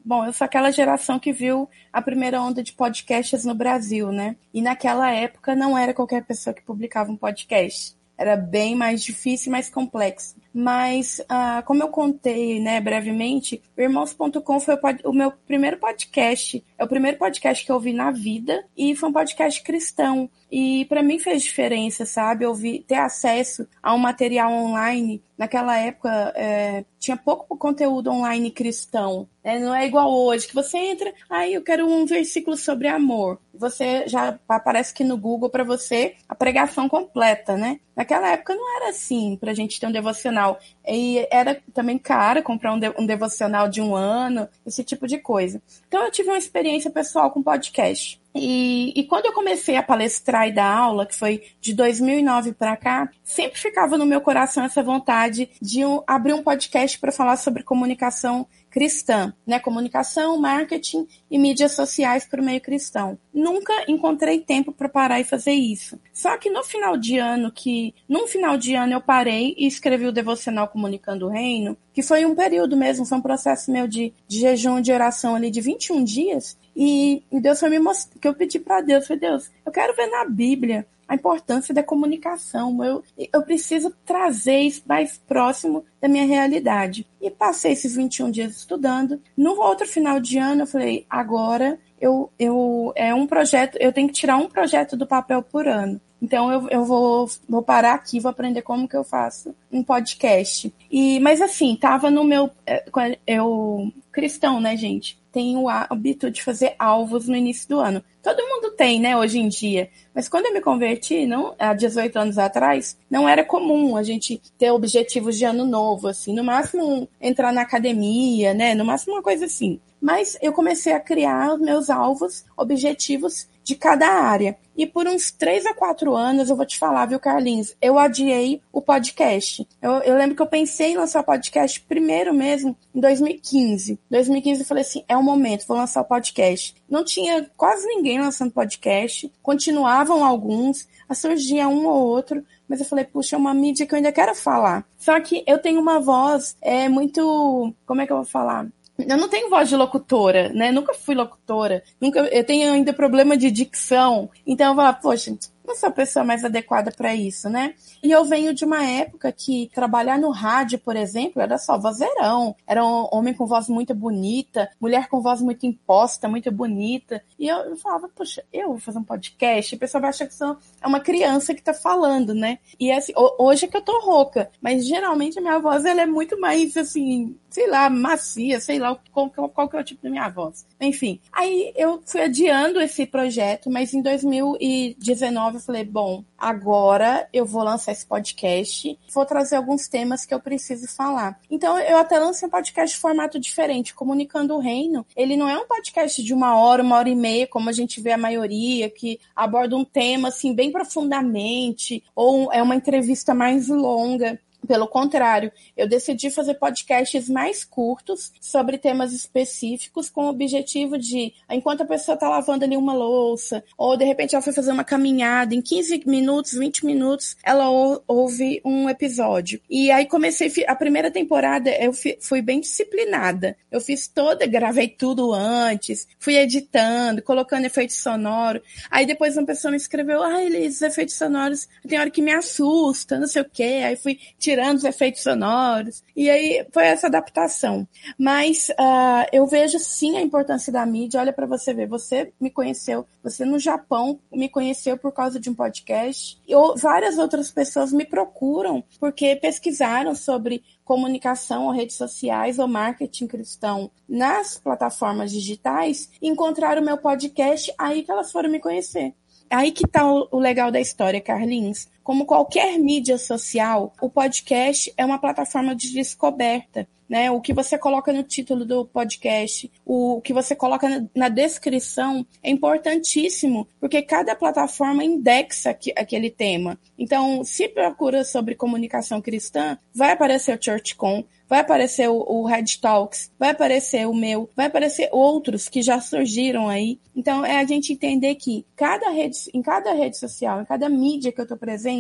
Bom, 0.04 0.26
eu 0.26 0.34
sou 0.34 0.46
aquela 0.46 0.72
geração 0.72 1.20
que 1.20 1.32
viu 1.32 1.70
a 1.94 2.02
primeira 2.02 2.42
onda 2.42 2.64
de 2.64 2.74
podcasts 2.74 3.46
no 3.46 3.54
Brasil, 3.54 4.12
né? 4.12 4.36
E 4.54 4.62
naquela 4.62 5.12
época 5.12 5.56
não 5.56 5.78
era 5.78 5.94
qualquer 5.94 6.24
pessoa 6.24 6.54
que 6.54 6.64
publicava 6.64 7.12
um 7.12 7.18
podcast. 7.18 7.96
Era 8.18 8.36
bem 8.36 8.76
mais 8.76 9.04
difícil 9.04 9.50
e 9.50 9.52
mais 9.52 9.70
complexo. 9.70 10.36
Mas, 10.54 11.22
ah, 11.30 11.64
como 11.66 11.82
eu 11.82 11.88
contei 11.88 12.60
né, 12.60 12.80
brevemente, 12.80 13.62
Irmãos.com 13.78 14.60
foi 14.60 14.76
o, 14.76 15.10
o, 15.10 15.14
meu 15.14 15.32
primeiro 15.32 15.78
podcast. 15.78 16.64
É 16.78 16.84
o 16.84 16.88
primeiro 16.88 17.18
podcast 17.18 17.66
que 17.66 17.72
eu 17.72 17.76
ouvi 17.76 17.94
na 17.94 18.12
vida 18.12 18.64
e 18.78 18.96
foi 18.96 19.10
um 19.10 19.14
podcast 19.14 19.64
cristão. 19.64 20.30
E 20.52 20.84
para 20.86 21.02
mim 21.02 21.18
fez 21.18 21.44
diferença, 21.44 22.06
sabe? 22.06 22.44
Eu 22.44 22.54
vi, 22.54 22.80
ter 22.80 22.96
acesso 22.96 23.66
a 23.82 23.94
um 23.94 23.98
material 23.98 24.52
online. 24.52 25.24
Naquela 25.38 25.78
época 25.78 26.34
é, 26.36 26.84
tinha 27.00 27.16
pouco 27.16 27.58
conteúdo 27.58 28.12
online 28.12 28.52
cristão. 28.52 29.28
Né? 29.44 29.58
Não 29.60 29.74
é 29.74 29.88
igual 29.88 30.12
hoje, 30.12 30.48
que 30.48 30.54
você 30.54 30.78
entra, 30.78 31.12
aí 31.30 31.54
ah, 31.54 31.56
eu 31.56 31.64
quero 31.64 31.88
um 31.88 32.06
versículo 32.06 32.58
sobre 32.58 32.88
amor. 32.88 33.40
Você 33.54 34.08
já 34.08 34.38
aparece 34.48 34.92
aqui 34.92 35.04
no 35.04 35.18
Google 35.18 35.50
para 35.50 35.64
você 35.64 36.16
a 36.28 36.36
pregação 36.36 36.88
completa, 36.90 37.58
né? 37.58 37.80
Naquela 37.96 38.30
época 38.32 38.54
não 38.54 38.78
era 38.78 38.90
assim, 38.90 39.38
pra 39.40 39.54
gente 39.54 39.80
ter 39.80 39.88
um 39.88 39.92
devocional. 39.92 40.60
E 40.88 41.28
era 41.32 41.62
também 41.74 41.98
caro 41.98 42.44
comprar 42.44 42.74
um, 42.74 42.80
de, 42.80 42.90
um 42.98 43.06
devocional 43.06 43.68
de 43.68 43.82
um 43.82 43.96
ano, 43.96 44.48
esse 44.66 44.84
tipo 44.84 45.08
de 45.08 45.18
coisa. 45.18 45.62
Então 45.88 46.04
eu 46.04 46.12
tive 46.12 46.30
uma 46.30 46.38
experiência 46.38 46.92
pessoal 46.92 47.32
com 47.32 47.42
podcast. 47.42 48.21
E, 48.34 48.94
e, 48.96 49.04
quando 49.04 49.26
eu 49.26 49.34
comecei 49.34 49.76
a 49.76 49.84
palestrar 49.84 50.48
e 50.48 50.54
dar 50.54 50.74
aula, 50.74 51.06
que 51.06 51.16
foi 51.16 51.44
de 51.60 51.74
2009 51.74 52.54
para 52.54 52.78
cá, 52.78 53.10
sempre 53.24 53.60
ficava 53.60 53.98
no 53.98 54.06
meu 54.06 54.22
coração 54.22 54.64
essa 54.64 54.82
vontade 54.82 55.50
de 55.62 55.86
um, 55.86 56.02
abrir 56.08 56.34
um 56.34 56.44
podcast 56.44 56.98
para 56.98 57.12
falar 57.12 57.36
sobre 57.36 57.64
comunicação 57.64 58.48
cristã, 58.72 59.34
né? 59.46 59.60
Comunicação, 59.60 60.40
marketing 60.40 61.06
e 61.30 61.38
mídias 61.38 61.74
sociais 61.74 62.26
para 62.26 62.42
o 62.42 62.44
meio 62.44 62.62
cristão. 62.62 63.20
Nunca 63.34 63.74
encontrei 63.88 64.40
tempo 64.40 64.72
para 64.72 64.88
parar 64.88 65.20
e 65.20 65.26
fazer 65.26 65.52
isso. 65.52 66.00
Só 66.14 66.38
que 66.38 66.50
no 66.50 66.64
final 66.64 66.96
de 66.96 67.18
ano, 67.18 67.52
que 67.52 67.94
num 68.08 68.28
final 68.28 68.58
de 68.58 68.74
ano 68.74 68.94
eu 68.94 69.02
parei 69.02 69.54
e 69.58 69.68
escrevi 69.68 70.08
o 70.08 70.12
devocional 70.12 70.70
Comunicando 70.70 71.28
o 71.28 71.30
Reino, 71.30 71.78
que 71.94 72.02
foi 72.02 72.26
um 72.26 72.34
período 72.34 72.78
mesmo, 72.78 73.06
foi 73.06 73.18
um 73.18 73.22
processo 73.22 73.70
meu 73.70 73.88
de, 73.88 74.14
de 74.26 74.40
jejum 74.40 74.80
de 74.80 74.94
oração 74.94 75.36
ali 75.36 75.52
de 75.52 75.60
21 75.60 76.04
dias, 76.04 76.58
e, 76.76 77.24
e 77.32 77.40
Deus 77.40 77.60
foi 77.60 77.70
me 77.70 77.80
mostrar, 77.80 78.20
que 78.20 78.28
eu 78.28 78.34
pedi 78.34 78.60
para 78.60 78.82
Deus, 78.82 79.08
foi 79.08 79.18
Deus, 79.18 79.50
eu 79.66 79.72
quero 79.72 79.96
ver 79.96 80.08
na 80.08 80.26
Bíblia 80.26 80.86
a 81.12 81.16
importância 81.16 81.74
da 81.74 81.84
comunicação. 81.84 82.82
Eu, 82.82 83.04
eu 83.34 83.42
preciso 83.44 83.94
trazer 84.06 84.60
isso 84.60 84.82
mais 84.86 85.18
próximo 85.18 85.84
da 86.00 86.08
minha 86.08 86.26
realidade. 86.26 87.06
E 87.20 87.30
passei 87.30 87.74
esses 87.74 87.98
21 87.98 88.32
dias 88.32 88.56
estudando. 88.56 89.22
No 89.36 89.60
outro 89.60 89.86
final 89.86 90.22
de 90.22 90.38
ano, 90.38 90.62
eu 90.62 90.68
falei, 90.68 91.06
agora 91.10 91.78
eu, 92.00 92.32
eu 92.40 92.94
é 92.96 93.14
um 93.14 93.28
projeto, 93.28 93.78
eu 93.82 93.92
tenho 93.92 94.08
que 94.08 94.14
tirar 94.14 94.38
um 94.38 94.48
projeto 94.48 94.96
do 94.96 95.06
papel 95.06 95.44
por 95.44 95.68
ano. 95.68 96.00
Então 96.22 96.52
eu, 96.52 96.70
eu 96.70 96.86
vou, 96.86 97.28
vou 97.50 97.62
parar 97.62 97.96
aqui, 97.96 98.20
vou 98.20 98.30
aprender 98.30 98.62
como 98.62 98.88
que 98.88 98.96
eu 98.96 99.04
faço 99.04 99.54
um 99.72 99.84
podcast. 99.84 100.74
E, 100.90 101.20
mas 101.20 101.42
assim, 101.42 101.76
tava 101.76 102.10
no 102.10 102.24
meu. 102.24 102.50
É, 102.66 102.86
eu. 103.28 103.92
Cristão, 104.12 104.62
né, 104.62 104.78
gente? 104.78 105.21
Tenho 105.32 105.62
o 105.62 105.70
hábito 105.70 106.30
de 106.30 106.44
fazer 106.44 106.76
alvos 106.78 107.28
no 107.28 107.36
início 107.36 107.70
do 107.70 107.80
ano. 107.80 108.04
Todo 108.22 108.46
mundo 108.48 108.72
tem, 108.72 109.00
né, 109.00 109.18
hoje 109.18 109.40
em 109.40 109.48
dia. 109.48 109.90
Mas 110.14 110.28
quando 110.28 110.46
eu 110.46 110.54
me 110.54 110.62
converti, 110.62 111.26
não, 111.26 111.56
há 111.58 111.74
18 111.74 112.18
anos 112.20 112.38
atrás, 112.38 112.98
não 113.10 113.28
era 113.28 113.44
comum 113.44 113.96
a 113.96 114.04
gente 114.04 114.42
ter 114.58 114.72
objetivos 114.72 115.38
de 115.38 115.46
ano 115.46 115.66
novo, 115.66 116.08
assim. 116.08 116.34
No 116.34 116.44
máximo, 116.44 117.08
entrar 117.20 117.52
na 117.54 117.62
academia, 117.62 118.54
né? 118.54 118.76
No 118.76 118.86
máximo, 118.86 119.16
uma 119.16 119.24
coisa 119.24 119.46
assim. 119.46 119.80
Mas 120.02 120.38
eu 120.42 120.52
comecei 120.52 120.94
a 120.94 121.00
criar 121.00 121.54
os 121.54 121.60
meus 121.60 121.90
alvos, 121.90 122.44
objetivos 122.58 123.48
de 123.64 123.76
cada 123.76 124.08
área. 124.08 124.58
E 124.76 124.88
por 124.88 125.08
uns 125.08 125.32
três 125.32 125.66
a 125.66 125.74
quatro 125.74 126.16
anos, 126.16 126.50
eu 126.50 126.56
vou 126.56 126.66
te 126.66 126.80
falar, 126.80 127.06
viu, 127.06 127.20
Carlinhos? 127.20 127.76
Eu 127.82 128.00
adiei 128.00 128.62
o 128.72 128.82
podcast. 128.82 129.68
Eu, 129.82 129.92
eu 130.00 130.18
lembro 130.18 130.36
que 130.36 130.42
eu 130.42 130.48
pensei 130.48 130.94
em 130.94 130.98
lançar 130.98 131.22
o 131.22 131.26
podcast 131.26 131.80
primeiro 131.82 132.34
mesmo 132.34 132.76
em 132.96 133.00
2015. 133.00 134.00
2015 134.10 134.62
eu 134.62 134.66
falei 134.66 134.82
assim: 134.82 135.04
é 135.08 135.16
o 135.16 135.24
momento, 135.24 135.68
vou 135.68 135.78
lançar 135.78 136.02
o 136.02 136.06
podcast. 136.06 136.76
Não 136.90 137.04
tinha 137.04 137.50
quase 137.56 137.86
ninguém 137.86 138.20
lançando 138.20 138.52
podcast, 138.52 139.32
continuavam 139.44 140.26
alguns, 140.26 140.88
surgia 141.14 141.68
um 141.68 141.86
ou 141.86 142.08
outro, 142.08 142.44
mas 142.68 142.80
eu 142.80 142.86
falei, 142.86 143.04
puxa, 143.04 143.36
é 143.36 143.40
uma 143.40 143.54
mídia 143.54 143.86
que 143.86 143.94
eu 143.94 143.98
ainda 143.98 144.12
quero 144.12 144.34
falar. 144.34 144.86
Só 144.98 145.20
que 145.20 145.44
eu 145.46 145.60
tenho 145.60 145.80
uma 145.80 146.00
voz 146.00 146.56
é 146.62 146.88
muito. 146.88 147.74
Como 147.86 148.02
é 148.02 148.08
que 148.08 148.14
eu 148.14 148.18
vou 148.18 148.26
falar? 148.26 148.68
Eu 148.98 149.18
não 149.18 149.30
tenho 149.30 149.50
voz 149.50 149.70
de 149.70 149.76
locutora, 149.76 150.50
né? 150.50 150.72
Nunca 150.72 150.94
fui 150.94 151.16
locutora. 151.16 151.84
Nunca, 152.00 152.20
eu 152.20 152.44
tenho 152.44 152.72
ainda 152.72 152.94
problema 152.94 153.36
de 153.36 153.50
dicção. 153.50 154.30
Então 154.46 154.72
eu 154.72 154.76
falo, 154.76 154.98
poxa, 155.02 155.36
não 155.66 155.76
sou 155.76 155.90
a 155.90 155.92
pessoa 155.92 156.26
mais 156.26 156.44
adequada 156.44 156.92
para 156.92 157.16
isso, 157.16 157.50
né? 157.50 157.74
E 158.04 158.12
eu 158.12 158.26
venho 158.26 158.54
de 158.54 158.66
uma 158.66 158.84
época 158.84 159.32
que 159.32 159.70
trabalhar 159.74 160.18
no 160.18 160.32
rádio, 160.32 160.80
por 160.80 160.96
exemplo, 160.96 161.42
era 161.42 161.58
só 161.58 161.78
vozeirão. 161.78 162.56
Era 162.68 162.84
um 162.84 163.08
homem 163.12 163.34
com 163.34 163.46
voz 163.46 163.68
muito 163.68 163.94
bonita, 163.94 164.70
mulher 164.80 165.08
com 165.08 165.22
voz 165.22 165.42
muito 165.42 165.66
imposta, 165.66 166.28
muito 166.28 166.52
bonita. 166.52 167.24
E 167.38 167.48
eu, 167.48 167.58
eu 167.58 167.76
falava, 167.78 168.10
poxa, 168.10 168.44
eu 168.52 168.70
vou 168.70 168.80
fazer 168.80 169.00
um 169.00 169.04
podcast. 169.04 169.76
A 169.76 169.78
pessoa 169.78 170.02
vai 170.02 170.10
achar 170.10 170.28
que 170.28 170.36
sou, 170.36 170.58
é 170.82 170.88
uma 170.88 171.00
criança 171.00 171.54
que 171.54 171.62
tá 171.62 171.74
falando, 171.74 172.34
né? 172.34 172.60
E 172.80 172.92
assim, 172.92 173.14
hoje 173.38 173.66
é 173.66 173.68
que 173.68 173.78
eu 173.78 173.82
tô 173.82 174.00
rouca, 174.00 174.50
mas 174.62 174.86
geralmente 174.86 175.38
a 175.38 175.42
minha 175.42 175.60
voz 175.60 175.86
ela 175.86 176.02
é 176.02 176.06
muito 176.06 176.40
mais 176.40 176.76
assim, 176.76 177.36
sei 177.50 177.68
lá, 177.68 177.90
macia, 177.90 178.60
sei 178.60 178.80
lá 178.80 178.98
qual, 179.12 179.30
qual 179.30 179.70
que 179.70 179.76
é 179.76 179.80
o 179.80 179.84
tipo 179.84 180.04
da 180.04 180.10
minha 180.10 180.30
voz. 180.30 180.66
Enfim, 180.80 181.20
aí 181.32 181.72
eu 181.76 182.02
fui 182.06 182.22
adiando 182.22 182.80
esse 182.82 183.06
projeto, 183.06 183.70
mas 183.70 183.94
em 183.94 184.02
2019 184.02 185.51
eu 185.58 185.62
falei, 185.62 185.84
bom, 185.84 186.24
agora 186.38 187.28
eu 187.34 187.46
vou 187.46 187.64
lançar 187.64 187.92
esse 187.92 188.06
podcast, 188.06 188.98
vou 189.14 189.26
trazer 189.26 189.56
alguns 189.56 189.88
temas 189.88 190.26
que 190.26 190.34
eu 190.34 190.40
preciso 190.40 190.88
falar. 190.88 191.40
Então 191.50 191.78
eu 191.80 191.98
até 191.98 192.20
lancei 192.20 192.48
um 192.48 192.52
podcast 192.52 192.96
de 192.96 193.02
formato 193.02 193.40
diferente, 193.40 193.94
Comunicando 193.94 194.56
o 194.56 194.60
Reino. 194.60 195.06
Ele 195.16 195.36
não 195.36 195.50
é 195.50 195.58
um 195.58 195.68
podcast 195.68 196.24
de 196.24 196.34
uma 196.34 196.56
hora, 196.56 196.84
uma 196.84 196.98
hora 196.98 197.10
e 197.10 197.16
meia, 197.16 197.48
como 197.48 197.70
a 197.70 197.74
gente 197.74 198.02
vê 198.02 198.12
a 198.12 198.18
maioria, 198.18 198.90
que 198.90 199.20
aborda 199.36 199.76
um 199.76 199.86
tema 199.86 200.30
assim 200.30 200.54
bem 200.54 200.72
profundamente, 200.72 202.04
ou 202.16 202.52
é 202.52 202.62
uma 202.62 202.76
entrevista 202.76 203.34
mais 203.34 203.68
longa. 203.68 204.40
Pelo 204.68 204.88
contrário, 204.88 205.52
eu 205.76 205.88
decidi 205.88 206.30
fazer 206.30 206.56
podcasts 206.56 207.28
mais 207.28 207.64
curtos 207.64 208.32
sobre 208.40 208.78
temas 208.78 209.12
específicos 209.14 210.10
com 210.10 210.26
o 210.26 210.30
objetivo 210.30 210.98
de, 210.98 211.34
enquanto 211.50 211.82
a 211.82 211.86
pessoa 211.86 212.14
está 212.14 212.30
lavando 212.30 212.64
ali 212.64 212.78
uma 212.78 212.94
louça, 212.94 213.64
ou 213.78 213.98
de 213.98 214.06
repente 214.06 214.36
ela 214.36 214.42
foi 214.42 214.54
fazer 214.54 214.72
uma 214.72 214.84
caminhada, 214.84 215.56
em 215.56 215.62
15 215.62 216.04
minutos, 216.06 216.54
20 216.54 216.86
minutos, 216.86 217.36
ela 217.44 217.70
ouve 218.08 218.62
um 218.64 218.90
episódio. 218.90 219.60
E 219.70 219.92
aí 219.92 220.06
comecei, 220.06 220.52
a 220.68 220.76
primeira 220.76 221.10
temporada 221.10 221.70
eu 221.72 221.92
fui 222.20 222.42
bem 222.42 222.60
disciplinada. 222.60 223.58
Eu 223.72 223.82
fiz 223.82 224.08
toda, 224.08 224.46
gravei 224.46 224.88
tudo 224.88 225.34
antes, 225.34 226.08
fui 226.20 226.38
editando, 226.38 227.22
colocando 227.22 227.66
efeitos 227.66 227.98
sonoros. 227.98 228.62
Aí 228.90 229.06
depois 229.06 229.38
uma 229.38 229.46
pessoa 229.46 229.72
me 229.72 229.78
escreveu, 229.78 230.22
ah, 230.22 230.44
esses 230.44 230.82
efeitos 230.82 231.16
sonoros 231.16 231.68
tem 231.88 232.00
hora 232.00 232.10
que 232.10 232.22
me 232.22 232.32
assusta, 232.32 233.20
não 233.20 233.28
sei 233.28 233.42
o 233.42 233.50
quê. 233.52 233.82
Aí 233.86 233.96
fui 233.96 234.20
tirando 234.52 234.80
os 234.80 234.84
efeitos 234.84 235.24
sonoros. 235.24 236.04
E 236.14 236.30
aí 236.30 236.66
foi 236.74 236.86
essa 236.86 237.08
adaptação. 237.08 237.88
Mas 238.18 238.68
uh, 238.72 239.26
eu 239.32 239.48
vejo 239.48 239.80
sim 239.80 240.18
a 240.18 240.22
importância 240.22 240.74
da 240.74 240.86
mídia. 240.86 241.22
Olha 241.22 241.32
para 241.32 241.46
você 241.46 241.74
ver, 241.74 241.88
você 241.88 242.34
me 242.40 242.50
conheceu, 242.50 243.06
você 243.24 243.46
no 243.46 243.58
Japão 243.58 244.20
me 244.30 244.50
conheceu 244.50 244.98
por 244.98 245.14
causa 245.14 245.40
de 245.40 245.50
um 245.50 245.56
podcast. 245.56 246.38
E 246.46 246.54
várias 246.78 247.18
outras 247.18 247.50
pessoas 247.50 247.94
me 247.94 248.04
procuram 248.04 248.84
porque 249.00 249.38
pesquisaram 249.38 250.14
sobre 250.14 250.62
comunicação 250.84 251.68
ou 251.68 251.72
redes 251.72 251.96
sociais 251.96 252.60
ou 252.60 252.68
marketing 252.68 253.28
cristão 253.28 253.90
nas 254.10 254.58
plataformas 254.58 255.32
digitais, 255.32 256.10
encontraram 256.22 256.82
o 256.82 256.86
meu 256.86 256.98
podcast, 256.98 257.74
aí 257.78 258.04
que 258.04 258.12
elas 258.12 258.30
foram 258.30 258.50
me 258.50 258.60
conhecer. 258.60 259.14
Aí 259.52 259.74
que 259.74 259.86
tá 259.86 260.06
o, 260.10 260.40
legal 260.40 260.72
da 260.72 260.80
história, 260.80 261.20
Carlinhos. 261.20 261.90
Como 262.04 262.26
qualquer 262.26 262.78
mídia 262.80 263.18
social, 263.18 263.94
o 264.02 264.10
podcast 264.10 264.92
é 264.98 265.06
uma 265.06 265.20
plataforma 265.20 265.76
de 265.76 265.92
descoberta. 265.92 266.88
Né? 267.08 267.30
O 267.30 267.42
que 267.42 267.54
você 267.54 267.78
coloca 267.78 268.14
no 268.14 268.24
título 268.24 268.64
do 268.64 268.86
podcast, 268.86 269.70
o 269.86 270.22
que 270.22 270.32
você 270.32 270.56
coloca 270.56 270.88
na 271.14 271.28
descrição 271.28 272.26
é 272.42 272.50
importantíssimo, 272.50 273.68
porque 273.82 274.02
cada 274.02 274.34
plataforma 274.34 275.04
indexa 275.04 275.78
aquele 275.98 276.30
tema. 276.30 276.80
Então, 276.98 277.44
se 277.44 277.68
procura 277.68 278.24
sobre 278.24 278.56
comunicação 278.56 279.22
cristã, 279.22 279.78
vai 279.94 280.12
aparecer 280.12 280.58
o 280.58 280.64
ChurchCon, 280.64 281.26
vai 281.52 281.60
aparecer 281.60 282.10
o, 282.10 282.16
o 282.16 282.46
Red 282.46 282.78
Talks, 282.80 283.30
vai 283.38 283.50
aparecer 283.50 284.08
o 284.08 284.14
meu, 284.14 284.50
vai 284.56 284.68
aparecer 284.68 285.10
outros 285.12 285.68
que 285.68 285.82
já 285.82 286.00
surgiram 286.00 286.70
aí. 286.70 286.98
Então 287.14 287.46
é 287.46 287.58
a 287.58 287.66
gente 287.66 287.92
entender 287.92 288.36
que 288.36 288.66
cada 288.74 289.10
rede, 289.10 289.38
em 289.54 289.62
cada 289.62 289.92
rede 289.92 290.18
social, 290.18 290.62
em 290.62 290.66
cada 290.66 290.88
mídia 290.88 291.30
que 291.30 291.42
eu 291.42 291.44
estou 291.44 291.58
presente, 291.58 291.91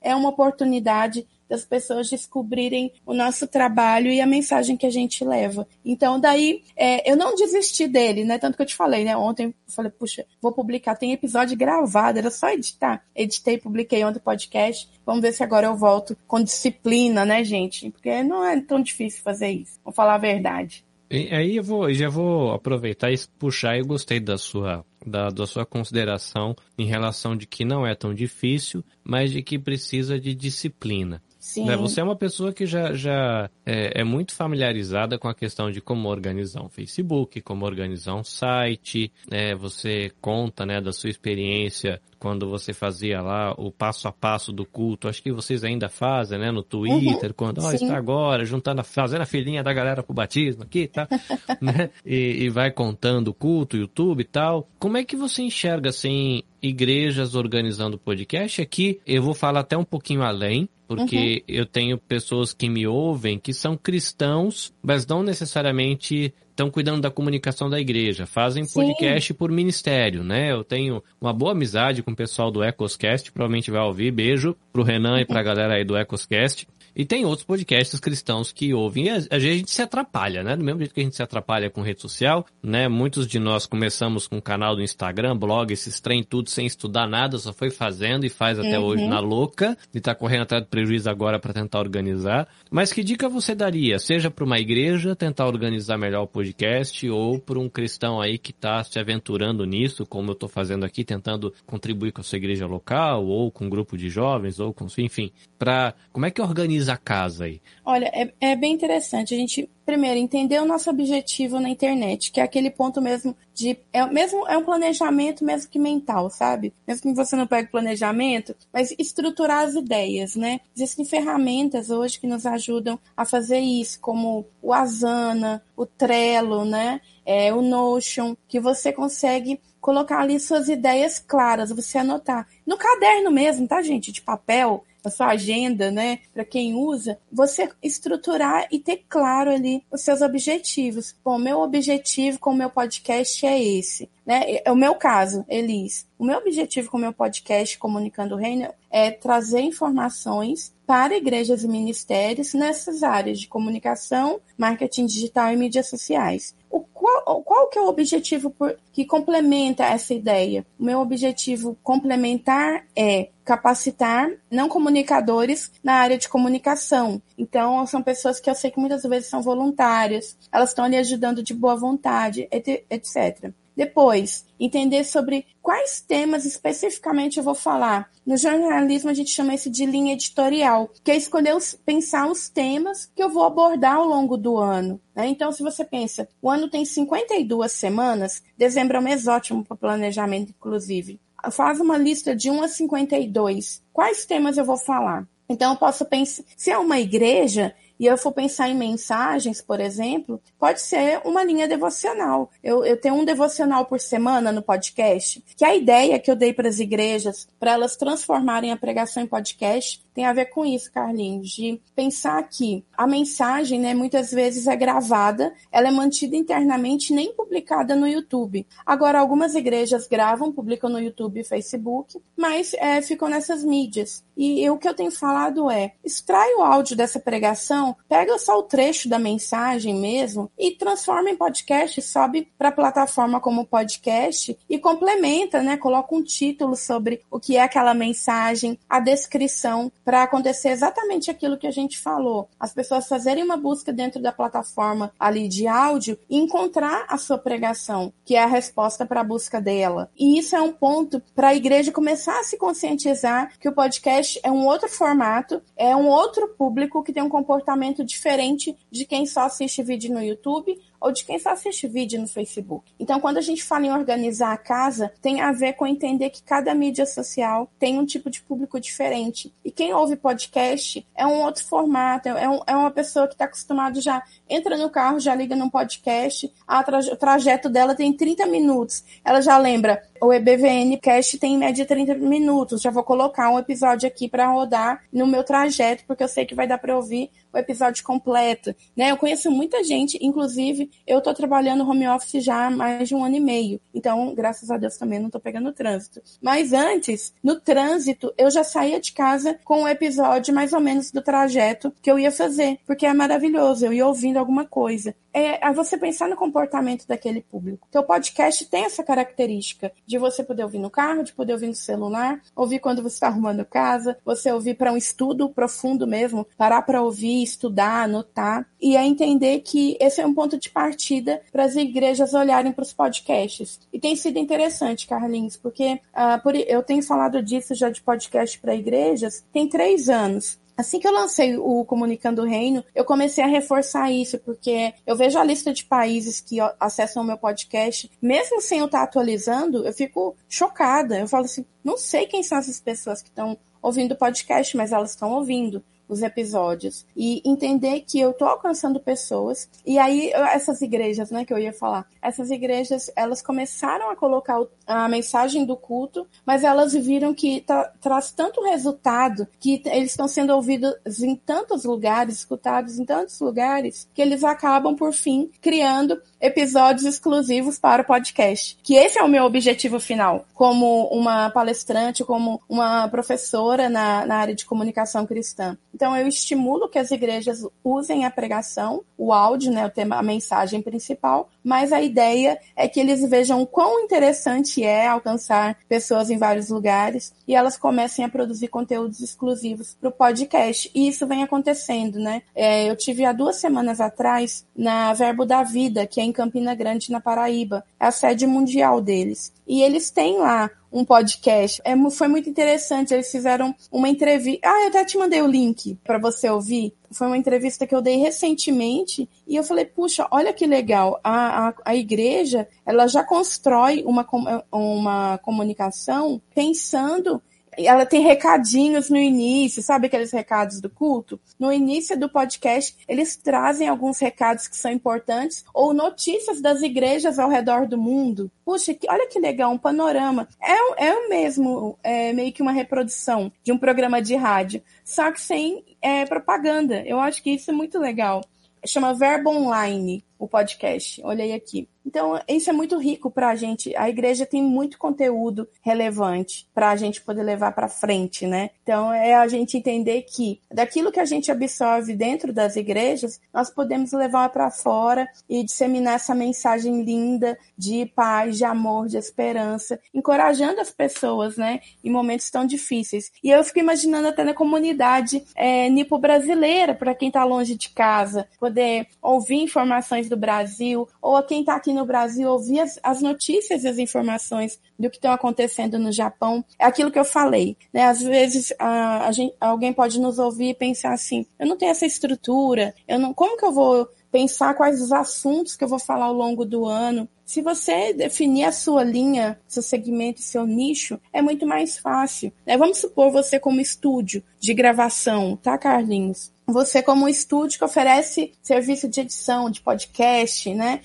é 0.00 0.14
uma 0.14 0.30
oportunidade 0.30 1.26
das 1.50 1.64
pessoas 1.64 2.08
descobrirem 2.08 2.92
o 3.04 3.12
nosso 3.12 3.46
trabalho 3.48 4.08
e 4.08 4.20
a 4.20 4.26
mensagem 4.26 4.76
que 4.76 4.86
a 4.86 4.90
gente 4.90 5.24
leva. 5.24 5.66
Então, 5.84 6.18
daí, 6.18 6.62
é, 6.76 7.10
eu 7.10 7.16
não 7.16 7.34
desisti 7.34 7.88
dele, 7.88 8.22
né? 8.22 8.38
Tanto 8.38 8.56
que 8.56 8.62
eu 8.62 8.66
te 8.66 8.76
falei, 8.76 9.04
né? 9.04 9.16
Ontem 9.16 9.46
eu 9.46 9.54
falei, 9.66 9.90
puxa, 9.90 10.24
vou 10.40 10.52
publicar, 10.52 10.94
tem 10.94 11.12
episódio 11.12 11.58
gravado, 11.58 12.20
era 12.20 12.30
só 12.30 12.50
editar. 12.50 13.04
Editei, 13.14 13.58
publiquei 13.58 14.04
ontem 14.04 14.18
o 14.18 14.22
podcast. 14.22 14.88
Vamos 15.04 15.22
ver 15.22 15.32
se 15.32 15.42
agora 15.42 15.66
eu 15.66 15.76
volto 15.76 16.16
com 16.28 16.40
disciplina, 16.40 17.24
né, 17.24 17.42
gente? 17.42 17.90
Porque 17.90 18.22
não 18.22 18.44
é 18.44 18.60
tão 18.60 18.80
difícil 18.80 19.20
fazer 19.20 19.48
isso. 19.48 19.80
Vou 19.84 19.92
falar 19.92 20.14
a 20.14 20.18
verdade. 20.18 20.84
E 21.10 21.34
aí 21.34 21.56
eu 21.56 21.64
vou, 21.64 21.92
já 21.92 22.08
vou 22.08 22.52
aproveitar 22.52 23.10
e 23.10 23.18
puxar. 23.36 23.76
Eu 23.76 23.84
gostei 23.84 24.20
da 24.20 24.38
sua, 24.38 24.84
da, 25.04 25.30
da 25.30 25.46
sua 25.46 25.64
consideração 25.64 26.54
em 26.78 26.86
relação 26.86 27.36
de 27.36 27.46
que 27.46 27.64
não 27.64 27.86
é 27.86 27.94
tão 27.94 28.14
difícil, 28.14 28.84
mas 29.02 29.32
de 29.32 29.42
que 29.42 29.58
precisa 29.58 30.18
de 30.18 30.34
disciplina. 30.34 31.22
Sim. 31.38 31.64
Né? 31.64 31.74
Você 31.74 32.00
é 32.00 32.04
uma 32.04 32.16
pessoa 32.16 32.52
que 32.52 32.66
já, 32.66 32.92
já 32.92 33.48
é, 33.64 34.02
é, 34.02 34.04
muito 34.04 34.34
familiarizada 34.34 35.18
com 35.18 35.26
a 35.26 35.34
questão 35.34 35.70
de 35.70 35.80
como 35.80 36.08
organizar 36.08 36.62
um 36.62 36.68
Facebook, 36.68 37.40
como 37.40 37.64
organizar 37.64 38.14
um 38.14 38.22
site, 38.22 39.10
né? 39.28 39.54
Você 39.54 40.12
conta, 40.20 40.66
né, 40.66 40.82
da 40.82 40.92
sua 40.92 41.08
experiência 41.08 42.00
quando 42.20 42.46
você 42.48 42.74
fazia 42.74 43.22
lá 43.22 43.54
o 43.56 43.72
passo 43.72 44.06
a 44.06 44.12
passo 44.12 44.52
do 44.52 44.66
culto. 44.66 45.08
Acho 45.08 45.22
que 45.22 45.32
vocês 45.32 45.64
ainda 45.64 45.88
fazem, 45.88 46.38
né, 46.38 46.52
no 46.52 46.62
Twitter, 46.62 47.30
uhum. 47.30 47.34
quando, 47.34 47.58
ó, 47.62 47.68
oh, 47.68 47.72
está 47.72 47.96
agora, 47.96 48.44
juntando, 48.44 48.84
fazendo 48.84 49.22
a 49.22 49.26
filhinha 49.26 49.62
da 49.62 49.72
galera 49.72 50.02
pro 50.02 50.12
batismo 50.12 50.62
aqui, 50.62 50.86
tá? 50.86 51.08
né? 51.60 51.88
E, 52.04 52.44
e 52.44 52.50
vai 52.50 52.70
contando 52.70 53.28
o 53.28 53.34
culto, 53.34 53.76
YouTube 53.76 54.20
e 54.20 54.24
tal. 54.24 54.68
Como 54.78 54.98
é 54.98 55.04
que 55.04 55.16
você 55.16 55.42
enxerga, 55.42 55.88
assim, 55.88 56.42
igrejas 56.62 57.34
organizando 57.34 57.98
podcast? 57.98 58.60
Aqui 58.60 59.00
eu 59.06 59.22
vou 59.22 59.32
falar 59.32 59.60
até 59.60 59.76
um 59.76 59.84
pouquinho 59.84 60.22
além, 60.22 60.68
porque 60.86 61.42
uhum. 61.48 61.54
eu 61.56 61.64
tenho 61.64 61.96
pessoas 61.96 62.52
que 62.52 62.68
me 62.68 62.86
ouvem 62.86 63.38
que 63.38 63.54
são 63.54 63.78
cristãos, 63.78 64.74
mas 64.82 65.06
não 65.06 65.22
necessariamente 65.22 66.34
estão 66.60 66.70
cuidando 66.70 67.00
da 67.00 67.10
comunicação 67.10 67.70
da 67.70 67.80
igreja, 67.80 68.26
fazem 68.26 68.64
Sim. 68.64 68.74
podcast 68.74 69.32
por 69.32 69.50
ministério, 69.50 70.22
né? 70.22 70.52
Eu 70.52 70.62
tenho 70.62 71.02
uma 71.18 71.32
boa 71.32 71.52
amizade 71.52 72.02
com 72.02 72.10
o 72.10 72.16
pessoal 72.16 72.50
do 72.50 72.62
Ecoscast, 72.62 73.32
provavelmente 73.32 73.70
vai 73.70 73.80
ouvir. 73.80 74.10
Beijo 74.10 74.54
pro 74.70 74.82
Renan 74.82 75.14
uhum. 75.14 75.18
e 75.20 75.24
pra 75.24 75.42
galera 75.42 75.74
aí 75.74 75.84
do 75.84 75.96
Ecoscast. 75.96 76.68
E 76.94 77.04
tem 77.04 77.24
outros 77.24 77.44
podcasts 77.46 77.98
cristãos 78.00 78.52
que 78.52 78.74
ouvem. 78.74 79.06
E 79.06 79.10
às 79.10 79.26
vezes 79.26 79.48
a 79.54 79.58
gente 79.58 79.70
se 79.70 79.82
atrapalha, 79.82 80.42
né? 80.42 80.56
Do 80.56 80.64
mesmo 80.64 80.80
jeito 80.80 80.94
que 80.94 81.00
a 81.00 81.04
gente 81.04 81.16
se 81.16 81.22
atrapalha 81.22 81.70
com 81.70 81.82
rede 81.82 82.00
social, 82.00 82.44
né? 82.62 82.88
Muitos 82.88 83.26
de 83.26 83.38
nós 83.38 83.66
começamos 83.66 84.26
com 84.26 84.36
um 84.36 84.40
canal 84.40 84.74
do 84.74 84.82
Instagram, 84.82 85.36
blog, 85.36 85.72
esses 85.72 86.00
trem 86.00 86.22
tudo 86.22 86.50
sem 86.50 86.66
estudar 86.66 87.06
nada, 87.06 87.38
só 87.38 87.52
foi 87.52 87.70
fazendo 87.70 88.24
e 88.24 88.28
faz 88.28 88.58
até 88.58 88.78
uhum. 88.78 88.86
hoje 88.86 89.06
na 89.06 89.20
louca. 89.20 89.76
E 89.94 90.00
tá 90.00 90.14
correndo 90.14 90.42
atrás 90.42 90.64
do 90.64 90.68
prejuízo 90.68 91.08
agora 91.08 91.38
para 91.38 91.52
tentar 91.52 91.78
organizar. 91.78 92.48
Mas 92.70 92.92
que 92.92 93.04
dica 93.04 93.28
você 93.28 93.54
daria? 93.54 93.98
Seja 93.98 94.30
para 94.30 94.44
uma 94.44 94.58
igreja 94.58 95.14
tentar 95.14 95.46
organizar 95.46 95.96
melhor 95.96 96.22
o 96.22 96.26
podcast 96.26 97.08
ou 97.08 97.38
para 97.38 97.58
um 97.58 97.68
cristão 97.68 98.20
aí 98.20 98.38
que 98.38 98.52
tá 98.52 98.82
se 98.82 98.98
aventurando 98.98 99.64
nisso, 99.64 100.06
como 100.06 100.30
eu 100.30 100.34
tô 100.34 100.48
fazendo 100.48 100.84
aqui, 100.84 101.04
tentando 101.04 101.52
contribuir 101.66 102.12
com 102.12 102.20
a 102.20 102.24
sua 102.24 102.36
igreja 102.36 102.66
local 102.66 103.24
ou 103.26 103.50
com 103.50 103.66
um 103.66 103.70
grupo 103.70 103.96
de 103.96 104.08
jovens 104.08 104.58
ou 104.58 104.72
com, 104.72 104.86
enfim, 104.98 105.30
para 105.58 105.94
como 106.12 106.26
é 106.26 106.30
que 106.30 106.40
organiza 106.40 106.79
a 106.88 106.96
casa 106.96 107.44
aí? 107.44 107.60
Olha, 107.84 108.10
é, 108.14 108.32
é 108.40 108.56
bem 108.56 108.72
interessante. 108.72 109.34
A 109.34 109.36
gente, 109.36 109.68
primeiro, 109.84 110.18
entender 110.18 110.60
o 110.60 110.64
nosso 110.64 110.88
objetivo 110.90 111.60
na 111.60 111.68
internet, 111.68 112.30
que 112.30 112.40
é 112.40 112.42
aquele 112.42 112.70
ponto 112.70 113.00
mesmo 113.00 113.36
de. 113.54 113.78
É, 113.92 114.04
mesmo, 114.06 114.46
é 114.46 114.56
um 114.56 114.64
planejamento 114.64 115.44
mesmo 115.44 115.70
que 115.70 115.78
mental, 115.78 116.30
sabe? 116.30 116.72
Mesmo 116.86 117.10
que 117.10 117.16
você 117.16 117.36
não 117.36 117.46
pegue 117.46 117.70
planejamento, 117.70 118.54
mas 118.72 118.94
estruturar 118.98 119.64
as 119.64 119.74
ideias, 119.74 120.36
né? 120.36 120.60
Existem 120.74 121.04
ferramentas 121.04 121.90
hoje 121.90 122.18
que 122.18 122.26
nos 122.26 122.46
ajudam 122.46 122.98
a 123.16 123.24
fazer 123.24 123.60
isso, 123.60 124.00
como 124.00 124.46
o 124.62 124.72
Asana, 124.72 125.62
o 125.76 125.84
Trello, 125.84 126.64
né? 126.64 127.00
É, 127.24 127.52
o 127.52 127.60
Notion, 127.62 128.34
que 128.48 128.58
você 128.58 128.92
consegue 128.92 129.60
colocar 129.80 130.20
ali 130.20 130.38
suas 130.38 130.68
ideias 130.68 131.18
claras, 131.18 131.70
você 131.70 131.98
anotar. 131.98 132.46
No 132.66 132.76
caderno 132.76 133.30
mesmo, 133.30 133.66
tá, 133.66 133.80
gente? 133.82 134.12
De 134.12 134.20
papel, 134.20 134.84
a 135.08 135.10
sua 135.10 135.28
agenda, 135.28 135.90
né, 135.90 136.20
para 136.32 136.44
quem 136.44 136.74
usa, 136.74 137.18
você 137.30 137.68
estruturar 137.82 138.66
e 138.70 138.78
ter 138.78 139.04
claro 139.08 139.50
ali 139.50 139.82
os 139.90 140.02
seus 140.02 140.20
objetivos. 140.20 141.14
Bom, 141.24 141.38
meu 141.38 141.60
objetivo 141.60 142.38
com 142.38 142.50
o 142.50 142.56
meu 142.56 142.70
podcast 142.70 143.46
é 143.46 143.62
esse, 143.62 144.10
né? 144.24 144.60
É 144.64 144.70
o 144.70 144.76
meu 144.76 144.94
caso, 144.94 145.44
Elis. 145.48 146.06
O 146.18 146.24
meu 146.24 146.38
objetivo 146.38 146.90
com 146.90 146.96
o 146.96 147.00
meu 147.00 147.12
podcast 147.12 147.78
Comunicando 147.78 148.34
o 148.34 148.38
Reino 148.38 148.68
é 148.90 149.10
trazer 149.10 149.60
informações 149.60 150.74
para 150.86 151.16
igrejas 151.16 151.62
e 151.62 151.68
ministérios 151.68 152.52
nessas 152.52 153.02
áreas 153.02 153.38
de 153.38 153.46
comunicação, 153.46 154.40
marketing 154.58 155.06
digital 155.06 155.52
e 155.52 155.56
mídias 155.56 155.88
sociais. 155.88 156.54
O 156.70 156.80
qual, 156.80 157.42
qual 157.42 157.68
que 157.68 157.78
é 157.78 157.82
o 157.82 157.88
objetivo 157.88 158.50
por, 158.50 158.78
que 158.92 159.04
complementa 159.04 159.84
essa 159.84 160.14
ideia? 160.14 160.64
O 160.78 160.84
meu 160.84 161.00
objetivo 161.00 161.76
complementar 161.82 162.86
é 162.94 163.30
capacitar 163.44 164.30
não 164.48 164.68
comunicadores 164.68 165.72
na 165.82 165.94
área 165.94 166.16
de 166.16 166.28
comunicação. 166.28 167.20
Então, 167.36 167.84
são 167.86 168.00
pessoas 168.00 168.38
que 168.38 168.48
eu 168.48 168.54
sei 168.54 168.70
que 168.70 168.78
muitas 168.78 169.02
vezes 169.02 169.28
são 169.28 169.42
voluntárias, 169.42 170.36
elas 170.52 170.68
estão 170.68 170.84
ali 170.84 170.96
ajudando 170.96 171.42
de 171.42 171.52
boa 171.52 171.74
vontade, 171.74 172.48
etc. 172.52 173.52
Depois, 173.80 174.44
entender 174.60 175.04
sobre 175.04 175.46
quais 175.62 176.02
temas 176.02 176.44
especificamente 176.44 177.38
eu 177.38 177.42
vou 177.42 177.54
falar. 177.54 178.10
No 178.26 178.36
jornalismo, 178.36 179.08
a 179.08 179.14
gente 179.14 179.30
chama 179.30 179.54
isso 179.54 179.70
de 179.70 179.86
linha 179.86 180.12
editorial, 180.12 180.90
que 181.02 181.10
é 181.10 181.16
escolher 181.16 181.56
os, 181.56 181.72
pensar 181.82 182.30
os 182.30 182.50
temas 182.50 183.06
que 183.06 183.22
eu 183.22 183.30
vou 183.30 183.42
abordar 183.42 183.96
ao 183.96 184.06
longo 184.06 184.36
do 184.36 184.58
ano. 184.58 185.00
Né? 185.16 185.28
Então, 185.28 185.50
se 185.50 185.62
você 185.62 185.82
pensa, 185.82 186.28
o 186.42 186.50
ano 186.50 186.68
tem 186.68 186.84
52 186.84 187.72
semanas, 187.72 188.42
dezembro 188.54 188.98
é 188.98 189.00
um 189.00 189.04
mês 189.04 189.26
ótimo 189.26 189.64
para 189.64 189.78
planejamento, 189.78 190.50
inclusive. 190.50 191.18
Faz 191.50 191.80
uma 191.80 191.96
lista 191.96 192.36
de 192.36 192.50
1 192.50 192.62
a 192.62 192.68
52. 192.68 193.82
Quais 193.94 194.26
temas 194.26 194.58
eu 194.58 194.64
vou 194.66 194.76
falar? 194.76 195.26
Então, 195.48 195.72
eu 195.72 195.78
posso 195.78 196.04
pensar, 196.04 196.44
se 196.54 196.70
é 196.70 196.76
uma 196.76 197.00
igreja, 197.00 197.74
e 198.00 198.06
eu 198.06 198.16
for 198.16 198.32
pensar 198.32 198.66
em 198.70 198.74
mensagens, 198.74 199.60
por 199.60 199.78
exemplo, 199.78 200.40
pode 200.58 200.80
ser 200.80 201.20
uma 201.22 201.44
linha 201.44 201.68
devocional. 201.68 202.50
Eu, 202.64 202.82
eu 202.82 202.96
tenho 202.96 203.14
um 203.14 203.26
devocional 203.26 203.84
por 203.84 204.00
semana 204.00 204.50
no 204.50 204.62
podcast, 204.62 205.44
que 205.54 205.66
a 205.66 205.76
ideia 205.76 206.18
que 206.18 206.30
eu 206.30 206.34
dei 206.34 206.54
para 206.54 206.66
as 206.66 206.78
igrejas, 206.78 207.46
para 207.60 207.72
elas 207.72 207.96
transformarem 207.96 208.72
a 208.72 208.76
pregação 208.76 209.22
em 209.22 209.26
podcast, 209.26 210.02
tem 210.14 210.24
a 210.26 210.32
ver 210.32 210.46
com 210.46 210.64
isso, 210.64 210.92
Carlinhos, 210.92 211.50
de 211.50 211.80
pensar 211.94 212.42
que 212.48 212.84
a 212.96 213.06
mensagem, 213.06 213.80
né, 213.80 213.94
muitas 213.94 214.30
vezes 214.30 214.66
é 214.66 214.76
gravada, 214.76 215.52
ela 215.70 215.88
é 215.88 215.90
mantida 215.90 216.36
internamente 216.36 217.12
nem 217.12 217.32
publicada 217.32 217.94
no 217.94 218.06
YouTube. 218.06 218.66
Agora, 218.84 219.20
algumas 219.20 219.54
igrejas 219.54 220.06
gravam, 220.06 220.52
publicam 220.52 220.90
no 220.90 221.00
YouTube 221.00 221.40
e 221.40 221.44
Facebook, 221.44 222.20
mas 222.36 222.74
é, 222.74 223.00
ficam 223.02 223.28
nessas 223.28 223.64
mídias. 223.64 224.24
E, 224.36 224.64
e 224.64 224.70
o 224.70 224.78
que 224.78 224.88
eu 224.88 224.94
tenho 224.94 225.10
falado 225.10 225.70
é, 225.70 225.92
extrai 226.04 226.54
o 226.54 226.62
áudio 226.62 226.96
dessa 226.96 227.20
pregação, 227.20 227.94
pega 228.08 228.38
só 228.38 228.58
o 228.58 228.62
trecho 228.62 229.08
da 229.08 229.18
mensagem 229.18 229.94
mesmo 229.94 230.50
e 230.58 230.70
transforma 230.70 231.30
em 231.30 231.36
podcast, 231.36 232.00
sobe 232.00 232.48
para 232.56 232.70
a 232.70 232.72
plataforma 232.72 233.40
como 233.40 233.66
podcast 233.66 234.56
e 234.68 234.78
complementa, 234.78 235.62
né, 235.62 235.76
coloca 235.76 236.14
um 236.14 236.22
título 236.22 236.74
sobre 236.74 237.22
o 237.30 237.38
que 237.38 237.56
é 237.56 237.62
aquela 237.62 237.92
mensagem, 237.92 238.78
a 238.88 238.98
descrição 238.98 239.92
para 240.04 240.22
acontecer 240.22 240.70
exatamente 240.70 241.30
aquilo 241.30 241.58
que 241.58 241.66
a 241.66 241.70
gente 241.70 241.98
falou. 241.98 242.48
As 242.58 242.72
pessoas 242.72 243.08
fazerem 243.08 243.44
uma 243.44 243.56
busca 243.56 243.92
dentro 243.92 244.20
da 244.20 244.32
plataforma 244.32 245.12
ali 245.18 245.48
de 245.48 245.66
áudio 245.66 246.18
e 246.28 246.36
encontrar 246.36 247.06
a 247.08 247.16
sua 247.16 247.38
pregação, 247.38 248.12
que 248.24 248.36
é 248.36 248.42
a 248.42 248.46
resposta 248.46 249.06
para 249.06 249.20
a 249.20 249.24
busca 249.24 249.60
dela. 249.60 250.10
E 250.18 250.38
isso 250.38 250.56
é 250.56 250.60
um 250.60 250.72
ponto 250.72 251.22
para 251.34 251.48
a 251.48 251.54
igreja 251.54 251.92
começar 251.92 252.38
a 252.40 252.44
se 252.44 252.56
conscientizar 252.56 253.52
que 253.58 253.68
o 253.68 253.74
podcast 253.74 254.40
é 254.42 254.50
um 254.50 254.66
outro 254.66 254.88
formato, 254.88 255.62
é 255.76 255.94
um 255.94 256.06
outro 256.06 256.48
público 256.56 257.02
que 257.02 257.12
tem 257.12 257.22
um 257.22 257.28
comportamento 257.28 258.04
diferente 258.04 258.76
de 258.90 259.04
quem 259.04 259.26
só 259.26 259.42
assiste 259.42 259.82
vídeo 259.82 260.12
no 260.12 260.22
YouTube 260.22 260.78
ou 261.00 261.10
de 261.10 261.24
quem 261.24 261.38
só 261.38 261.50
assiste 261.50 261.88
vídeo 261.88 262.20
no 262.20 262.28
Facebook. 262.28 262.92
Então, 262.98 263.20
quando 263.20 263.38
a 263.38 263.40
gente 263.40 263.64
fala 263.64 263.86
em 263.86 263.92
organizar 263.92 264.52
a 264.52 264.56
casa, 264.56 265.12
tem 265.22 265.40
a 265.40 265.52
ver 265.52 265.72
com 265.72 265.86
entender 265.86 266.30
que 266.30 266.42
cada 266.42 266.74
mídia 266.74 267.06
social 267.06 267.70
tem 267.78 267.98
um 267.98 268.04
tipo 268.04 268.28
de 268.28 268.42
público 268.42 268.78
diferente. 268.78 269.52
E 269.64 269.70
quem 269.70 269.94
ouve 269.94 270.16
podcast 270.16 271.06
é 271.16 271.26
um 271.26 271.42
outro 271.42 271.64
formato, 271.64 272.28
é, 272.28 272.48
um, 272.48 272.60
é 272.66 272.76
uma 272.76 272.90
pessoa 272.90 273.26
que 273.26 273.34
está 273.34 273.46
acostumado 273.46 274.00
já 274.00 274.22
entra 274.48 274.76
no 274.76 274.90
carro, 274.90 275.20
já 275.20 275.34
liga 275.34 275.56
num 275.56 275.70
podcast, 275.70 276.52
a 276.66 276.80
o 277.12 277.16
trajeto 277.16 277.68
dela 277.68 277.94
tem 277.94 278.12
30 278.12 278.46
minutos. 278.46 279.04
Ela 279.24 279.40
já 279.40 279.56
lembra, 279.56 280.02
o 280.20 280.32
EBVN 280.32 280.98
Cast 280.98 281.38
tem 281.38 281.54
em 281.54 281.58
média 281.58 281.86
30 281.86 282.14
minutos. 282.14 282.82
Já 282.82 282.90
vou 282.90 283.02
colocar 283.02 283.50
um 283.50 283.58
episódio 283.58 284.06
aqui 284.06 284.28
para 284.28 284.50
rodar 284.50 285.02
no 285.12 285.26
meu 285.26 285.42
trajeto, 285.42 286.04
porque 286.06 286.22
eu 286.22 286.28
sei 286.28 286.44
que 286.44 286.54
vai 286.54 286.66
dar 286.66 286.78
para 286.78 286.96
ouvir 286.96 287.30
o 287.52 287.58
episódio 287.58 288.04
completo, 288.04 288.74
né? 288.96 289.10
Eu 289.10 289.16
conheço 289.16 289.50
muita 289.50 289.82
gente, 289.82 290.18
inclusive 290.20 290.90
eu 291.06 291.18
estou 291.18 291.34
trabalhando 291.34 291.88
home 291.88 292.06
office 292.08 292.44
já 292.44 292.66
há 292.66 292.70
mais 292.70 293.08
de 293.08 293.14
um 293.14 293.24
ano 293.24 293.36
e 293.36 293.40
meio, 293.40 293.80
então 293.92 294.34
graças 294.34 294.70
a 294.70 294.76
Deus 294.76 294.96
também 294.96 295.18
não 295.18 295.26
estou 295.26 295.40
pegando 295.40 295.72
trânsito. 295.72 296.22
Mas 296.40 296.72
antes, 296.72 297.34
no 297.42 297.58
trânsito, 297.60 298.32
eu 298.38 298.50
já 298.50 298.62
saía 298.62 299.00
de 299.00 299.12
casa 299.12 299.58
com 299.64 299.82
um 299.82 299.88
episódio 299.88 300.54
mais 300.54 300.72
ou 300.72 300.80
menos 300.80 301.10
do 301.10 301.22
trajeto 301.22 301.92
que 302.00 302.10
eu 302.10 302.18
ia 302.18 302.30
fazer, 302.30 302.78
porque 302.86 303.06
é 303.06 303.12
maravilhoso, 303.12 303.86
eu 303.86 303.92
ia 303.92 304.06
ouvindo 304.06 304.36
alguma 304.36 304.64
coisa. 304.64 305.14
É, 305.32 305.66
é 305.66 305.72
você 305.72 305.96
pensar 305.96 306.28
no 306.28 306.36
comportamento 306.36 307.06
daquele 307.06 307.40
público. 307.40 307.86
Teu 307.90 308.02
podcast 308.02 308.66
tem 308.66 308.84
essa 308.84 309.02
característica 309.02 309.92
de 310.10 310.18
você 310.18 310.42
poder 310.42 310.64
ouvir 310.64 310.80
no 310.80 310.90
carro, 310.90 311.22
de 311.22 311.32
poder 311.32 311.52
ouvir 311.52 311.68
no 311.68 311.74
celular, 311.74 312.42
ouvir 312.56 312.80
quando 312.80 313.00
você 313.00 313.14
está 313.14 313.28
arrumando 313.28 313.64
casa, 313.64 314.18
você 314.24 314.50
ouvir 314.50 314.74
para 314.74 314.92
um 314.92 314.96
estudo 314.96 315.48
profundo 315.48 316.04
mesmo, 316.04 316.44
parar 316.58 316.82
para 316.82 317.00
ouvir 317.00 317.44
estudar, 317.44 318.02
anotar, 318.02 318.66
e 318.80 318.96
é 318.96 319.06
entender 319.06 319.60
que 319.60 319.96
esse 320.00 320.20
é 320.20 320.26
um 320.26 320.34
ponto 320.34 320.58
de 320.58 320.68
partida 320.68 321.40
para 321.52 321.64
as 321.64 321.76
igrejas 321.76 322.34
olharem 322.34 322.72
para 322.72 322.82
os 322.82 322.92
podcasts. 322.92 323.78
E 323.92 324.00
tem 324.00 324.16
sido 324.16 324.38
interessante, 324.38 325.06
Carlinhos, 325.06 325.56
porque 325.56 326.00
uh, 326.12 326.42
por, 326.42 326.56
eu 326.56 326.82
tenho 326.82 327.04
falado 327.04 327.40
disso 327.40 327.72
já 327.76 327.88
de 327.88 328.02
podcast 328.02 328.58
para 328.58 328.74
igrejas 328.74 329.44
tem 329.52 329.68
três 329.68 330.08
anos. 330.08 330.58
Assim 330.80 330.98
que 330.98 331.06
eu 331.06 331.12
lancei 331.12 331.58
o 331.58 331.84
Comunicando 331.84 332.40
o 332.40 332.46
Reino, 332.46 332.82
eu 332.94 333.04
comecei 333.04 333.44
a 333.44 333.46
reforçar 333.46 334.10
isso, 334.10 334.38
porque 334.38 334.94
eu 335.06 335.14
vejo 335.14 335.38
a 335.38 335.44
lista 335.44 335.74
de 335.74 335.84
países 335.84 336.40
que 336.40 336.56
acessam 336.80 337.22
o 337.22 337.26
meu 337.26 337.36
podcast, 337.36 338.10
mesmo 338.20 338.62
sem 338.62 338.78
eu 338.78 338.86
estar 338.86 339.02
atualizando, 339.02 339.86
eu 339.86 339.92
fico 339.92 340.34
chocada. 340.48 341.18
Eu 341.18 341.28
falo 341.28 341.44
assim, 341.44 341.66
não 341.84 341.98
sei 341.98 342.26
quem 342.26 342.42
são 342.42 342.56
essas 342.56 342.80
pessoas 342.80 343.20
que 343.20 343.28
estão 343.28 343.58
ouvindo 343.82 344.12
o 344.12 344.16
podcast, 344.16 344.74
mas 344.74 344.90
elas 344.90 345.10
estão 345.10 345.32
ouvindo 345.32 345.84
os 346.10 346.22
episódios 346.22 347.06
e 347.16 347.40
entender 347.44 348.00
que 348.00 348.18
eu 348.18 348.32
tô 348.32 348.44
alcançando 348.44 348.98
pessoas 349.00 349.68
e 349.86 349.98
aí 349.98 350.32
essas 350.52 350.82
igrejas, 350.82 351.30
né, 351.30 351.44
que 351.44 351.52
eu 351.52 351.58
ia 351.58 351.72
falar, 351.72 352.06
essas 352.20 352.50
igrejas 352.50 353.10
elas 353.16 353.40
começaram 353.40 354.10
a 354.10 354.16
colocar 354.16 354.60
a 354.86 355.08
mensagem 355.08 355.64
do 355.64 355.76
culto, 355.76 356.26
mas 356.44 356.64
elas 356.64 356.92
viram 356.92 357.32
que 357.32 357.60
tra 357.60 357.90
traz 358.00 358.32
tanto 358.32 358.62
resultado 358.62 359.46
que 359.60 359.82
eles 359.86 360.10
estão 360.10 360.26
sendo 360.26 360.54
ouvidos 360.54 360.94
em 361.22 361.36
tantos 361.36 361.84
lugares, 361.84 362.38
escutados 362.38 362.98
em 362.98 363.04
tantos 363.04 363.38
lugares 363.40 364.08
que 364.12 364.20
eles 364.20 364.42
acabam 364.42 364.96
por 364.96 365.12
fim 365.12 365.50
criando 365.60 366.20
episódios 366.40 367.04
exclusivos 367.04 367.78
para 367.78 368.02
o 368.02 368.04
podcast. 368.04 368.78
Que 368.82 368.94
esse 368.94 369.18
é 369.18 369.22
o 369.22 369.28
meu 369.28 369.44
objetivo 369.44 370.00
final, 370.00 370.46
como 370.54 371.06
uma 371.08 371.50
palestrante, 371.50 372.24
como 372.24 372.60
uma 372.68 373.08
professora 373.08 373.88
na, 373.88 374.26
na 374.26 374.36
área 374.36 374.54
de 374.54 374.64
comunicação 374.64 375.26
cristã. 375.26 375.76
Então 376.00 376.16
eu 376.16 376.26
estimulo 376.26 376.88
que 376.88 376.98
as 376.98 377.10
igrejas 377.10 377.62
usem 377.84 378.24
a 378.24 378.30
pregação, 378.30 379.04
o 379.18 379.34
áudio, 379.34 379.70
né, 379.70 379.84
o 379.84 379.90
tema, 379.90 380.16
a 380.16 380.22
mensagem 380.22 380.80
principal, 380.80 381.50
mas 381.62 381.92
a 381.92 382.00
ideia 382.00 382.58
é 382.76 382.88
que 382.88 383.00
eles 383.00 383.28
vejam 383.28 383.64
quão 383.66 384.00
interessante 384.00 384.82
é 384.82 385.06
alcançar 385.06 385.76
pessoas 385.88 386.30
em 386.30 386.38
vários 386.38 386.68
lugares 386.68 387.32
e 387.46 387.54
elas 387.54 387.76
comecem 387.76 388.24
a 388.24 388.28
produzir 388.28 388.68
conteúdos 388.68 389.20
exclusivos 389.20 389.96
para 390.00 390.08
o 390.08 390.12
podcast. 390.12 390.90
E 390.94 391.08
isso 391.08 391.26
vem 391.26 391.42
acontecendo, 391.42 392.18
né? 392.18 392.42
É, 392.54 392.88
eu 392.88 392.96
tive 392.96 393.24
há 393.24 393.32
duas 393.32 393.56
semanas 393.56 394.00
atrás 394.00 394.66
na 394.76 395.12
Verbo 395.12 395.44
da 395.44 395.62
Vida, 395.62 396.06
que 396.06 396.20
é 396.20 396.24
em 396.24 396.32
Campina 396.32 396.74
Grande, 396.74 397.10
na 397.10 397.20
Paraíba, 397.20 397.84
é 397.98 398.06
a 398.06 398.10
sede 398.10 398.46
mundial 398.46 399.00
deles. 399.00 399.52
E 399.66 399.82
eles 399.82 400.10
têm 400.10 400.38
lá 400.38 400.70
um 400.92 401.04
podcast. 401.04 401.80
É, 401.84 401.94
foi 402.10 402.28
muito 402.28 402.48
interessante. 402.48 403.14
Eles 403.14 403.30
fizeram 403.30 403.74
uma 403.90 404.08
entrevista. 404.08 404.68
Ah, 404.68 404.82
eu 404.82 404.88
até 404.88 405.04
te 405.04 405.16
mandei 405.16 405.40
o 405.40 405.46
link 405.46 405.96
para 406.04 406.18
você 406.18 406.48
ouvir. 406.48 406.92
Foi 407.10 407.26
uma 407.26 407.36
entrevista 407.36 407.86
que 407.86 407.94
eu 407.94 408.00
dei 408.00 408.16
recentemente 408.16 409.28
e 409.46 409.56
eu 409.56 409.64
falei, 409.64 409.84
puxa, 409.84 410.26
olha 410.30 410.52
que 410.52 410.66
legal. 410.66 411.20
A, 411.24 411.68
a, 411.68 411.74
a 411.84 411.94
igreja, 411.94 412.68
ela 412.86 413.06
já 413.06 413.24
constrói 413.24 414.04
uma, 414.04 414.26
uma 414.70 415.38
comunicação 415.38 416.40
pensando 416.54 417.42
ela 417.76 418.04
tem 418.04 418.22
recadinhos 418.22 419.10
no 419.10 419.16
início, 419.16 419.82
sabe 419.82 420.06
aqueles 420.06 420.32
recados 420.32 420.80
do 420.80 420.90
culto? 420.90 421.40
No 421.58 421.72
início 421.72 422.18
do 422.18 422.28
podcast, 422.28 422.96
eles 423.08 423.36
trazem 423.36 423.88
alguns 423.88 424.18
recados 424.18 424.66
que 424.66 424.76
são 424.76 424.90
importantes 424.90 425.64
ou 425.72 425.94
notícias 425.94 426.60
das 426.60 426.82
igrejas 426.82 427.38
ao 427.38 427.48
redor 427.48 427.86
do 427.86 427.98
mundo. 427.98 428.50
Puxa, 428.64 428.94
que, 428.94 429.08
olha 429.10 429.26
que 429.26 429.38
legal, 429.38 429.72
um 429.72 429.78
panorama. 429.78 430.48
É, 430.60 431.06
é 431.08 431.14
o 431.14 431.28
mesmo, 431.28 431.98
é 432.02 432.32
meio 432.32 432.52
que 432.52 432.62
uma 432.62 432.72
reprodução 432.72 433.52
de 433.62 433.72
um 433.72 433.78
programa 433.78 434.20
de 434.20 434.34
rádio, 434.34 434.82
só 435.04 435.30
que 435.30 435.40
sem 435.40 435.84
é, 436.00 436.24
propaganda. 436.24 437.02
Eu 437.06 437.20
acho 437.20 437.42
que 437.42 437.50
isso 437.50 437.70
é 437.70 437.74
muito 437.74 437.98
legal. 437.98 438.42
Chama 438.86 439.14
Verbo 439.14 439.50
Online, 439.50 440.24
o 440.38 440.48
podcast. 440.48 441.22
Olhei 441.22 441.52
aqui. 441.52 441.88
Então, 442.10 442.40
isso 442.48 442.68
é 442.68 442.72
muito 442.72 442.98
rico 442.98 443.30
para 443.30 443.50
a 443.50 443.54
gente. 443.54 443.94
A 443.96 444.10
igreja 444.10 444.44
tem 444.44 444.60
muito 444.60 444.98
conteúdo 444.98 445.68
relevante 445.80 446.68
para 446.74 446.90
a 446.90 446.96
gente 446.96 447.20
poder 447.20 447.44
levar 447.44 447.70
para 447.70 447.86
frente, 447.86 448.48
né? 448.48 448.70
Então, 448.82 449.12
é 449.12 449.36
a 449.36 449.46
gente 449.46 449.76
entender 449.76 450.22
que 450.22 450.60
daquilo 450.72 451.12
que 451.12 451.20
a 451.20 451.24
gente 451.24 451.52
absorve 451.52 452.16
dentro 452.16 452.52
das 452.52 452.74
igrejas, 452.74 453.40
nós 453.54 453.70
podemos 453.70 454.10
levar 454.10 454.48
para 454.48 454.72
fora 454.72 455.28
e 455.48 455.62
disseminar 455.62 456.16
essa 456.16 456.34
mensagem 456.34 457.04
linda 457.04 457.56
de 457.78 458.06
paz, 458.06 458.58
de 458.58 458.64
amor, 458.64 459.06
de 459.06 459.16
esperança, 459.16 460.00
encorajando 460.12 460.80
as 460.80 460.90
pessoas, 460.90 461.56
né? 461.56 461.78
Em 462.02 462.10
momentos 462.10 462.50
tão 462.50 462.66
difíceis. 462.66 463.30
E 463.40 463.50
eu 463.50 463.62
fico 463.62 463.78
imaginando 463.78 464.26
até 464.26 464.42
na 464.42 464.52
comunidade 464.52 465.44
é, 465.54 465.88
nipo 465.88 466.18
brasileira, 466.18 466.92
para 466.92 467.14
quem 467.14 467.28
está 467.28 467.44
longe 467.44 467.76
de 467.76 467.90
casa, 467.90 468.48
poder 468.58 469.06
ouvir 469.22 469.62
informações 469.62 470.28
do 470.28 470.36
Brasil, 470.36 471.08
ou 471.22 471.36
a 471.36 471.42
quem 471.44 471.60
está 471.60 471.76
aqui 471.76 471.92
no 471.92 471.99
Brasil 472.06 472.50
ouvir 472.50 472.80
as, 472.80 472.98
as 473.02 473.20
notícias 473.20 473.84
e 473.84 473.88
as 473.88 473.98
informações 473.98 474.78
do 474.98 475.10
que 475.10 475.16
estão 475.16 475.32
acontecendo 475.32 475.98
no 475.98 476.12
Japão. 476.12 476.64
É 476.78 476.84
aquilo 476.84 477.10
que 477.10 477.18
eu 477.18 477.24
falei, 477.24 477.76
né? 477.92 478.04
Às 478.04 478.20
vezes 478.20 478.72
a, 478.78 479.26
a 479.26 479.32
gente, 479.32 479.54
alguém 479.60 479.92
pode 479.92 480.20
nos 480.20 480.38
ouvir 480.38 480.70
e 480.70 480.74
pensar 480.74 481.12
assim: 481.12 481.46
eu 481.58 481.66
não 481.66 481.76
tenho 481.76 481.90
essa 481.90 482.06
estrutura, 482.06 482.94
eu 483.06 483.18
não, 483.18 483.32
como 483.32 483.56
que 483.56 483.64
eu 483.64 483.72
vou 483.72 484.08
pensar 484.30 484.74
quais 484.74 485.00
os 485.00 485.12
assuntos 485.12 485.76
que 485.76 485.84
eu 485.84 485.88
vou 485.88 485.98
falar 485.98 486.26
ao 486.26 486.32
longo 486.32 486.64
do 486.64 486.86
ano. 486.86 487.28
Se 487.44 487.60
você 487.60 488.12
definir 488.12 488.64
a 488.64 488.72
sua 488.72 489.02
linha, 489.02 489.58
seu 489.66 489.82
segmento, 489.82 490.40
seu 490.40 490.64
nicho, 490.64 491.18
é 491.32 491.42
muito 491.42 491.66
mais 491.66 491.98
fácil. 491.98 492.52
Né? 492.64 492.76
Vamos 492.76 492.98
supor 492.98 493.32
você 493.32 493.58
como 493.58 493.80
estúdio 493.80 494.42
de 494.60 494.72
gravação, 494.72 495.56
tá, 495.56 495.76
Carlinhos? 495.76 496.52
Você 496.72 497.02
como 497.02 497.24
um 497.24 497.28
estúdio 497.28 497.78
que 497.78 497.84
oferece 497.84 498.52
serviço 498.62 499.08
de 499.08 499.20
edição, 499.20 499.70
de 499.70 499.80
podcast, 499.80 500.72
né? 500.74 501.00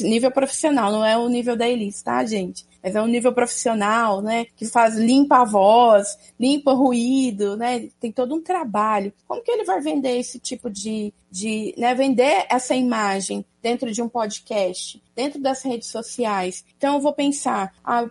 Nível 0.00 0.30
profissional, 0.30 0.90
não 0.90 1.04
é 1.04 1.16
o 1.16 1.28
nível 1.28 1.56
da 1.56 1.68
Elis, 1.68 2.02
tá, 2.02 2.24
gente? 2.24 2.64
Mas 2.82 2.96
é 2.96 3.02
um 3.02 3.06
nível 3.06 3.32
profissional, 3.32 4.22
né? 4.22 4.46
Que 4.56 4.64
faz, 4.66 4.96
limpa 4.96 5.42
a 5.42 5.44
voz, 5.44 6.18
limpa 6.38 6.72
o 6.72 6.76
ruído, 6.76 7.56
né? 7.56 7.88
Tem 8.00 8.10
todo 8.10 8.34
um 8.34 8.42
trabalho. 8.42 9.12
Como 9.28 9.42
que 9.42 9.50
ele 9.50 9.64
vai 9.64 9.80
vender 9.80 10.18
esse 10.18 10.38
tipo 10.38 10.70
de, 10.70 11.12
de 11.30 11.74
né, 11.76 11.94
vender 11.94 12.46
essa 12.48 12.74
imagem 12.74 13.44
dentro 13.62 13.92
de 13.92 14.02
um 14.02 14.08
podcast, 14.08 15.02
dentro 15.14 15.40
das 15.40 15.62
redes 15.62 15.88
sociais. 15.88 16.64
Então 16.76 16.94
eu 16.94 17.00
vou 17.00 17.12
pensar 17.12 17.74
ah, 17.84 18.06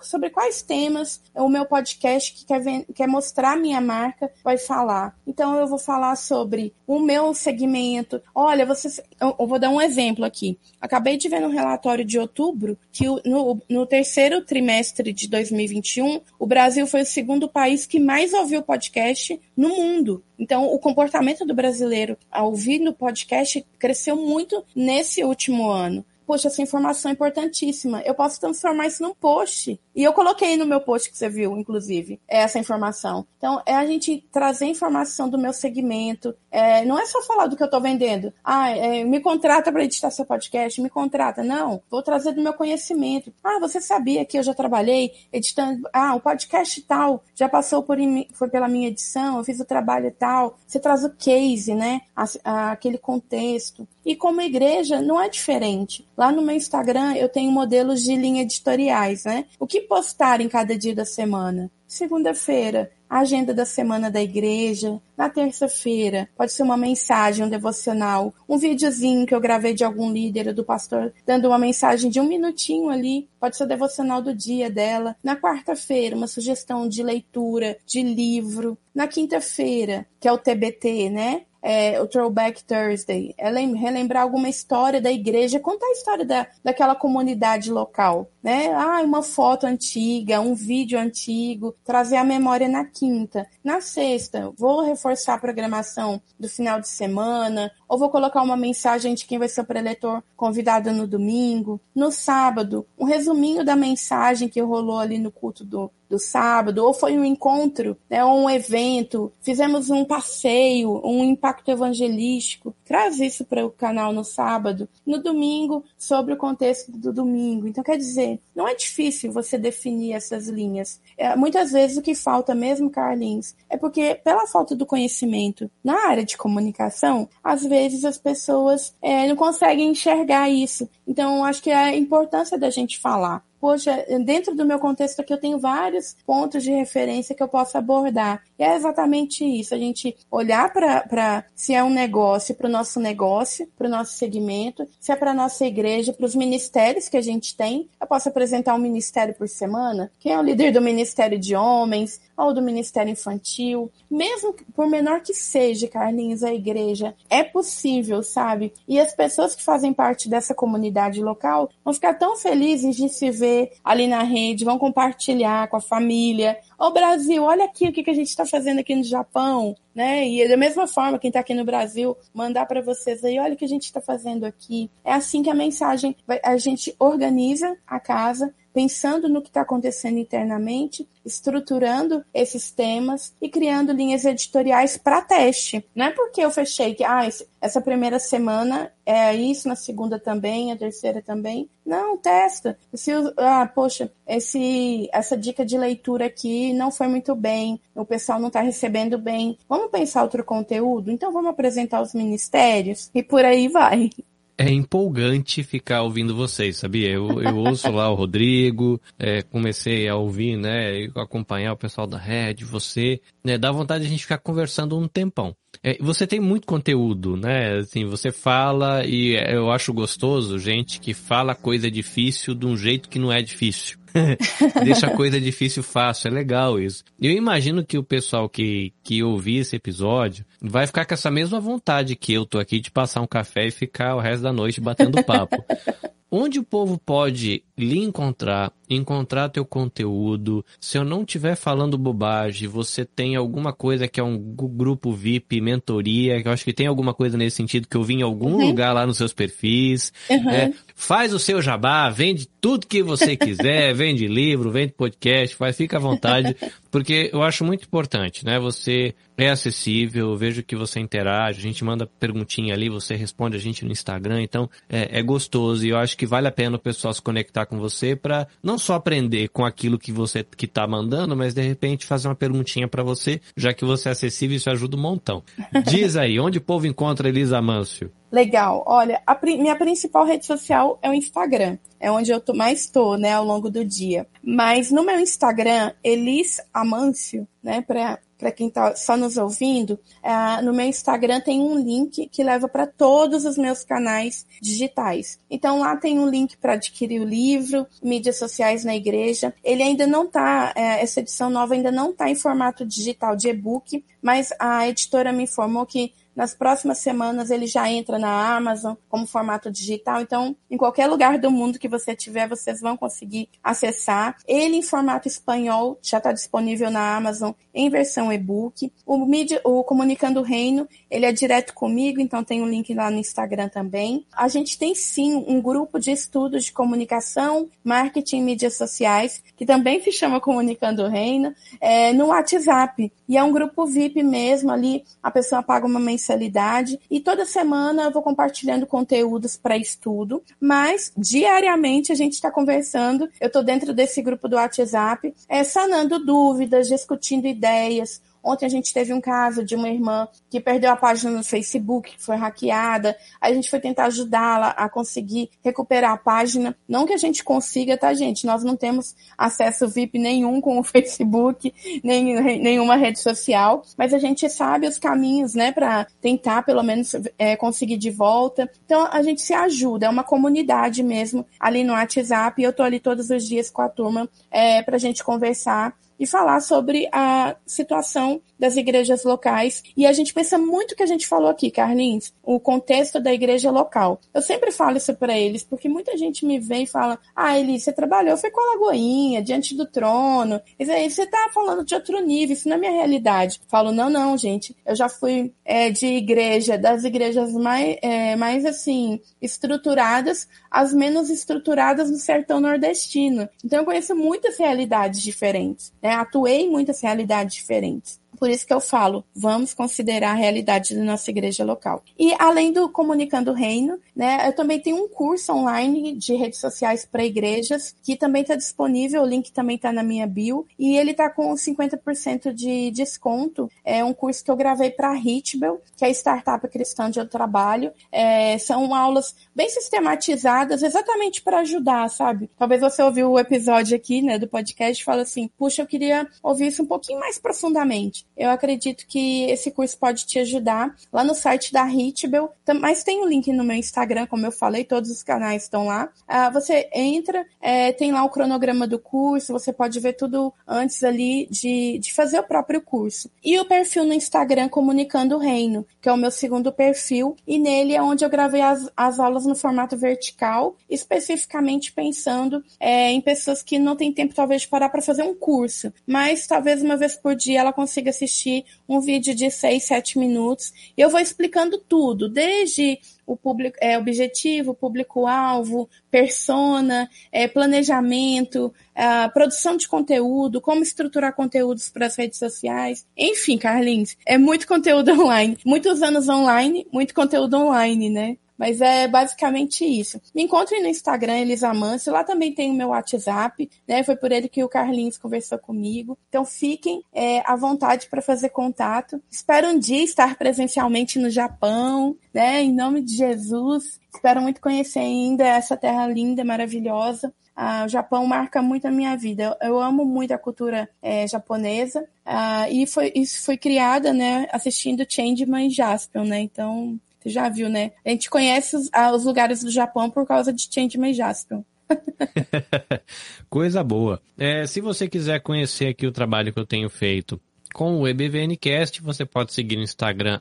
sobre 0.00 0.30
quais 0.30 0.62
temas 0.62 1.20
o 1.34 1.48
meu 1.48 1.66
podcast 1.66 2.32
que 2.32 2.46
quer, 2.46 2.84
quer 2.94 3.06
mostrar 3.06 3.52
a 3.52 3.56
minha 3.56 3.80
marca 3.80 4.30
vai 4.42 4.56
falar. 4.56 5.14
Então 5.26 5.54
eu 5.56 5.66
vou 5.66 5.78
falar 5.78 6.16
sobre 6.16 6.74
o 6.86 6.98
meu 6.98 7.34
segmento. 7.34 8.22
Olha, 8.34 8.64
vocês, 8.64 9.00
eu 9.20 9.46
vou 9.46 9.58
dar 9.58 9.70
um 9.70 9.80
exemplo 9.80 10.24
aqui. 10.24 10.58
Acabei 10.80 11.16
de 11.16 11.28
ver 11.28 11.40
no 11.40 11.50
relatório 11.50 12.04
de 12.04 12.18
outubro 12.18 12.78
que 12.90 13.04
no, 13.24 13.60
no 13.68 13.86
terceiro 13.86 14.42
trimestre 14.42 15.12
de 15.12 15.28
2021 15.28 16.20
o 16.38 16.46
Brasil 16.46 16.86
foi 16.86 17.02
o 17.02 17.06
segundo 17.06 17.48
país 17.48 17.86
que 17.86 18.00
mais 18.00 18.32
ouviu 18.32 18.62
podcast 18.62 19.38
no 19.56 19.68
mundo. 19.68 20.24
Então, 20.38 20.66
o 20.66 20.78
comportamento 20.78 21.44
do 21.44 21.54
brasileiro 21.54 22.16
ao 22.30 22.46
ouvir 22.48 22.78
no 22.78 22.92
podcast 22.92 23.64
cresceu 23.78 24.16
muito 24.16 24.64
nesse 24.74 25.24
último 25.24 25.70
ano 25.70 26.04
poxa, 26.26 26.48
essa 26.48 26.62
informação 26.62 27.10
é 27.10 27.14
importantíssima. 27.14 28.02
Eu 28.02 28.14
posso 28.14 28.40
transformar 28.40 28.86
isso 28.86 29.02
num 29.02 29.14
post. 29.14 29.80
E 29.94 30.02
eu 30.02 30.12
coloquei 30.12 30.56
no 30.56 30.66
meu 30.66 30.80
post 30.80 31.10
que 31.10 31.16
você 31.16 31.28
viu, 31.28 31.56
inclusive, 31.56 32.20
essa 32.28 32.58
informação. 32.58 33.26
Então, 33.38 33.62
é 33.64 33.74
a 33.74 33.86
gente 33.86 34.26
trazer 34.30 34.66
informação 34.66 35.28
do 35.28 35.38
meu 35.38 35.52
segmento. 35.52 36.34
É, 36.50 36.84
não 36.84 36.98
é 36.98 37.06
só 37.06 37.22
falar 37.22 37.46
do 37.46 37.56
que 37.56 37.62
eu 37.62 37.66
estou 37.66 37.80
vendendo. 37.80 38.32
Ah, 38.44 38.70
é, 38.70 39.04
me 39.04 39.20
contrata 39.20 39.72
para 39.72 39.84
editar 39.84 40.10
seu 40.10 40.26
podcast, 40.26 40.80
me 40.80 40.90
contrata. 40.90 41.42
Não, 41.42 41.82
vou 41.90 42.02
trazer 42.02 42.32
do 42.32 42.42
meu 42.42 42.52
conhecimento. 42.52 43.32
Ah, 43.42 43.58
você 43.58 43.80
sabia 43.80 44.24
que 44.24 44.38
eu 44.38 44.42
já 44.42 44.52
trabalhei 44.52 45.12
editando. 45.32 45.88
Ah, 45.92 46.14
o 46.14 46.20
podcast 46.20 46.82
tal 46.82 47.24
já 47.34 47.48
passou 47.48 47.82
por 47.82 47.96
foi 48.32 48.48
pela 48.48 48.68
minha 48.68 48.88
edição, 48.88 49.38
eu 49.38 49.44
fiz 49.44 49.60
o 49.60 49.64
trabalho 49.64 50.14
tal. 50.18 50.58
Você 50.66 50.78
traz 50.78 51.04
o 51.04 51.10
case, 51.10 51.74
né? 51.74 52.02
A, 52.14 52.24
a, 52.44 52.72
aquele 52.72 52.98
contexto. 52.98 53.86
E 54.06 54.14
como 54.14 54.40
igreja, 54.40 55.02
não 55.02 55.20
é 55.20 55.28
diferente. 55.28 56.06
Lá 56.16 56.30
no 56.30 56.40
meu 56.40 56.54
Instagram 56.54 57.14
eu 57.14 57.28
tenho 57.28 57.50
modelos 57.50 58.04
de 58.04 58.14
linha 58.14 58.42
editoriais, 58.42 59.24
né? 59.24 59.46
O 59.58 59.66
que 59.66 59.80
postar 59.80 60.40
em 60.40 60.48
cada 60.48 60.78
dia 60.78 60.94
da 60.94 61.04
semana? 61.04 61.68
Segunda-feira, 61.88 62.92
a 63.10 63.18
agenda 63.20 63.52
da 63.52 63.64
semana 63.64 64.08
da 64.08 64.22
igreja. 64.22 65.00
Na 65.16 65.28
terça-feira, 65.28 66.28
pode 66.36 66.52
ser 66.52 66.62
uma 66.62 66.76
mensagem, 66.76 67.44
um 67.44 67.48
devocional, 67.48 68.32
um 68.48 68.58
videozinho 68.58 69.26
que 69.26 69.34
eu 69.34 69.40
gravei 69.40 69.74
de 69.74 69.82
algum 69.82 70.12
líder 70.12 70.54
do 70.54 70.64
pastor, 70.64 71.12
dando 71.26 71.48
uma 71.48 71.58
mensagem 71.58 72.08
de 72.08 72.20
um 72.20 72.28
minutinho 72.28 72.90
ali. 72.90 73.28
Pode 73.40 73.56
ser 73.56 73.64
o 73.64 73.68
devocional 73.68 74.22
do 74.22 74.32
dia 74.32 74.70
dela. 74.70 75.16
Na 75.20 75.34
quarta-feira, 75.34 76.14
uma 76.14 76.28
sugestão 76.28 76.88
de 76.88 77.02
leitura, 77.02 77.76
de 77.84 78.02
livro. 78.02 78.78
Na 78.94 79.08
quinta-feira, 79.08 80.06
que 80.20 80.28
é 80.28 80.32
o 80.32 80.38
TBT, 80.38 81.10
né? 81.10 81.42
É, 81.68 82.00
o 82.00 82.06
Throwback 82.06 82.62
Thursday, 82.62 83.34
é 83.36 83.50
relembrar 83.50 84.22
alguma 84.22 84.48
história 84.48 85.00
da 85.00 85.10
igreja, 85.10 85.58
contar 85.58 85.86
a 85.86 85.90
história 85.90 86.24
da, 86.24 86.46
daquela 86.62 86.94
comunidade 86.94 87.72
local, 87.72 88.30
né? 88.40 88.72
Ah, 88.72 89.02
uma 89.02 89.20
foto 89.20 89.66
antiga, 89.66 90.40
um 90.40 90.54
vídeo 90.54 90.96
antigo, 90.96 91.74
trazer 91.84 92.18
a 92.18 92.24
memória 92.24 92.68
na 92.68 92.84
quinta. 92.84 93.48
Na 93.64 93.80
sexta, 93.80 94.52
vou 94.56 94.84
reforçar 94.84 95.34
a 95.34 95.38
programação 95.38 96.22
do 96.38 96.48
final 96.48 96.80
de 96.80 96.86
semana, 96.86 97.72
ou 97.88 97.98
vou 97.98 98.10
colocar 98.10 98.44
uma 98.44 98.56
mensagem 98.56 99.12
de 99.12 99.26
quem 99.26 99.36
vai 99.36 99.48
ser 99.48 99.62
o 99.62 99.66
preletor 99.66 100.22
convidado 100.36 100.92
no 100.92 101.04
domingo. 101.04 101.80
No 101.92 102.12
sábado, 102.12 102.86
um 102.96 103.04
resuminho 103.04 103.64
da 103.64 103.74
mensagem 103.74 104.48
que 104.48 104.60
rolou 104.60 105.00
ali 105.00 105.18
no 105.18 105.32
culto 105.32 105.64
do, 105.64 105.90
do 106.08 106.18
sábado, 106.18 106.84
ou 106.84 106.94
foi 106.94 107.16
um 107.18 107.24
encontro, 107.24 107.96
né, 108.08 108.24
ou 108.24 108.44
um 108.44 108.50
evento, 108.50 109.32
fizemos 109.40 109.90
um 109.90 110.04
passeio, 110.04 111.00
um 111.04 111.24
impacto 111.24 111.70
evangelístico, 111.70 112.74
traz 112.84 113.18
isso 113.20 113.44
para 113.44 113.64
o 113.64 113.70
canal 113.70 114.12
no 114.12 114.24
sábado, 114.24 114.88
no 115.04 115.22
domingo, 115.22 115.84
sobre 115.98 116.34
o 116.34 116.36
contexto 116.36 116.92
do 116.92 117.12
domingo. 117.12 117.66
Então, 117.66 117.82
quer 117.82 117.96
dizer, 117.96 118.40
não 118.54 118.68
é 118.68 118.74
difícil 118.74 119.32
você 119.32 119.58
definir 119.58 120.12
essas 120.12 120.48
linhas. 120.48 121.00
É, 121.16 121.34
muitas 121.36 121.72
vezes 121.72 121.96
o 121.96 122.02
que 122.02 122.14
falta 122.14 122.54
mesmo, 122.54 122.90
Carlinhos, 122.90 123.54
é 123.68 123.76
porque, 123.76 124.20
pela 124.22 124.46
falta 124.46 124.74
do 124.74 124.86
conhecimento 124.86 125.70
na 125.82 126.08
área 126.08 126.24
de 126.24 126.36
comunicação, 126.36 127.28
às 127.42 127.64
vezes 127.64 128.04
as 128.04 128.18
pessoas 128.18 128.94
é, 129.02 129.28
não 129.28 129.36
conseguem 129.36 129.90
enxergar 129.90 130.48
isso. 130.48 130.88
Então, 131.06 131.44
acho 131.44 131.62
que 131.62 131.70
é 131.70 131.76
a 131.76 131.96
importância 131.96 132.58
da 132.58 132.70
gente 132.70 132.98
falar 132.98 133.44
poxa, 133.66 134.04
dentro 134.24 134.54
do 134.54 134.64
meu 134.64 134.78
contexto 134.78 135.20
aqui 135.20 135.32
eu 135.32 135.40
tenho 135.40 135.58
vários 135.58 136.16
pontos 136.24 136.62
de 136.62 136.70
referência 136.70 137.34
que 137.34 137.42
eu 137.42 137.48
posso 137.48 137.76
abordar. 137.76 138.42
E 138.56 138.62
é 138.62 138.76
exatamente 138.76 139.44
isso, 139.44 139.74
a 139.74 139.78
gente 139.78 140.16
olhar 140.30 140.72
para 140.72 141.44
se 141.54 141.74
é 141.74 141.82
um 141.82 141.90
negócio, 141.90 142.54
para 142.54 142.68
o 142.68 142.70
nosso 142.70 143.00
negócio, 143.00 143.68
para 143.76 143.88
o 143.88 143.90
nosso 143.90 144.12
segmento, 144.12 144.86
se 145.00 145.10
é 145.10 145.16
para 145.16 145.32
a 145.32 145.34
nossa 145.34 145.64
igreja, 145.66 146.12
para 146.12 146.26
os 146.26 146.36
ministérios 146.36 147.08
que 147.08 147.16
a 147.16 147.22
gente 147.22 147.56
tem. 147.56 147.88
Eu 148.00 148.06
posso 148.06 148.28
apresentar 148.28 148.74
um 148.74 148.78
ministério 148.78 149.34
por 149.34 149.48
semana? 149.48 150.12
Quem 150.20 150.32
é 150.32 150.38
o 150.38 150.42
líder 150.42 150.72
do 150.72 150.80
ministério 150.80 151.38
de 151.38 151.56
homens 151.56 152.20
ou 152.36 152.52
do 152.52 152.62
ministério 152.62 153.10
infantil? 153.10 153.90
Mesmo 154.10 154.54
por 154.74 154.86
menor 154.88 155.20
que 155.20 155.34
seja, 155.34 155.88
Carlinhos, 155.88 156.42
a 156.42 156.52
igreja, 156.52 157.14
é 157.30 157.42
possível, 157.42 158.22
sabe? 158.22 158.72
E 158.86 159.00
as 159.00 159.14
pessoas 159.14 159.54
que 159.54 159.62
fazem 159.62 159.92
parte 159.92 160.28
dessa 160.28 160.54
comunidade 160.54 161.22
local 161.22 161.70
vão 161.84 161.94
ficar 161.94 162.14
tão 162.14 162.36
felizes 162.36 162.96
de 162.96 163.08
se 163.08 163.30
ver 163.30 163.72
ali 163.84 164.06
na 164.06 164.22
rede, 164.22 164.64
vão 164.64 164.78
compartilhar 164.78 165.68
com 165.68 165.76
a 165.76 165.80
família. 165.80 166.58
Ô 166.78 166.90
Brasil, 166.90 167.42
olha 167.42 167.64
aqui 167.64 167.88
o 167.88 167.92
que, 167.92 168.08
a 168.10 168.14
gente 168.14 168.28
está 168.28 168.44
fazendo 168.44 168.80
aqui 168.80 168.94
no 168.94 169.04
Japão, 169.04 169.74
né? 169.94 170.28
E 170.28 170.46
da 170.46 170.56
mesma 170.56 170.86
forma, 170.86 171.18
quem 171.18 171.28
está 171.28 171.40
aqui 171.40 171.54
no 171.54 171.64
Brasil, 171.64 172.16
mandar 172.34 172.66
para 172.66 172.82
vocês 172.82 173.24
aí, 173.24 173.38
olha 173.38 173.54
o 173.54 173.56
que 173.56 173.64
a 173.64 173.68
gente 173.68 173.84
está 173.84 174.00
fazendo 174.00 174.44
aqui. 174.44 174.90
É 175.04 175.12
assim 175.12 175.42
que 175.42 175.50
a 175.50 175.54
mensagem, 175.54 176.14
a 176.44 176.56
gente 176.58 176.94
organiza 176.98 177.76
a 177.86 177.98
casa, 177.98 178.54
pensando 178.76 179.26
no 179.26 179.40
que 179.40 179.48
está 179.48 179.62
acontecendo 179.62 180.18
internamente, 180.18 181.08
estruturando 181.24 182.22
esses 182.34 182.70
temas 182.70 183.34
e 183.40 183.48
criando 183.48 183.90
linhas 183.90 184.26
editoriais 184.26 184.98
para 184.98 185.22
teste. 185.22 185.82
Não 185.94 186.04
é 186.04 186.10
porque 186.10 186.42
eu 186.42 186.50
fechei 186.50 186.94
que 186.94 187.02
ah, 187.02 187.26
essa 187.58 187.80
primeira 187.80 188.18
semana 188.18 188.92
é 189.06 189.34
isso, 189.34 189.66
na 189.66 189.76
segunda 189.76 190.18
também, 190.18 190.72
a 190.72 190.76
terceira 190.76 191.22
também. 191.22 191.70
Não, 191.86 192.18
testa. 192.18 192.78
Se, 192.92 193.12
ah, 193.38 193.66
poxa, 193.66 194.12
esse, 194.28 195.08
essa 195.10 195.38
dica 195.38 195.64
de 195.64 195.78
leitura 195.78 196.26
aqui 196.26 196.74
não 196.74 196.90
foi 196.90 197.08
muito 197.08 197.34
bem, 197.34 197.80
o 197.94 198.04
pessoal 198.04 198.38
não 198.38 198.48
está 198.48 198.60
recebendo 198.60 199.16
bem. 199.16 199.56
Vamos 199.66 199.90
pensar 199.90 200.22
outro 200.22 200.44
conteúdo? 200.44 201.10
Então 201.10 201.32
vamos 201.32 201.48
apresentar 201.48 202.02
os 202.02 202.12
ministérios 202.12 203.10
e 203.14 203.22
por 203.22 203.42
aí 203.42 203.68
vai 203.68 204.10
é 204.58 204.70
empolgante 204.70 205.62
ficar 205.62 206.02
ouvindo 206.02 206.34
vocês, 206.34 206.78
sabia? 206.78 207.10
Eu, 207.10 207.42
eu 207.42 207.56
ouço 207.56 207.90
lá 207.90 208.10
o 208.10 208.14
Rodrigo, 208.14 209.00
é, 209.18 209.42
comecei 209.42 210.08
a 210.08 210.16
ouvir, 210.16 210.56
né, 210.56 211.08
acompanhar 211.14 211.72
o 211.72 211.76
pessoal 211.76 212.06
da 212.06 212.18
Red, 212.18 212.64
você, 212.64 213.20
né, 213.44 213.58
dá 213.58 213.70
vontade 213.70 214.02
de 214.02 214.08
a 214.08 214.10
gente 214.10 214.22
ficar 214.22 214.38
conversando 214.38 214.98
um 214.98 215.06
tempão. 215.06 215.54
É, 215.82 215.98
você 216.00 216.26
tem 216.26 216.40
muito 216.40 216.66
conteúdo, 216.66 217.36
né, 217.36 217.78
assim, 217.78 218.06
você 218.06 218.32
fala 218.32 219.04
e 219.04 219.36
eu 219.52 219.70
acho 219.70 219.92
gostoso 219.92 220.58
gente 220.58 221.00
que 221.00 221.12
fala 221.12 221.54
coisa 221.54 221.90
difícil 221.90 222.54
de 222.54 222.66
um 222.66 222.76
jeito 222.76 223.08
que 223.08 223.18
não 223.18 223.30
é 223.30 223.42
difícil. 223.42 223.98
Deixa 224.84 225.06
a 225.06 225.14
coisa 225.14 225.40
difícil 225.40 225.82
fácil, 225.82 226.28
é 226.28 226.30
legal 226.30 226.80
isso. 226.80 227.04
Eu 227.20 227.32
imagino 227.32 227.84
que 227.84 227.98
o 227.98 228.02
pessoal 228.02 228.48
que, 228.48 228.92
que 229.02 229.22
ouvir 229.22 229.58
esse 229.58 229.76
episódio 229.76 230.44
vai 230.68 230.86
ficar 230.86 231.04
com 231.04 231.14
essa 231.14 231.30
mesma 231.30 231.60
vontade 231.60 232.16
que 232.16 232.32
eu 232.32 232.44
tô 232.44 232.58
aqui 232.58 232.80
de 232.80 232.90
passar 232.90 233.20
um 233.20 233.26
café 233.26 233.66
e 233.66 233.70
ficar 233.70 234.14
o 234.16 234.20
resto 234.20 234.42
da 234.42 234.52
noite 234.52 234.80
batendo 234.80 235.22
papo. 235.24 235.64
Onde 236.28 236.58
o 236.58 236.64
povo 236.64 236.98
pode 236.98 237.62
lhe 237.78 237.98
encontrar, 237.98 238.72
encontrar 238.90 239.48
teu 239.48 239.64
conteúdo. 239.64 240.64
Se 240.80 240.98
eu 240.98 241.04
não 241.04 241.22
estiver 241.22 241.54
falando 241.54 241.96
bobagem, 241.96 242.66
você 242.66 243.04
tem 243.04 243.36
alguma 243.36 243.72
coisa 243.72 244.08
que 244.08 244.18
é 244.18 244.22
um 244.24 244.36
grupo 244.36 245.12
VIP, 245.12 245.60
mentoria, 245.60 246.42
que 246.42 246.48
eu 246.48 246.52
acho 246.52 246.64
que 246.64 246.72
tem 246.72 246.88
alguma 246.88 247.14
coisa 247.14 247.38
nesse 247.38 247.56
sentido 247.56 247.86
que 247.86 247.96
eu 247.96 248.02
vi 248.02 248.14
em 248.14 248.22
algum 248.22 248.54
uhum. 248.54 248.66
lugar 248.66 248.92
lá 248.92 249.06
nos 249.06 249.18
seus 249.18 249.32
perfis. 249.32 250.12
Uhum. 250.28 250.50
É, 250.50 250.72
faz 250.96 251.32
o 251.32 251.38
seu 251.38 251.62
jabá, 251.62 252.10
vende 252.10 252.48
tudo 252.60 252.88
que 252.88 253.04
você 253.04 253.36
quiser, 253.36 253.94
vende 253.94 254.26
livro, 254.26 254.70
vende 254.70 254.94
podcast, 254.94 255.54
faz, 255.54 255.76
fica 255.76 255.96
à 255.96 256.00
vontade, 256.00 256.56
porque 256.96 257.28
eu 257.30 257.42
acho 257.42 257.62
muito 257.62 257.84
importante, 257.84 258.42
né? 258.42 258.58
Você 258.58 259.14
é 259.36 259.50
acessível, 259.50 260.30
eu 260.30 260.36
vejo 260.38 260.62
que 260.62 260.74
você 260.74 260.98
interage, 260.98 261.58
a 261.58 261.62
gente 261.62 261.84
manda 261.84 262.06
perguntinha 262.06 262.72
ali, 262.72 262.88
você 262.88 263.14
responde 263.14 263.54
a 263.54 263.60
gente 263.60 263.84
no 263.84 263.92
Instagram, 263.92 264.40
então 264.40 264.66
é, 264.88 265.18
é 265.18 265.22
gostoso 265.22 265.84
e 265.84 265.90
eu 265.90 265.98
acho 265.98 266.16
que 266.16 266.24
vale 266.24 266.48
a 266.48 266.50
pena 266.50 266.76
o 266.76 266.80
pessoal 266.80 267.12
se 267.12 267.20
conectar 267.20 267.66
com 267.66 267.78
você 267.78 268.16
para 268.16 268.48
não 268.62 268.78
só 268.78 268.94
aprender 268.94 269.48
com 269.48 269.62
aquilo 269.62 269.98
que 269.98 270.10
você 270.10 270.42
que 270.42 270.66
tá 270.66 270.86
mandando, 270.86 271.36
mas 271.36 271.52
de 271.52 271.60
repente 271.60 272.06
fazer 272.06 272.28
uma 272.28 272.34
perguntinha 272.34 272.88
para 272.88 273.02
você, 273.02 273.42
já 273.54 273.74
que 273.74 273.84
você 273.84 274.08
é 274.08 274.12
acessível, 274.12 274.56
isso 274.56 274.70
ajuda 274.70 274.96
um 274.96 275.00
montão. 275.00 275.42
Diz 275.84 276.16
aí, 276.16 276.40
onde 276.40 276.56
o 276.56 276.62
povo 276.62 276.86
encontra 276.86 277.28
Elisa 277.28 277.60
Mâncio? 277.60 278.10
Legal. 278.30 278.82
Olha, 278.86 279.22
a 279.26 279.38
minha 279.42 279.76
principal 279.76 280.24
rede 280.24 280.46
social 280.46 280.98
é 281.00 281.08
o 281.08 281.14
Instagram. 281.14 281.78
É 281.98 282.10
onde 282.10 282.30
eu 282.30 282.40
tô, 282.40 282.52
mais 282.52 282.80
estou, 282.80 283.16
né, 283.16 283.32
ao 283.32 283.44
longo 283.44 283.70
do 283.70 283.84
dia. 283.84 284.26
Mas 284.42 284.90
no 284.90 285.04
meu 285.04 285.18
Instagram, 285.18 285.92
Elis 286.02 286.60
Amâncio, 286.74 287.46
né, 287.62 287.80
para 287.80 288.18
para 288.38 288.52
quem 288.52 288.68
está 288.68 288.94
só 288.94 289.16
nos 289.16 289.36
ouvindo, 289.36 289.98
uh, 290.22 290.62
no 290.62 290.72
meu 290.72 290.86
Instagram 290.86 291.40
tem 291.40 291.60
um 291.60 291.78
link 291.78 292.28
que 292.28 292.44
leva 292.44 292.68
para 292.68 292.86
todos 292.86 293.44
os 293.44 293.56
meus 293.56 293.82
canais 293.82 294.46
digitais. 294.60 295.38
Então 295.50 295.78
lá 295.80 295.96
tem 295.96 296.18
um 296.18 296.28
link 296.28 296.56
para 296.56 296.74
adquirir 296.74 297.20
o 297.20 297.24
livro, 297.24 297.86
mídias 298.02 298.38
sociais 298.38 298.84
na 298.84 298.94
igreja. 298.94 299.54
Ele 299.64 299.82
ainda 299.82 300.06
não 300.06 300.24
está, 300.24 300.74
uh, 300.76 300.80
essa 300.80 301.20
edição 301.20 301.48
nova 301.48 301.74
ainda 301.74 301.90
não 301.90 302.10
está 302.10 302.28
em 302.28 302.34
formato 302.34 302.84
digital 302.84 303.34
de 303.34 303.48
e-book, 303.48 304.04
mas 304.20 304.52
a 304.58 304.86
editora 304.88 305.32
me 305.32 305.44
informou 305.44 305.86
que 305.86 306.12
nas 306.36 306.54
próximas 306.54 306.98
semanas 306.98 307.50
ele 307.50 307.66
já 307.66 307.90
entra 307.90 308.18
na 308.18 308.54
Amazon 308.54 308.94
como 309.08 309.26
formato 309.26 309.70
digital. 309.70 310.20
Então, 310.20 310.54
em 310.70 310.76
qualquer 310.76 311.06
lugar 311.06 311.38
do 311.38 311.50
mundo 311.50 311.78
que 311.78 311.88
você 311.88 312.14
tiver, 312.14 312.46
vocês 312.46 312.80
vão 312.80 312.94
conseguir 312.94 313.48
acessar. 313.64 314.36
Ele 314.46 314.76
em 314.76 314.82
formato 314.82 315.26
espanhol 315.26 315.98
já 316.02 316.18
está 316.18 316.32
disponível 316.32 316.90
na 316.90 317.16
Amazon 317.16 317.52
em 317.74 317.88
versão 317.88 318.30
e-book. 318.30 318.92
O, 319.06 319.26
o 319.64 319.84
Comunicando 319.84 320.40
o 320.40 320.42
Reino, 320.42 320.86
ele 321.10 321.24
é 321.24 321.32
direto 321.32 321.72
comigo, 321.72 322.20
então 322.20 322.44
tem 322.44 322.60
um 322.60 322.68
link 322.68 322.92
lá 322.92 323.10
no 323.10 323.18
Instagram 323.18 323.70
também. 323.70 324.26
A 324.36 324.46
gente 324.48 324.78
tem 324.78 324.94
sim 324.94 325.42
um 325.48 325.60
grupo 325.60 325.98
de 325.98 326.10
estudos 326.10 326.66
de 326.66 326.72
comunicação, 326.72 327.68
marketing 327.82 328.38
e 328.38 328.42
mídias 328.42 328.76
sociais, 328.76 329.42
que 329.56 329.64
também 329.64 330.02
se 330.02 330.12
chama 330.12 330.40
Comunicando 330.40 331.02
o 331.02 331.08
Reino, 331.08 331.54
é, 331.80 332.12
no 332.12 332.26
WhatsApp. 332.26 333.10
E 333.26 333.38
é 333.38 333.42
um 333.42 333.52
grupo 333.52 333.86
VIP 333.86 334.22
mesmo, 334.22 334.70
ali 334.70 335.02
a 335.22 335.30
pessoa 335.30 335.62
paga 335.62 335.86
uma 335.86 335.98
mensagem 335.98 336.25
mensalidade 336.26 336.98
e 337.08 337.20
toda 337.20 337.44
semana 337.44 338.04
eu 338.04 338.10
vou 338.10 338.22
compartilhando 338.22 338.86
conteúdos 338.86 339.56
para 339.56 339.76
estudo, 339.76 340.42
mas 340.60 341.12
diariamente 341.16 342.10
a 342.10 342.14
gente 342.14 342.32
está 342.32 342.50
conversando. 342.50 343.28
Eu 343.40 343.46
estou 343.46 343.62
dentro 343.62 343.94
desse 343.94 344.20
grupo 344.20 344.48
do 344.48 344.56
WhatsApp, 344.56 345.32
é, 345.48 345.62
sanando 345.62 346.18
dúvidas, 346.18 346.88
discutindo 346.88 347.46
ideias, 347.46 348.20
Ontem 348.46 348.64
a 348.64 348.68
gente 348.68 348.94
teve 348.94 349.12
um 349.12 349.20
caso 349.20 349.64
de 349.64 349.74
uma 349.74 349.88
irmã 349.88 350.28
que 350.48 350.60
perdeu 350.60 350.92
a 350.92 350.96
página 350.96 351.32
no 351.32 351.42
Facebook, 351.42 352.16
que 352.16 352.22
foi 352.22 352.36
hackeada. 352.36 353.16
A 353.40 353.52
gente 353.52 353.68
foi 353.68 353.80
tentar 353.80 354.04
ajudá-la 354.04 354.68
a 354.68 354.88
conseguir 354.88 355.50
recuperar 355.64 356.12
a 356.12 356.16
página. 356.16 356.76
Não 356.88 357.06
que 357.06 357.12
a 357.12 357.16
gente 357.16 357.42
consiga, 357.42 357.98
tá, 357.98 358.14
gente? 358.14 358.46
Nós 358.46 358.62
não 358.62 358.76
temos 358.76 359.16
acesso 359.36 359.88
VIP 359.88 360.20
nenhum 360.20 360.60
com 360.60 360.78
o 360.78 360.84
Facebook, 360.86 361.74
nem 362.04 362.40
nenhuma 362.60 362.94
rede 362.94 363.18
social, 363.18 363.82
mas 363.98 364.14
a 364.14 364.18
gente 364.18 364.48
sabe 364.48 364.86
os 364.86 364.96
caminhos, 364.96 365.54
né, 365.54 365.72
para 365.72 366.06
tentar 366.20 366.62
pelo 366.62 366.84
menos 366.84 367.16
é, 367.36 367.56
conseguir 367.56 367.96
de 367.96 368.10
volta. 368.10 368.70
Então 368.84 369.08
a 369.10 369.22
gente 369.22 369.42
se 369.42 369.54
ajuda, 369.54 370.06
é 370.06 370.08
uma 370.08 370.22
comunidade 370.22 371.02
mesmo 371.02 371.44
ali 371.58 371.82
no 371.82 371.94
WhatsApp. 371.94 372.62
Eu 372.62 372.72
tô 372.72 372.84
ali 372.84 373.00
todos 373.00 373.28
os 373.28 373.44
dias 373.44 373.70
com 373.70 373.82
a 373.82 373.88
turma 373.88 374.28
é, 374.52 374.82
para 374.82 374.94
a 374.94 375.00
gente 375.00 375.24
conversar 375.24 375.96
e 376.18 376.26
falar 376.26 376.60
sobre 376.60 377.08
a 377.12 377.56
situação 377.66 378.40
das 378.58 378.76
igrejas 378.76 379.24
locais. 379.24 379.82
E 379.96 380.06
a 380.06 380.12
gente 380.12 380.32
pensa 380.32 380.58
muito 380.58 380.96
que 380.96 381.02
a 381.02 381.06
gente 381.06 381.26
falou 381.26 381.48
aqui, 381.48 381.70
Carlinhos, 381.70 382.32
o 382.42 382.58
contexto 382.58 383.20
da 383.20 383.32
igreja 383.32 383.70
local. 383.70 384.20
Eu 384.32 384.40
sempre 384.40 384.72
falo 384.72 384.96
isso 384.96 385.14
para 385.14 385.38
eles, 385.38 385.62
porque 385.62 385.88
muita 385.88 386.16
gente 386.16 386.46
me 386.46 386.58
vem 386.58 386.84
e 386.84 386.86
fala: 386.86 387.18
Ah, 387.34 387.58
Eli, 387.58 387.78
você 387.78 387.92
trabalhou, 387.92 388.36
foi 388.36 388.50
com 388.50 388.60
a 388.60 388.74
Lagoinha, 388.74 389.42
diante 389.42 389.74
do 389.74 389.86
trono. 389.86 390.60
Isso 390.78 390.90
aí, 390.90 391.10
você 391.10 391.26
tá 391.26 391.50
falando 391.52 391.84
de 391.84 391.94
outro 391.94 392.20
nível, 392.20 392.54
isso 392.54 392.68
não 392.68 392.76
é 392.76 392.80
minha 392.80 392.92
realidade. 392.92 393.60
Falo, 393.68 393.92
não, 393.92 394.08
não, 394.08 394.36
gente. 394.36 394.76
Eu 394.84 394.94
já 394.94 395.08
fui 395.08 395.52
é, 395.64 395.90
de 395.90 396.06
igreja, 396.06 396.78
das 396.78 397.04
igrejas 397.04 397.52
mais, 397.52 397.96
é, 398.02 398.36
mais 398.36 398.64
assim, 398.64 399.20
estruturadas, 399.40 400.48
as 400.76 400.92
menos 400.92 401.30
estruturadas 401.30 402.10
no 402.10 402.18
sertão 402.18 402.60
nordestino. 402.60 403.48
Então 403.64 403.78
eu 403.78 403.84
conheço 403.86 404.14
muitas 404.14 404.58
realidades 404.58 405.22
diferentes, 405.22 405.90
né? 406.02 406.10
Atuei 406.12 406.66
em 406.66 406.70
muitas 406.70 407.00
realidades 407.00 407.54
diferentes. 407.54 408.20
Por 408.36 408.50
isso 408.50 408.66
que 408.66 408.72
eu 408.72 408.80
falo, 408.80 409.24
vamos 409.34 409.74
considerar 409.74 410.30
a 410.30 410.34
realidade 410.34 410.94
da 410.94 411.02
nossa 411.02 411.30
igreja 411.30 411.64
local. 411.64 412.02
E 412.18 412.34
além 412.38 412.72
do 412.72 412.88
Comunicando 412.88 413.50
o 413.50 413.54
Reino, 413.54 413.98
né, 414.14 414.46
eu 414.46 414.52
também 414.52 414.80
tenho 414.80 414.96
um 414.96 415.08
curso 415.08 415.52
online 415.52 416.14
de 416.14 416.34
redes 416.34 416.60
sociais 416.60 417.04
para 417.04 417.24
igrejas, 417.24 417.94
que 418.02 418.16
também 418.16 418.42
está 418.42 418.54
disponível, 418.54 419.22
o 419.22 419.26
link 419.26 419.52
também 419.52 419.76
está 419.76 419.92
na 419.92 420.02
minha 420.02 420.26
bio, 420.26 420.66
e 420.78 420.96
ele 420.96 421.12
está 421.12 421.30
com 421.30 421.52
50% 421.54 422.52
de 422.52 422.90
desconto. 422.90 423.70
É 423.84 424.04
um 424.04 424.12
curso 424.12 424.44
que 424.44 424.50
eu 424.50 424.56
gravei 424.56 424.90
para 424.90 425.10
a 425.10 425.16
Hitbel, 425.16 425.80
que 425.96 426.04
é 426.04 426.08
a 426.08 426.10
startup 426.10 426.66
cristã 426.68 427.06
onde 427.06 427.18
eu 427.18 427.28
trabalho. 427.28 427.92
É, 428.10 428.58
são 428.58 428.94
aulas 428.94 429.34
bem 429.54 429.68
sistematizadas, 429.68 430.82
exatamente 430.82 431.42
para 431.42 431.60
ajudar, 431.60 432.08
sabe? 432.10 432.50
Talvez 432.58 432.80
você 432.80 433.02
ouviu 433.02 433.30
o 433.30 433.38
episódio 433.38 433.96
aqui, 433.96 434.22
né, 434.22 434.38
do 434.38 434.48
podcast 434.48 435.00
e 435.00 435.04
fala 435.04 435.22
assim, 435.22 435.48
puxa, 435.58 435.82
eu 435.82 435.86
queria 435.86 436.28
ouvir 436.42 436.68
isso 436.68 436.82
um 436.82 436.86
pouquinho 436.86 437.20
mais 437.20 437.38
profundamente 437.38 438.26
eu 438.36 438.50
acredito 438.50 439.06
que 439.06 439.44
esse 439.50 439.70
curso 439.70 439.96
pode 439.98 440.26
te 440.26 440.38
ajudar 440.38 440.94
lá 441.12 441.24
no 441.24 441.34
site 441.34 441.72
da 441.72 441.86
Hitbel, 441.86 442.52
mas 442.80 443.02
tem 443.02 443.20
o 443.20 443.24
um 443.24 443.28
link 443.28 443.52
no 443.52 443.64
meu 443.64 443.76
Instagram, 443.76 444.26
como 444.26 444.44
eu 444.44 444.52
falei, 444.52 444.84
todos 444.84 445.10
os 445.10 445.22
canais 445.22 445.62
estão 445.62 445.86
lá. 445.86 446.08
Uh, 446.28 446.52
você 446.52 446.88
entra, 446.92 447.46
é, 447.60 447.92
tem 447.92 448.12
lá 448.12 448.24
o 448.24 448.30
cronograma 448.30 448.86
do 448.86 448.98
curso, 448.98 449.52
você 449.52 449.72
pode 449.72 449.98
ver 450.00 450.14
tudo 450.14 450.52
antes 450.66 451.02
ali 451.02 451.46
de, 451.50 451.98
de 451.98 452.12
fazer 452.12 452.38
o 452.38 452.42
próprio 452.42 452.80
curso. 452.80 453.30
E 453.42 453.58
o 453.58 453.64
perfil 453.64 454.04
no 454.04 454.12
Instagram 454.12 454.68
Comunicando 454.68 455.36
o 455.36 455.38
Reino, 455.38 455.86
que 456.00 456.08
é 456.08 456.12
o 456.12 456.16
meu 456.16 456.30
segundo 456.30 456.72
perfil, 456.72 457.36
e 457.46 457.58
nele 457.58 457.94
é 457.94 458.02
onde 458.02 458.24
eu 458.24 458.30
gravei 458.30 458.60
as, 458.60 458.90
as 458.96 459.18
aulas 459.18 459.46
no 459.46 459.54
formato 459.54 459.96
vertical, 459.96 460.76
especificamente 460.88 461.92
pensando 461.92 462.62
é, 462.78 463.10
em 463.10 463.20
pessoas 463.20 463.62
que 463.62 463.78
não 463.78 463.96
têm 463.96 464.12
tempo 464.12 464.34
talvez 464.34 464.62
de 464.62 464.68
parar 464.68 464.88
para 464.88 465.02
fazer 465.02 465.22
um 465.22 465.34
curso, 465.34 465.92
mas 466.06 466.46
talvez 466.46 466.82
uma 466.82 466.96
vez 466.96 467.14
por 467.14 467.34
dia 467.34 467.60
ela 467.60 467.72
consiga 467.72 468.12
assistir 468.26 468.64
um 468.88 469.00
vídeo 469.00 469.34
de 469.34 469.50
6, 469.50 469.82
7 469.82 470.18
minutos. 470.18 470.72
E 470.96 471.00
eu 471.00 471.08
vou 471.08 471.20
explicando 471.20 471.78
tudo, 471.78 472.28
desde 472.28 472.98
o 473.26 473.36
público, 473.36 473.76
é, 473.80 473.98
objetivo, 473.98 474.74
público-alvo, 474.74 475.88
persona, 476.10 477.08
é, 477.32 477.48
planejamento, 477.48 478.72
a 478.94 479.28
produção 479.28 479.76
de 479.76 479.88
conteúdo, 479.88 480.60
como 480.60 480.82
estruturar 480.82 481.34
conteúdos 481.34 481.88
para 481.88 482.06
as 482.06 482.16
redes 482.16 482.38
sociais. 482.38 483.06
Enfim, 483.16 483.58
Carlinhos, 483.58 484.16
é 484.26 484.36
muito 484.38 484.66
conteúdo 484.66 485.10
online. 485.18 485.58
Muitos 485.64 486.02
anos 486.02 486.28
online, 486.28 486.86
muito 486.92 487.14
conteúdo 487.14 487.56
online, 487.56 488.10
né? 488.10 488.36
Mas 488.56 488.80
é 488.80 489.06
basicamente 489.06 489.84
isso. 489.84 490.20
Me 490.34 490.42
encontrem 490.42 490.82
no 490.82 490.88
Instagram, 490.88 491.38
Elisa 491.38 491.72
Mancio. 491.74 492.12
Lá 492.12 492.24
também 492.24 492.52
tem 492.52 492.70
o 492.70 492.74
meu 492.74 492.88
WhatsApp, 492.88 493.68
né? 493.86 494.02
Foi 494.02 494.16
por 494.16 494.32
ele 494.32 494.48
que 494.48 494.64
o 494.64 494.68
Carlinhos 494.68 495.18
conversou 495.18 495.58
comigo. 495.58 496.18
Então 496.28 496.44
fiquem 496.44 497.02
é, 497.12 497.42
à 497.44 497.54
vontade 497.56 498.08
para 498.08 498.22
fazer 498.22 498.50
contato. 498.50 499.22
Espero 499.30 499.68
um 499.68 499.78
dia 499.78 500.02
estar 500.02 500.36
presencialmente 500.36 501.18
no 501.18 501.30
Japão, 501.30 502.16
né? 502.32 502.62
Em 502.62 502.72
nome 502.72 503.02
de 503.02 503.16
Jesus. 503.16 504.00
Espero 504.14 504.40
muito 504.40 504.60
conhecer 504.60 505.00
ainda 505.00 505.44
essa 505.44 505.76
terra 505.76 506.06
linda, 506.06 506.44
maravilhosa. 506.44 507.32
Ah, 507.54 507.84
o 507.86 507.88
Japão 507.88 508.26
marca 508.26 508.60
muito 508.60 508.86
a 508.86 508.90
minha 508.90 509.16
vida. 509.16 509.56
Eu, 509.62 509.68
eu 509.68 509.80
amo 509.80 510.04
muito 510.04 510.32
a 510.32 510.38
cultura 510.38 510.88
é, 511.00 511.26
japonesa 511.26 512.06
ah, 512.22 512.68
e 512.68 512.86
foi, 512.86 513.10
isso 513.14 513.42
foi 513.46 513.56
criada, 513.56 514.12
né, 514.12 514.46
assistindo 514.52 515.06
Changeman 515.08 515.68
e 515.68 515.70
Jaspion, 515.70 516.24
né? 516.24 516.40
Então 516.40 517.00
você 517.26 517.30
já 517.30 517.48
viu, 517.48 517.68
né? 517.68 517.92
A 518.04 518.10
gente 518.10 518.30
conhece 518.30 518.76
os, 518.76 518.88
ah, 518.92 519.12
os 519.12 519.24
lugares 519.24 519.62
do 519.62 519.70
Japão 519.70 520.08
por 520.10 520.26
causa 520.26 520.52
de 520.52 520.68
Changeman 520.72 521.12
Jaspion. 521.12 521.62
Coisa 523.50 523.82
boa. 523.82 524.20
É, 524.38 524.66
se 524.66 524.80
você 524.80 525.08
quiser 525.08 525.40
conhecer 525.40 525.88
aqui 525.88 526.06
o 526.06 526.12
trabalho 526.12 526.52
que 526.52 526.58
eu 526.58 526.66
tenho 526.66 526.88
feito 526.88 527.40
com 527.74 528.00
o 528.00 528.08
EBVNcast, 528.08 529.02
você 529.02 529.26
pode 529.26 529.52
seguir 529.52 529.76
no 529.76 529.82
Instagram, 529.82 530.40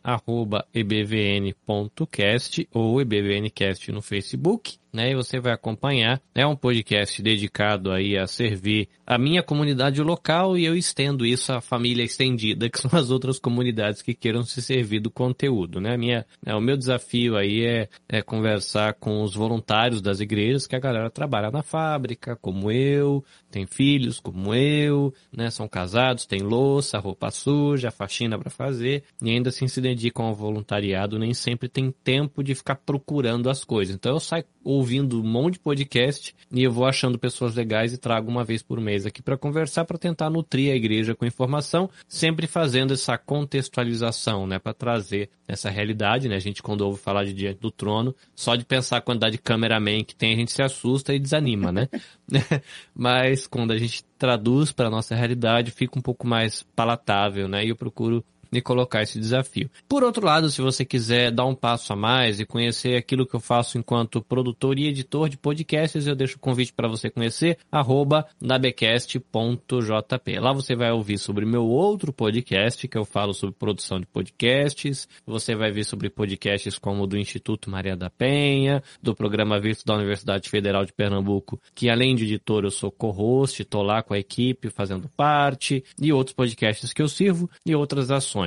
ebvn.cast 0.74 2.68
ou 2.72 3.02
ebvncast 3.02 3.92
no 3.92 4.02
Facebook 4.02 4.78
né? 4.96 5.12
E 5.12 5.16
você 5.16 5.40
vai 5.40 5.54
acompanhar. 5.54 6.22
É 6.34 6.48
um 6.48 6.56
podcast 6.56 7.22
dedicado 7.22 7.92
aí 7.92 8.18
a 8.18 8.26
servir 8.26 8.88
a 9.06 9.18
minha 9.18 9.44
comunidade 9.44 10.02
local 10.02 10.58
e 10.58 10.66
eu 10.66 10.76
estendo 10.76 11.26
isso 11.26 11.52
à 11.52 11.62
família 11.62 12.04
estendida, 12.04 12.68
que 12.72 12.80
são 12.80 12.98
as 12.98 13.12
outras 13.12 13.38
comunidades 13.38 14.02
que 14.02 14.16
queiram 14.16 14.44
se 14.44 14.62
servir 14.62 15.02
do 15.02 15.12
conteúdo, 15.12 15.80
né? 15.80 15.98
Minha, 15.98 16.26
né, 16.44 16.56
o 16.56 16.62
meu 16.62 16.78
desafio 16.78 17.36
aí 17.36 17.66
é, 17.66 17.90
é 18.08 18.22
conversar 18.22 18.94
com 18.94 19.22
os 19.22 19.36
voluntários 19.36 20.02
das 20.02 20.22
igrejas, 20.22 20.66
que 20.66 20.76
a 20.76 20.80
galera 20.80 21.10
trabalha 21.10 21.52
na 21.52 21.62
fábrica, 21.62 22.36
como 22.38 22.72
eu, 22.72 23.24
tem 23.52 23.66
filhos 23.66 24.20
como 24.20 24.56
eu, 24.56 25.14
né? 25.32 25.52
São 25.52 25.68
casados, 25.68 26.26
tem 26.26 26.40
louça, 26.40 26.98
roupa 26.98 27.30
suja, 27.30 27.92
faxina 27.92 28.40
para 28.40 28.50
fazer 28.50 29.04
e 29.22 29.30
ainda 29.30 29.50
assim 29.50 29.68
se 29.68 29.82
dedicam 29.82 30.26
ao 30.26 30.34
voluntariado, 30.34 31.20
nem 31.20 31.34
sempre 31.34 31.68
tem 31.68 31.94
tempo 32.04 32.42
de 32.42 32.56
ficar 32.56 32.76
procurando 32.76 33.50
as 33.50 33.64
coisas. 33.64 33.94
Então 33.94 34.14
eu 34.14 34.20
saio 34.20 34.46
ouvindo 34.64 34.85
um 34.94 35.24
monte 35.24 35.54
de 35.54 35.60
podcast 35.60 36.36
e 36.52 36.64
eu 36.64 36.72
vou 36.72 36.86
achando 36.86 37.18
pessoas 37.18 37.56
legais 37.56 37.94
e 37.94 37.98
trago 37.98 38.30
uma 38.30 38.44
vez 38.44 38.62
por 38.62 38.80
mês 38.80 39.06
aqui 39.06 39.22
para 39.22 39.38
conversar, 39.38 39.86
para 39.86 39.98
tentar 39.98 40.30
nutrir 40.30 40.72
a 40.72 40.76
igreja 40.76 41.16
com 41.16 41.26
informação, 41.26 41.90
sempre 42.08 42.48
fazendo 42.48 42.94
essa 42.94 43.18
contextualização, 43.18 44.46
né, 44.48 44.60
para 44.60 44.74
trazer 44.74 45.30
essa 45.48 45.70
realidade, 45.70 46.28
né? 46.28 46.36
A 46.36 46.40
gente 46.40 46.64
quando 46.64 46.82
ouve 46.82 47.00
falar 47.00 47.24
de 47.24 47.34
diante 47.34 47.60
do 47.60 47.72
trono, 47.72 48.16
só 48.36 48.56
de 48.56 48.66
pensar 48.66 48.98
a 48.98 49.02
quantidade 49.02 49.34
de 49.34 49.42
cameraman 49.42 50.04
que 50.04 50.16
tem, 50.16 50.34
a 50.34 50.38
gente 50.38 50.52
se 50.52 50.62
assusta 50.62 51.14
e 51.14 51.20
desanima, 51.20 51.72
né? 51.72 51.88
Mas 52.96 53.46
quando 53.46 53.72
a 53.72 53.78
gente 53.78 54.04
traduz 54.18 54.72
para 54.72 54.90
nossa 54.90 55.16
realidade, 55.16 55.72
fica 55.72 56.00
um 56.00 56.02
pouco 56.02 56.26
mais 56.26 56.64
palatável, 56.76 57.48
né? 57.48 57.64
E 57.66 57.70
eu 57.70 57.76
procuro 57.76 58.24
e 58.58 58.62
colocar 58.62 59.02
esse 59.02 59.20
desafio. 59.20 59.70
Por 59.88 60.04
outro 60.04 60.26
lado, 60.26 60.50
se 60.50 60.62
você 60.62 60.86
quiser 60.86 61.32
dar 61.32 61.46
um 61.46 61.56
passo 61.56 61.94
a 61.94 61.96
mais 61.96 62.40
e 62.40 62.46
conhecer 62.46 62.96
aquilo 62.96 63.26
que 63.26 63.36
eu 63.36 63.40
faço 63.40 63.78
enquanto 63.78 64.22
produtor 64.22 64.78
e 64.80 64.88
editor 64.88 65.30
de 65.30 65.38
podcasts, 65.38 66.08
eu 66.08 66.16
deixo 66.16 66.38
o 66.38 66.40
convite 66.40 66.74
para 66.74 66.88
você 66.88 67.10
conhecer, 67.10 67.58
arroba 67.72 68.28
nabecast.jp. 68.42 70.40
Lá 70.40 70.54
você 70.54 70.76
vai 70.76 70.92
ouvir 70.92 71.18
sobre 71.18 71.46
meu 71.46 71.66
outro 71.66 72.14
podcast, 72.14 72.88
que 72.88 72.98
eu 72.98 73.06
falo 73.06 73.34
sobre 73.34 73.56
produção 73.56 74.00
de 74.00 74.06
podcasts, 74.06 75.08
você 75.26 75.56
vai 75.56 75.72
ver 75.72 75.84
sobre 75.84 76.10
podcasts 76.10 76.78
como 76.78 77.04
o 77.04 77.08
do 77.08 77.18
Instituto 77.18 77.70
Maria 77.70 77.96
da 77.96 78.10
Penha, 78.10 78.84
do 79.02 79.16
programa 79.16 79.60
Visto 79.60 79.86
da 79.86 79.96
Universidade 79.96 80.50
Federal 80.50 80.86
de 80.86 80.94
Pernambuco, 80.94 81.60
que 81.74 81.90
além 81.90 82.16
de 82.16 82.24
editor 82.26 82.64
eu 82.64 82.72
sou 82.72 82.92
co-host, 82.92 83.64
tô 83.66 83.82
lá 83.82 84.02
com 84.02 84.14
a 84.14 84.20
equipe 84.20 84.70
fazendo 84.70 85.10
parte, 85.10 85.84
e 86.00 86.14
outros 86.14 86.36
podcasts 86.36 86.94
que 86.94 87.02
eu 87.02 87.08
sirvo, 87.08 87.50
e 87.66 87.76
outras 87.76 88.12
ações 88.12 88.45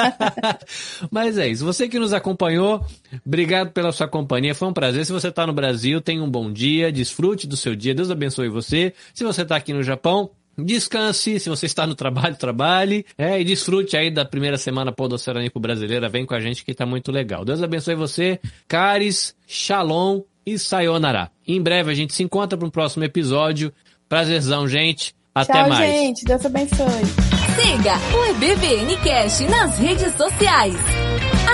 Mas 1.10 1.36
é 1.36 1.48
isso. 1.48 1.64
Você 1.66 1.86
que 1.86 1.98
nos 1.98 2.14
acompanhou, 2.14 2.82
obrigado 3.26 3.72
pela 3.72 3.92
sua 3.92 4.08
companhia. 4.08 4.54
Foi 4.54 4.68
um 4.68 4.72
prazer. 4.72 5.04
Se 5.04 5.12
você 5.12 5.28
está 5.28 5.46
no 5.46 5.52
Brasil, 5.52 6.00
tenha 6.00 6.22
um 6.22 6.30
bom 6.30 6.50
dia, 6.50 6.90
desfrute 6.90 7.46
do 7.46 7.56
seu 7.56 7.76
dia. 7.76 7.94
Deus 7.94 8.10
abençoe 8.10 8.48
você. 8.48 8.94
Se 9.12 9.22
você 9.22 9.42
está 9.42 9.56
aqui 9.56 9.74
no 9.74 9.82
Japão, 9.82 10.30
descanse. 10.56 11.38
Se 11.38 11.50
você 11.50 11.66
está 11.66 11.86
no 11.86 11.94
trabalho, 11.94 12.36
trabalhe. 12.36 13.04
É, 13.18 13.38
e 13.38 13.44
desfrute 13.44 13.98
aí 13.98 14.10
da 14.10 14.24
primeira 14.24 14.56
semana 14.56 14.90
Podocera 14.90 15.38
Nipo 15.38 15.60
Brasileira. 15.60 16.08
Vem 16.08 16.24
com 16.24 16.34
a 16.34 16.40
gente 16.40 16.64
que 16.64 16.70
está 16.70 16.86
muito 16.86 17.12
legal. 17.12 17.44
Deus 17.44 17.62
abençoe 17.62 17.94
você. 17.94 18.40
Caris, 18.66 19.36
Shalom 19.46 20.22
e 20.46 20.58
Sayonara. 20.58 21.30
Em 21.46 21.60
breve 21.60 21.90
a 21.90 21.94
gente 21.94 22.14
se 22.14 22.22
encontra 22.22 22.56
para 22.56 22.66
um 22.66 22.70
próximo 22.70 23.04
episódio. 23.04 23.70
Prazerzão, 24.08 24.66
gente. 24.66 25.14
Até 25.34 25.52
Tchau, 25.52 25.68
mais. 25.68 25.92
gente. 25.92 26.24
Deus 26.24 26.46
abençoe. 26.46 27.37
Siga 27.60 27.94
o 28.14 28.24
EBVNcast 28.26 29.44
nas 29.48 29.76
redes 29.78 30.14
sociais. 30.14 30.76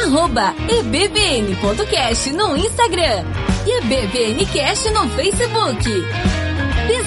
Arroba 0.05 0.55
ebbn.cast 0.69 2.31
no 2.35 2.55
Instagram 2.55 3.25
e 3.67 3.79
EBVNcast 3.79 4.91
no 4.91 5.09
Facebook. 5.09 5.89